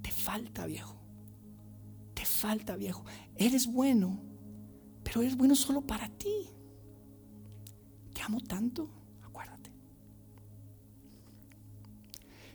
Te 0.00 0.10
falta, 0.10 0.64
viejo. 0.64 0.96
Te 2.14 2.24
falta, 2.24 2.74
viejo. 2.76 3.04
Eres 3.36 3.66
bueno, 3.66 4.31
pero 5.02 5.20
eres 5.20 5.36
bueno 5.36 5.54
solo 5.54 5.80
para 5.82 6.08
ti. 6.08 6.48
Te 8.12 8.22
amo 8.22 8.40
tanto, 8.40 8.88
acuérdate. 9.22 9.70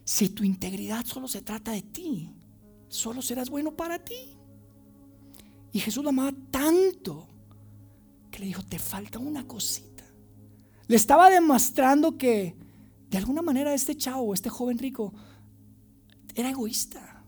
Si 0.04 0.30
tu 0.30 0.44
integridad 0.44 1.06
solo 1.06 1.28
se 1.28 1.42
trata 1.42 1.72
de 1.72 1.82
ti, 1.82 2.32
solo 2.88 3.22
serás 3.22 3.50
bueno 3.50 3.76
para 3.76 4.00
ti. 4.00 4.38
Y 5.72 5.80
Jesús 5.80 6.04
lo 6.04 6.10
amaba 6.10 6.34
tanto 6.50 7.28
que 8.32 8.40
le 8.40 8.46
dijo, 8.48 8.64
te 8.64 8.80
falta 8.80 9.20
una 9.20 9.46
cosita. 9.46 10.04
Le 10.88 10.96
estaba 10.96 11.30
demostrando 11.30 12.18
que 12.18 12.56
de 13.10 13.18
alguna 13.18 13.42
manera 13.42 13.74
este 13.74 13.96
chavo, 13.96 14.34
este 14.34 14.50
joven 14.50 14.78
rico, 14.78 15.14
era 16.36 16.50
egoísta. 16.50 17.24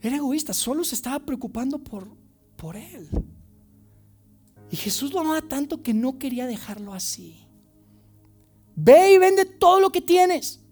Era 0.00 0.16
egoísta, 0.16 0.52
solo 0.52 0.84
se 0.84 0.94
estaba 0.94 1.18
preocupando 1.24 1.78
por, 1.78 2.08
por 2.56 2.76
él. 2.76 3.08
Y 4.70 4.76
Jesús 4.76 5.12
lo 5.12 5.20
amaba 5.20 5.42
tanto 5.42 5.82
que 5.82 5.94
no 5.94 6.18
quería 6.18 6.46
dejarlo 6.46 6.94
así. 6.94 7.46
Ve 8.74 9.12
y 9.12 9.18
vende 9.18 9.44
todo 9.44 9.78
lo 9.78 9.90
que 9.90 10.00
tienes 10.00 10.64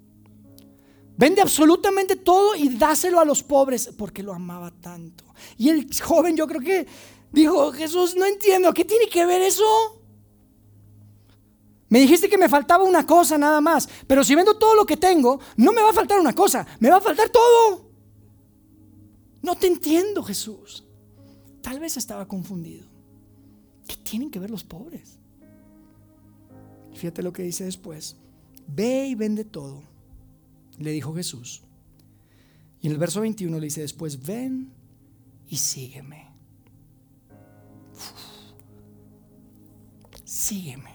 Vende 1.16 1.42
absolutamente 1.42 2.16
todo 2.16 2.54
y 2.56 2.68
dáselo 2.70 3.20
a 3.20 3.24
los 3.24 3.42
pobres 3.42 3.90
porque 3.96 4.22
lo 4.22 4.32
amaba 4.32 4.70
tanto. 4.70 5.24
Y 5.58 5.68
el 5.68 5.86
joven 6.00 6.36
yo 6.36 6.46
creo 6.46 6.60
que 6.60 6.86
dijo, 7.30 7.70
Jesús, 7.72 8.16
no 8.16 8.24
entiendo, 8.24 8.72
¿qué 8.72 8.84
tiene 8.84 9.08
que 9.08 9.26
ver 9.26 9.42
eso? 9.42 9.64
Me 11.88 12.00
dijiste 12.00 12.28
que 12.28 12.38
me 12.38 12.48
faltaba 12.48 12.84
una 12.84 13.06
cosa 13.06 13.36
nada 13.36 13.60
más, 13.60 13.88
pero 14.06 14.24
si 14.24 14.34
vendo 14.34 14.58
todo 14.58 14.74
lo 14.74 14.86
que 14.86 14.96
tengo, 14.96 15.38
no 15.56 15.72
me 15.72 15.82
va 15.82 15.90
a 15.90 15.92
faltar 15.92 16.18
una 16.18 16.34
cosa, 16.34 16.66
me 16.80 16.88
va 16.88 16.96
a 16.96 17.00
faltar 17.00 17.28
todo. 17.28 17.90
No 19.42 19.54
te 19.56 19.66
entiendo, 19.66 20.22
Jesús. 20.22 20.84
Tal 21.62 21.80
vez 21.80 21.96
estaba 21.96 22.28
confundido. 22.28 22.86
¿Qué 23.86 23.96
tienen 23.96 24.30
que 24.30 24.38
ver 24.38 24.50
los 24.50 24.64
pobres? 24.64 25.18
Fíjate 26.92 27.22
lo 27.22 27.32
que 27.32 27.42
dice 27.42 27.64
después. 27.64 28.16
Ve 28.66 29.06
y 29.06 29.14
vende 29.14 29.44
todo 29.44 29.92
le 30.78 30.90
dijo 30.90 31.14
Jesús. 31.14 31.62
Y 32.80 32.86
en 32.88 32.92
el 32.92 32.98
verso 32.98 33.20
21 33.20 33.58
le 33.58 33.66
dice 33.66 33.80
después, 33.80 34.24
ven 34.24 34.72
y 35.48 35.56
sígueme. 35.56 36.28
Sígueme. 40.24 40.90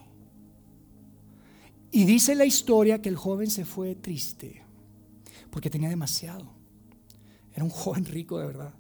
Y 1.92 2.06
dice 2.06 2.36
la 2.36 2.46
historia 2.46 3.02
que 3.02 3.10
el 3.10 3.16
joven 3.16 3.50
se 3.50 3.66
fue 3.66 3.96
triste 3.96 4.64
porque 5.50 5.70
tenía 5.70 5.90
demasiado. 5.90 6.52
Era 7.54 7.64
un 7.64 7.70
joven 7.70 8.06
rico 8.06 8.38
de 8.38 8.48
verdad. 8.48 8.74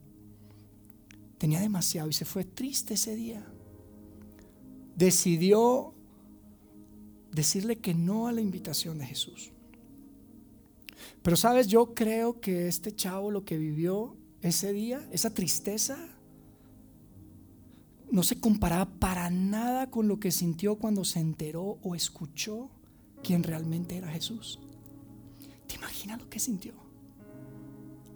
Tenía 1.37 1.59
demasiado 1.59 2.09
y 2.09 2.13
se 2.13 2.25
fue 2.25 2.43
triste 2.43 2.95
ese 2.95 3.15
día. 3.15 3.45
Decidió 4.95 5.93
decirle 7.31 7.77
que 7.77 7.93
no 7.93 8.27
a 8.27 8.31
la 8.31 8.41
invitación 8.41 8.97
de 8.97 9.05
Jesús. 9.05 9.51
Pero 11.21 11.37
sabes, 11.37 11.67
yo 11.67 11.93
creo 11.93 12.39
que 12.39 12.67
este 12.67 12.95
chavo 12.95 13.29
lo 13.31 13.45
que 13.45 13.57
vivió 13.57 14.15
ese 14.41 14.73
día, 14.73 15.07
esa 15.11 15.33
tristeza, 15.33 15.97
no 18.09 18.23
se 18.23 18.39
comparaba 18.39 18.85
para 18.85 19.29
nada 19.29 19.89
con 19.91 20.07
lo 20.07 20.19
que 20.19 20.31
sintió 20.31 20.77
cuando 20.77 21.03
se 21.03 21.19
enteró 21.19 21.77
o 21.83 21.93
escuchó 21.93 22.69
quién 23.23 23.43
realmente 23.43 23.97
era 23.97 24.09
Jesús. 24.09 24.59
¿Te 25.67 25.75
imaginas 25.75 26.19
lo 26.19 26.29
que 26.29 26.39
sintió? 26.39 26.73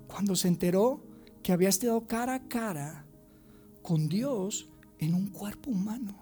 Cuando 0.08 0.36
se 0.36 0.48
enteró 0.48 1.04
que 1.44 1.52
había 1.52 1.70
estado 1.70 2.08
cara 2.08 2.36
a 2.36 2.48
cara 2.48 3.06
con 3.82 4.08
Dios 4.08 4.68
en 5.00 5.14
un 5.14 5.28
cuerpo 5.28 5.72
humano. 5.72 6.16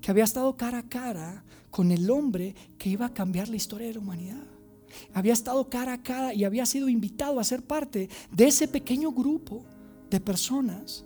Que 0.00 0.10
había 0.10 0.24
estado 0.24 0.56
cara 0.56 0.78
a 0.78 0.88
cara 0.88 1.44
con 1.70 1.90
el 1.90 2.10
hombre 2.10 2.54
que 2.78 2.90
iba 2.90 3.06
a 3.06 3.14
cambiar 3.14 3.48
la 3.48 3.56
historia 3.56 3.88
de 3.88 3.94
la 3.94 4.00
humanidad. 4.00 4.46
Había 5.12 5.32
estado 5.32 5.68
cara 5.68 5.94
a 5.94 6.02
cara 6.02 6.34
y 6.34 6.44
había 6.44 6.66
sido 6.66 6.88
invitado 6.88 7.40
a 7.40 7.44
ser 7.44 7.62
parte 7.62 8.08
de 8.30 8.46
ese 8.46 8.68
pequeño 8.68 9.12
grupo 9.12 9.64
de 10.10 10.20
personas 10.20 11.04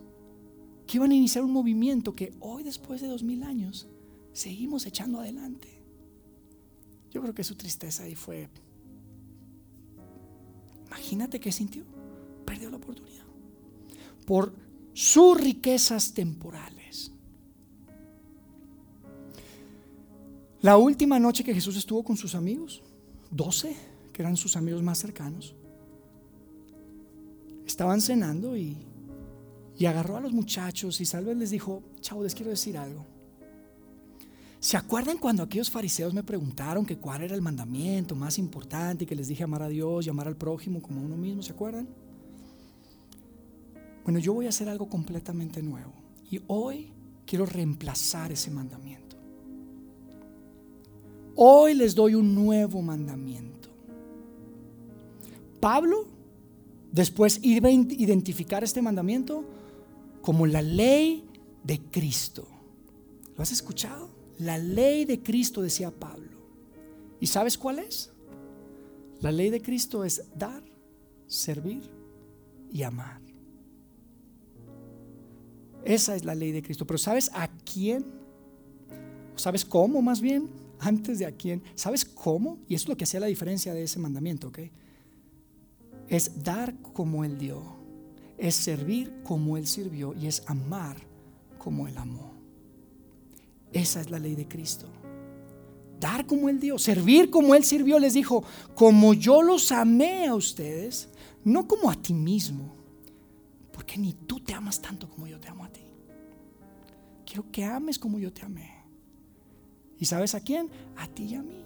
que 0.86 0.96
iban 0.96 1.10
a 1.10 1.14
iniciar 1.14 1.44
un 1.44 1.52
movimiento 1.52 2.14
que 2.14 2.34
hoy, 2.40 2.62
después 2.62 3.00
de 3.00 3.08
dos 3.08 3.22
mil 3.22 3.42
años, 3.42 3.88
seguimos 4.32 4.86
echando 4.86 5.20
adelante. 5.20 5.82
Yo 7.10 7.22
creo 7.22 7.34
que 7.34 7.44
su 7.44 7.54
tristeza 7.54 8.04
ahí 8.04 8.14
fue. 8.14 8.48
Imagínate 10.86 11.40
qué 11.40 11.52
sintió. 11.52 11.84
Perdió 12.44 12.70
la 12.70 12.76
oportunidad. 12.76 13.24
Por 14.26 14.52
sus 14.98 15.40
riquezas 15.40 16.12
temporales. 16.12 17.12
La 20.60 20.76
última 20.76 21.20
noche 21.20 21.44
que 21.44 21.54
Jesús 21.54 21.76
estuvo 21.76 22.02
con 22.02 22.16
sus 22.16 22.34
amigos, 22.34 22.82
doce, 23.30 23.76
que 24.12 24.22
eran 24.22 24.36
sus 24.36 24.56
amigos 24.56 24.82
más 24.82 24.98
cercanos, 24.98 25.54
estaban 27.64 28.00
cenando 28.00 28.56
y, 28.56 28.76
y 29.76 29.86
agarró 29.86 30.16
a 30.16 30.20
los 30.20 30.32
muchachos 30.32 31.00
y 31.00 31.04
salve 31.04 31.32
les 31.36 31.50
dijo, 31.50 31.84
chao, 32.00 32.24
les 32.24 32.34
quiero 32.34 32.50
decir 32.50 32.76
algo. 32.76 33.06
¿Se 34.58 34.76
acuerdan 34.76 35.18
cuando 35.18 35.44
aquellos 35.44 35.70
fariseos 35.70 36.12
me 36.12 36.24
preguntaron 36.24 36.84
que 36.84 36.98
cuál 36.98 37.22
era 37.22 37.36
el 37.36 37.42
mandamiento 37.42 38.16
más 38.16 38.36
importante 38.36 39.04
y 39.04 39.06
que 39.06 39.14
les 39.14 39.28
dije 39.28 39.44
amar 39.44 39.62
a 39.62 39.68
Dios 39.68 40.04
y 40.04 40.10
amar 40.10 40.26
al 40.26 40.36
prójimo 40.36 40.82
como 40.82 41.02
a 41.02 41.04
uno 41.04 41.16
mismo? 41.16 41.44
¿Se 41.44 41.52
acuerdan? 41.52 41.86
Bueno, 44.08 44.20
yo 44.20 44.32
voy 44.32 44.46
a 44.46 44.48
hacer 44.48 44.70
algo 44.70 44.88
completamente 44.88 45.62
nuevo 45.62 45.92
y 46.30 46.40
hoy 46.46 46.90
quiero 47.26 47.44
reemplazar 47.44 48.32
ese 48.32 48.50
mandamiento. 48.50 49.18
Hoy 51.34 51.74
les 51.74 51.94
doy 51.94 52.14
un 52.14 52.34
nuevo 52.34 52.80
mandamiento. 52.80 53.68
Pablo 55.60 56.06
después 56.90 57.38
iba 57.42 57.68
a 57.68 57.70
identificar 57.70 58.64
este 58.64 58.80
mandamiento 58.80 59.44
como 60.22 60.46
la 60.46 60.62
ley 60.62 61.26
de 61.62 61.78
Cristo. 61.78 62.48
¿Lo 63.36 63.42
has 63.42 63.52
escuchado? 63.52 64.08
La 64.38 64.56
ley 64.56 65.04
de 65.04 65.22
Cristo, 65.22 65.60
decía 65.60 65.90
Pablo. 65.90 66.38
¿Y 67.20 67.26
sabes 67.26 67.58
cuál 67.58 67.80
es? 67.80 68.10
La 69.20 69.32
ley 69.32 69.50
de 69.50 69.60
Cristo 69.60 70.02
es 70.02 70.24
dar, 70.34 70.62
servir 71.26 71.82
y 72.72 72.84
amar. 72.84 73.27
Esa 75.84 76.16
es 76.16 76.24
la 76.24 76.34
ley 76.34 76.52
de 76.52 76.62
Cristo. 76.62 76.86
Pero 76.86 76.98
¿sabes 76.98 77.30
a 77.34 77.48
quién? 77.48 78.04
¿Sabes 79.36 79.64
cómo 79.64 80.02
más 80.02 80.20
bien? 80.20 80.48
Antes 80.80 81.18
de 81.18 81.26
a 81.26 81.32
quién. 81.32 81.62
¿Sabes 81.74 82.04
cómo? 82.04 82.58
Y 82.68 82.74
eso 82.74 82.84
es 82.84 82.88
lo 82.88 82.96
que 82.96 83.04
hacía 83.04 83.20
la 83.20 83.26
diferencia 83.26 83.74
de 83.74 83.82
ese 83.82 83.98
mandamiento, 83.98 84.48
¿ok? 84.48 84.58
Es 86.08 86.42
dar 86.42 86.74
como 86.92 87.24
Él 87.24 87.38
dio. 87.38 87.62
Es 88.36 88.54
servir 88.54 89.22
como 89.24 89.56
Él 89.56 89.66
sirvió. 89.66 90.14
Y 90.14 90.26
es 90.26 90.42
amar 90.46 90.96
como 91.58 91.88
Él 91.88 91.96
amó. 91.98 92.32
Esa 93.72 94.00
es 94.00 94.10
la 94.10 94.18
ley 94.18 94.34
de 94.34 94.48
Cristo. 94.48 94.86
Dar 96.00 96.26
como 96.26 96.48
Él 96.48 96.60
dio, 96.60 96.78
servir 96.78 97.28
como 97.28 97.54
Él 97.54 97.64
sirvió, 97.64 97.98
les 97.98 98.14
dijo, 98.14 98.44
como 98.74 99.14
yo 99.14 99.42
los 99.42 99.72
amé 99.72 100.28
a 100.28 100.34
ustedes, 100.34 101.08
no 101.44 101.66
como 101.66 101.90
a 101.90 101.96
ti 101.96 102.14
mismo, 102.14 102.77
porque 103.78 103.96
ni 103.96 104.12
tú 104.12 104.40
te 104.40 104.52
amas 104.52 104.80
tanto 104.80 105.08
como 105.08 105.28
yo 105.28 105.38
te 105.38 105.46
amo 105.46 105.64
a 105.64 105.68
ti. 105.68 105.82
Quiero 107.24 107.48
que 107.52 107.62
ames 107.62 107.96
como 107.96 108.18
yo 108.18 108.32
te 108.32 108.44
amé. 108.44 108.72
¿Y 110.00 110.04
sabes 110.04 110.34
a 110.34 110.40
quién? 110.40 110.68
A 110.96 111.06
ti 111.06 111.26
y 111.26 111.34
a 111.36 111.42
mí. 111.44 111.64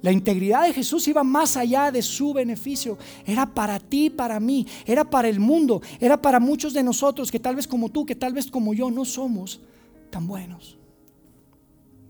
La 0.00 0.12
integridad 0.12 0.62
de 0.62 0.72
Jesús 0.72 1.06
iba 1.08 1.22
más 1.22 1.58
allá 1.58 1.92
de 1.92 2.00
su 2.00 2.32
beneficio. 2.32 2.96
Era 3.26 3.44
para 3.52 3.78
ti, 3.78 4.08
para 4.08 4.40
mí, 4.40 4.66
era 4.86 5.04
para 5.04 5.28
el 5.28 5.40
mundo, 5.40 5.82
era 6.00 6.22
para 6.22 6.40
muchos 6.40 6.72
de 6.72 6.82
nosotros 6.82 7.30
que 7.30 7.38
tal 7.38 7.54
vez 7.54 7.68
como 7.68 7.90
tú, 7.90 8.06
que 8.06 8.14
tal 8.14 8.32
vez 8.32 8.50
como 8.50 8.72
yo 8.72 8.90
no 8.90 9.04
somos 9.04 9.60
tan 10.08 10.26
buenos. 10.26 10.78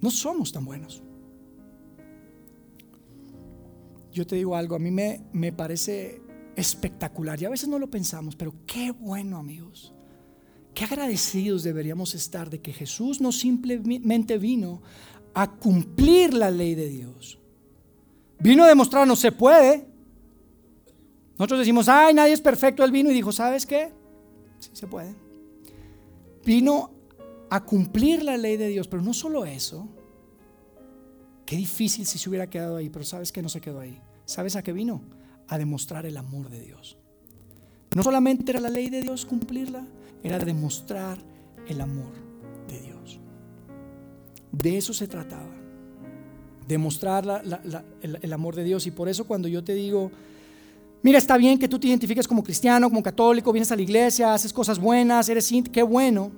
No 0.01 0.09
somos 0.13 0.53
tan 0.53 0.65
buenos. 0.65 1.03
Yo 4.13 4.25
te 4.25 4.37
digo 4.37 4.55
algo, 4.55 4.77
a 4.77 4.79
mí 4.79 4.93
me, 4.93 5.25
me 5.33 5.53
parece 5.53 6.22
espectacular 6.57 7.41
y 7.41 7.45
a 7.45 7.51
veces 7.51 7.69
no 7.69 7.79
lo 7.79 7.91
pensamos, 7.91 8.37
pero 8.37 8.55
qué 8.67 8.91
bueno 8.91 9.39
amigos. 9.39 9.93
Qué 10.75 10.85
agradecidos 10.85 11.63
deberíamos 11.63 12.15
estar 12.15 12.49
de 12.49 12.61
que 12.61 12.73
Jesús 12.73 13.21
no 13.21 13.31
simplemente 13.33 14.39
vino 14.39 14.83
a 15.35 15.51
cumplir 15.51 16.35
la 16.35 16.51
ley 16.51 16.75
de 16.75 16.89
Dios. 16.89 17.39
Vino 18.39 18.65
a 18.65 18.69
demostrar 18.69 19.07
no 19.07 19.17
se 19.17 19.33
puede. 19.33 19.87
Nosotros 21.39 21.61
decimos, 21.61 21.89
ay, 21.89 22.15
nadie 22.15 22.33
es 22.33 22.41
perfecto. 22.41 22.85
Él 22.85 22.91
vino 22.91 23.11
y 23.11 23.15
dijo, 23.15 23.33
¿sabes 23.33 23.67
qué? 23.67 23.93
Sí 24.59 24.71
se 24.73 24.87
puede. 24.87 25.15
Vino 26.45 26.91
a 27.51 27.65
cumplir 27.65 28.23
la 28.23 28.37
ley 28.37 28.57
de 28.57 28.69
Dios. 28.69 28.89
Pero 28.89 29.03
no 29.03 29.13
solo 29.13 29.45
eso. 29.45 29.89
Qué 31.45 31.57
difícil 31.57 32.07
si 32.07 32.19
se 32.19 32.29
hubiera 32.29 32.49
quedado 32.49 32.77
ahí, 32.77 32.89
pero 32.89 33.05
sabes 33.05 33.31
que 33.31 33.43
no 33.43 33.49
se 33.49 33.61
quedó 33.61 33.81
ahí. 33.81 34.01
¿Sabes 34.25 34.57
a 34.57 34.63
qué 34.63 34.73
vino? 34.73 35.03
A 35.53 35.59
demostrar 35.59 36.07
el 36.07 36.17
amor 36.17 36.49
de 36.49 36.61
Dios. 36.61 36.97
No 37.95 38.03
solamente 38.03 38.51
era 38.53 38.59
la 38.59 38.71
ley 38.71 38.89
de 38.89 39.03
Dios 39.03 39.27
cumplirla, 39.27 39.85
era 40.23 40.39
demostrar 40.39 41.19
el 41.69 41.79
amor 41.83 42.15
de 42.67 42.81
Dios. 42.81 43.21
De 44.51 44.79
eso 44.79 44.95
se 44.95 45.07
trataba. 45.07 45.55
Demostrar 46.67 47.43
el, 48.01 48.33
amor 48.33 48.57
de 48.57 48.65
Dios. 48.65 48.87
Y 48.87 48.93
por 48.93 49.11
eso 49.11 49.27
cuando 49.27 49.47
yo 49.47 49.63
te 49.63 49.75
digo, 49.75 50.11
mira, 51.03 51.19
está 51.19 51.37
bien 51.37 51.59
que 51.59 51.69
tú 51.69 51.79
te 51.79 51.89
identifiques 51.89 52.27
como 52.27 52.43
cristiano, 52.43 52.89
como 52.89 53.03
católico, 53.03 53.53
vienes 53.53 53.71
a 53.73 53.77
la 53.77 53.83
iglesia, 53.83 54.33
haces 54.33 54.55
cosas 54.55 54.79
buenas, 54.79 55.29
eres 55.29 55.53
qué 55.71 55.83
bueno. 55.83 56.33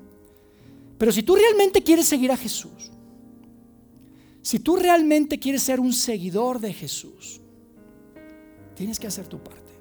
Pero 0.99 1.13
si 1.13 1.23
tú 1.23 1.37
realmente 1.37 1.85
quieres 1.85 2.07
seguir 2.07 2.33
a 2.33 2.37
Jesús, 2.37 2.91
si 4.43 4.59
tú 4.59 4.75
realmente 4.75 5.39
quieres 5.39 5.63
ser 5.63 5.79
un 5.79 5.93
seguidor 5.93 6.59
de 6.59 6.73
Jesús, 6.73 7.44
tienes 8.75 8.99
que 8.99 9.07
hacer 9.07 9.27
tu 9.27 9.43
parte. 9.43 9.73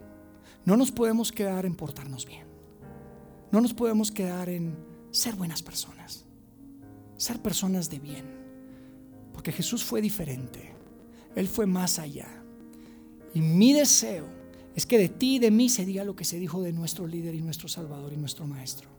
No 0.65 0.77
nos 0.77 0.91
podemos 0.91 1.31
quedar 1.31 1.65
en 1.65 1.75
portarnos 1.75 2.25
bien. 2.25 2.47
No 3.51 3.61
nos 3.61 3.73
podemos 3.73 4.11
quedar 4.11 4.49
en 4.49 4.75
ser 5.11 5.35
buenas 5.35 5.61
personas, 5.61 6.25
ser 7.17 7.39
personas 7.39 7.89
de 7.89 7.99
bien. 7.99 8.25
Porque 9.33 9.51
Jesús 9.51 9.83
fue 9.83 10.01
diferente. 10.01 10.73
Él 11.35 11.47
fue 11.47 11.65
más 11.65 11.99
allá. 11.99 12.43
Y 13.33 13.41
mi 13.41 13.73
deseo 13.73 14.25
es 14.75 14.85
que 14.85 14.97
de 14.97 15.09
ti 15.09 15.35
y 15.35 15.39
de 15.39 15.51
mí 15.51 15.69
se 15.69 15.85
diga 15.85 16.03
lo 16.03 16.15
que 16.15 16.25
se 16.25 16.39
dijo 16.39 16.61
de 16.61 16.71
nuestro 16.71 17.07
líder 17.07 17.35
y 17.35 17.41
nuestro 17.41 17.67
Salvador 17.67 18.13
y 18.13 18.17
nuestro 18.17 18.47
Maestro. 18.47 18.89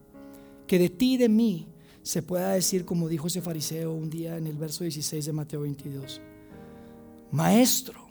Que 0.67 0.79
de 0.79 0.89
ti 0.89 1.15
y 1.15 1.17
de 1.17 1.29
mí 1.29 1.69
se 2.03 2.23
pueda 2.23 2.53
decir 2.53 2.85
como 2.85 3.09
dijo 3.09 3.29
ese 3.29 3.41
fariseo 3.41 3.93
un 3.93 4.11
día 4.11 4.37
en 4.37 4.47
el 4.47 4.57
verso 4.57 4.85
16 4.85 5.25
de 5.25 5.33
Mateo 5.33 5.63
22. 5.63 6.21
Maestro, 7.33 8.04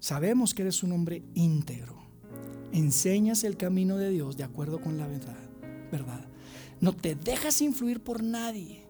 sabemos 0.00 0.54
que 0.54 0.62
eres 0.62 0.82
un 0.82 0.92
hombre 0.92 1.22
íntegro. 1.34 2.00
Enseñas 2.72 3.44
el 3.44 3.56
camino 3.56 3.96
de 3.96 4.10
Dios 4.10 4.36
de 4.36 4.44
acuerdo 4.44 4.80
con 4.80 4.98
la 4.98 5.06
verdad. 5.06 5.38
verdad. 5.92 6.26
No 6.80 6.94
te 6.94 7.14
dejas 7.14 7.60
influir 7.60 8.00
por 8.00 8.22
nadie, 8.22 8.82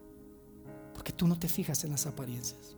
porque 0.94 1.12
tú 1.12 1.26
no 1.26 1.38
te 1.38 1.48
fijas 1.48 1.84
en 1.84 1.90
las 1.90 2.06
apariencias. 2.06 2.76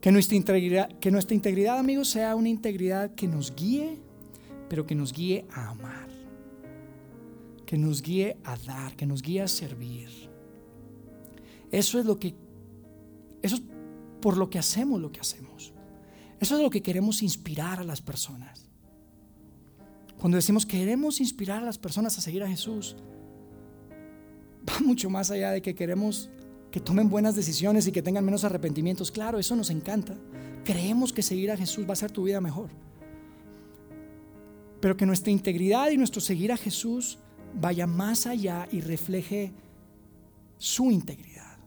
Que 0.00 0.12
nuestra 0.12 0.36
integridad, 0.36 0.88
que 0.98 1.10
nuestra 1.10 1.34
integridad, 1.34 1.78
amigos, 1.78 2.08
sea 2.08 2.36
una 2.36 2.50
integridad 2.50 3.14
que 3.14 3.26
nos 3.26 3.54
guíe, 3.54 3.98
pero 4.68 4.84
que 4.86 4.94
nos 4.94 5.12
guíe 5.12 5.46
a 5.50 5.70
amar. 5.70 6.04
que 7.66 7.78
nos 7.78 8.02
guíe 8.02 8.36
a 8.44 8.56
dar, 8.58 8.94
que 8.94 9.06
nos 9.06 9.22
guíe 9.22 9.40
a 9.40 9.48
servir. 9.48 10.10
Eso 11.70 11.98
es 11.98 12.04
lo 12.04 12.18
que, 12.18 12.34
eso 13.42 13.56
es 13.56 13.62
por 14.20 14.36
lo 14.36 14.48
que 14.50 14.58
hacemos 14.58 15.00
lo 15.00 15.10
que 15.10 15.20
hacemos. 15.20 15.73
Eso 16.40 16.56
es 16.56 16.62
lo 16.62 16.70
que 16.70 16.82
queremos 16.82 17.22
inspirar 17.22 17.80
a 17.80 17.84
las 17.84 18.00
personas. 18.00 18.68
Cuando 20.18 20.36
decimos 20.36 20.66
queremos 20.66 21.20
inspirar 21.20 21.62
a 21.62 21.66
las 21.66 21.78
personas 21.78 22.16
a 22.18 22.20
seguir 22.20 22.42
a 22.42 22.48
Jesús, 22.48 22.96
va 24.68 24.78
mucho 24.84 25.10
más 25.10 25.30
allá 25.30 25.50
de 25.50 25.62
que 25.62 25.74
queremos 25.74 26.30
que 26.70 26.80
tomen 26.80 27.08
buenas 27.08 27.36
decisiones 27.36 27.86
y 27.86 27.92
que 27.92 28.02
tengan 28.02 28.24
menos 28.24 28.42
arrepentimientos. 28.42 29.12
Claro, 29.12 29.38
eso 29.38 29.54
nos 29.54 29.70
encanta. 29.70 30.16
Creemos 30.64 31.12
que 31.12 31.22
seguir 31.22 31.52
a 31.52 31.56
Jesús 31.56 31.84
va 31.84 31.90
a 31.90 31.92
hacer 31.92 32.10
tu 32.10 32.24
vida 32.24 32.40
mejor. 32.40 32.70
Pero 34.80 34.96
que 34.96 35.06
nuestra 35.06 35.30
integridad 35.30 35.90
y 35.90 35.96
nuestro 35.96 36.20
seguir 36.20 36.50
a 36.50 36.56
Jesús 36.56 37.18
vaya 37.54 37.86
más 37.86 38.26
allá 38.26 38.66
y 38.72 38.80
refleje 38.80 39.52
su 40.58 40.90
integridad. 40.90 41.58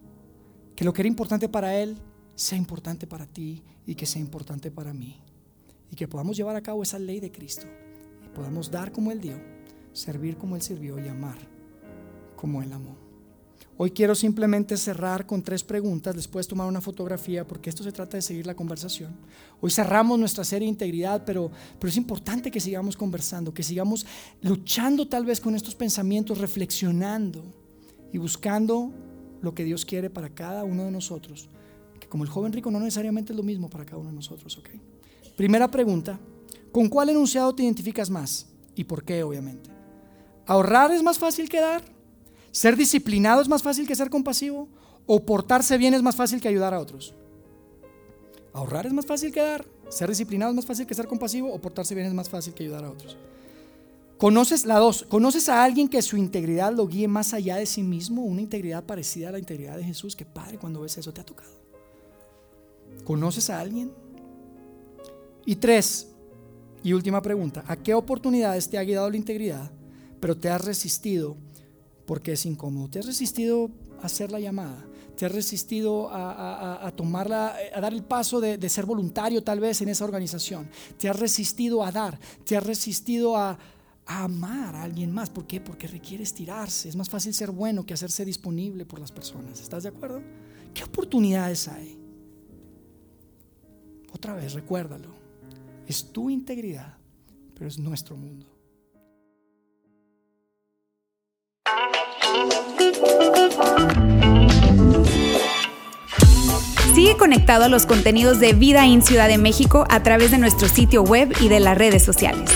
Que 0.75 0.83
lo 0.83 0.91
que 0.91 1.03
era 1.03 1.07
importante 1.07 1.47
para 1.47 1.77
Él 1.77 1.97
sea 2.37 2.57
importante 2.57 3.07
para 3.07 3.25
ti 3.25 3.63
y 3.85 3.95
que 3.95 4.05
sea 4.05 4.21
importante 4.21 4.69
para 4.69 4.93
mí. 4.93 5.19
Y 5.91 5.95
que 5.95 6.07
podamos 6.07 6.37
llevar 6.37 6.55
a 6.55 6.61
cabo 6.61 6.83
esa 6.83 6.99
ley 6.99 7.19
de 7.19 7.31
Cristo. 7.31 7.65
Y 8.23 8.29
podamos 8.29 8.69
dar 8.69 8.91
como 8.91 9.11
Él 9.11 9.19
dio, 9.19 9.37
servir 9.91 10.37
como 10.37 10.55
Él 10.55 10.61
sirvió 10.61 10.99
y 10.99 11.07
amar 11.07 11.37
como 12.35 12.61
Él 12.61 12.71
amó. 12.71 12.95
Hoy 13.75 13.89
quiero 13.89 14.13
simplemente 14.13 14.77
cerrar 14.77 15.25
con 15.25 15.41
tres 15.41 15.63
preguntas. 15.63 16.15
Les 16.15 16.27
puedes 16.27 16.47
tomar 16.47 16.67
una 16.67 16.79
fotografía 16.79 17.45
porque 17.45 17.71
esto 17.71 17.83
se 17.83 17.91
trata 17.91 18.17
de 18.17 18.21
seguir 18.21 18.45
la 18.45 18.55
conversación. 18.55 19.15
Hoy 19.59 19.71
cerramos 19.71 20.19
nuestra 20.19 20.43
serie 20.43 20.67
de 20.67 20.71
integridad, 20.71 21.23
pero, 21.25 21.49
pero 21.79 21.89
es 21.89 21.97
importante 21.97 22.51
que 22.51 22.59
sigamos 22.59 22.95
conversando, 22.95 23.53
que 23.53 23.63
sigamos 23.63 24.05
luchando 24.41 25.07
tal 25.07 25.25
vez 25.25 25.41
con 25.41 25.55
estos 25.55 25.73
pensamientos, 25.73 26.37
reflexionando 26.37 27.43
y 28.13 28.19
buscando 28.19 28.91
lo 29.41 29.55
que 29.55 29.63
Dios 29.63 29.85
quiere 29.85 30.11
para 30.11 30.29
cada 30.29 30.63
uno 30.63 30.85
de 30.85 30.91
nosotros. 30.91 31.49
Como 32.09 32.23
el 32.23 32.29
joven 32.29 32.53
rico 32.53 32.71
no 32.71 32.79
necesariamente 32.79 33.33
es 33.33 33.37
lo 33.37 33.43
mismo 33.43 33.69
para 33.69 33.85
cada 33.85 33.97
uno 33.97 34.09
de 34.09 34.15
nosotros. 34.15 34.57
¿ok? 34.57 34.69
Primera 35.35 35.69
pregunta, 35.69 36.19
¿con 36.71 36.89
cuál 36.89 37.09
enunciado 37.09 37.53
te 37.53 37.63
identificas 37.63 38.09
más? 38.09 38.47
¿Y 38.75 38.83
por 38.83 39.03
qué, 39.03 39.23
obviamente? 39.23 39.69
¿Ahorrar 40.45 40.91
es 40.91 41.03
más 41.03 41.17
fácil 41.17 41.49
que 41.49 41.59
dar? 41.59 41.83
¿Ser 42.51 42.75
disciplinado 42.75 43.41
es 43.41 43.47
más 43.47 43.61
fácil 43.61 43.85
que 43.85 43.95
ser 43.95 44.09
compasivo? 44.09 44.69
¿O 45.05 45.25
portarse 45.25 45.77
bien 45.77 45.93
es 45.93 46.01
más 46.01 46.15
fácil 46.15 46.41
que 46.41 46.47
ayudar 46.47 46.73
a 46.73 46.79
otros? 46.79 47.13
¿Ahorrar 48.53 48.85
es 48.85 48.93
más 48.93 49.05
fácil 49.05 49.31
que 49.31 49.41
dar? 49.41 49.65
¿Ser 49.89 50.09
disciplinado 50.09 50.51
es 50.51 50.55
más 50.55 50.65
fácil 50.65 50.87
que 50.87 50.95
ser 50.95 51.07
compasivo? 51.07 51.53
¿O 51.53 51.59
portarse 51.59 51.95
bien 51.95 52.07
es 52.07 52.13
más 52.13 52.29
fácil 52.29 52.53
que 52.53 52.63
ayudar 52.63 52.85
a 52.85 52.91
otros? 52.91 53.17
¿Conoces 54.17 54.65
la 54.65 54.79
dos? 54.79 55.05
¿Conoces 55.07 55.47
a 55.47 55.63
alguien 55.63 55.87
que 55.87 56.01
su 56.01 56.17
integridad 56.17 56.73
lo 56.73 56.87
guíe 56.87 57.07
más 57.07 57.33
allá 57.33 57.57
de 57.57 57.67
sí 57.67 57.83
mismo? 57.83 58.23
Una 58.23 58.41
integridad 58.41 58.83
parecida 58.83 59.29
a 59.29 59.31
la 59.31 59.39
integridad 59.39 59.77
de 59.77 59.83
Jesús. 59.83 60.15
Qué 60.15 60.25
padre 60.25 60.57
cuando 60.57 60.81
ves 60.81 60.97
eso, 60.97 61.13
te 61.13 61.21
ha 61.21 61.25
tocado. 61.25 61.51
¿Conoces 63.03 63.49
a 63.49 63.59
alguien? 63.59 63.91
Y 65.45 65.55
tres, 65.55 66.09
y 66.83 66.93
última 66.93 67.21
pregunta, 67.21 67.63
¿a 67.67 67.75
qué 67.77 67.93
oportunidades 67.93 68.69
te 68.69 68.77
ha 68.77 68.83
guiado 68.83 69.09
la 69.09 69.17
integridad, 69.17 69.71
pero 70.19 70.37
te 70.37 70.49
has 70.49 70.63
resistido 70.63 71.37
porque 72.07 72.31
es 72.31 72.45
incómodo. 72.45 72.89
Te 72.89 72.99
has 72.99 73.05
resistido 73.05 73.69
a 74.01 74.05
hacer 74.05 74.31
la 74.31 74.39
llamada, 74.39 74.83
te 75.15 75.25
has 75.25 75.31
resistido 75.31 76.09
a, 76.09 76.91
tomarla, 76.95 77.53
a 77.75 77.81
dar 77.81 77.93
el 77.93 78.03
paso 78.03 78.39
de, 78.39 78.69
ser 78.69 78.85
voluntario 78.85 79.43
tal 79.43 79.59
vez 79.59 79.81
en 79.81 79.89
esa 79.89 80.05
organización, 80.05 80.69
te 80.97 81.09
has 81.09 81.19
resistido 81.19 81.83
a 81.83 81.91
dar, 81.91 82.17
te 82.45 82.55
has 82.55 82.65
resistido 82.65 83.35
a, 83.35 83.59
a 84.05 84.23
amar 84.23 84.75
a 84.75 84.83
alguien 84.83 85.11
más. 85.11 85.29
¿Por 85.29 85.45
qué? 85.45 85.59
Porque 85.59 85.85
requiere 85.87 86.23
estirarse. 86.23 86.87
Es 86.87 86.95
más 86.95 87.09
fácil 87.09 87.33
ser 87.33 87.51
bueno 87.51 87.85
que 87.85 87.93
hacerse 87.93 88.23
disponible 88.23 88.85
por 88.85 88.99
las 88.99 89.11
personas. 89.11 89.59
¿Estás 89.59 89.83
de 89.83 89.89
acuerdo? 89.89 90.21
¿Qué 90.73 90.83
oportunidades 90.85 91.67
hay? 91.67 92.06
Otra 94.11 94.35
vez, 94.35 94.53
recuérdalo. 94.53 95.09
Es 95.87 96.11
tu 96.11 96.29
integridad, 96.29 96.97
pero 97.53 97.67
es 97.67 97.77
nuestro 97.77 98.17
mundo. 98.17 98.45
Sigue 106.93 107.15
conectado 107.15 107.65
a 107.65 107.69
los 107.69 107.85
contenidos 107.85 108.39
de 108.39 108.53
Vida 108.53 108.85
en 108.85 109.03
Ciudad 109.03 109.27
de 109.27 109.37
México 109.37 109.85
a 109.89 110.01
través 110.01 110.31
de 110.31 110.39
nuestro 110.39 110.67
sitio 110.67 111.03
web 111.03 111.31
y 111.39 111.47
de 111.47 111.59
las 111.59 111.77
redes 111.77 112.03
sociales. 112.03 112.49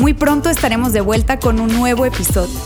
Muy 0.00 0.14
pronto 0.14 0.48
estaremos 0.48 0.92
de 0.92 1.00
vuelta 1.00 1.40
con 1.40 1.60
un 1.60 1.72
nuevo 1.72 2.06
episodio. 2.06 2.58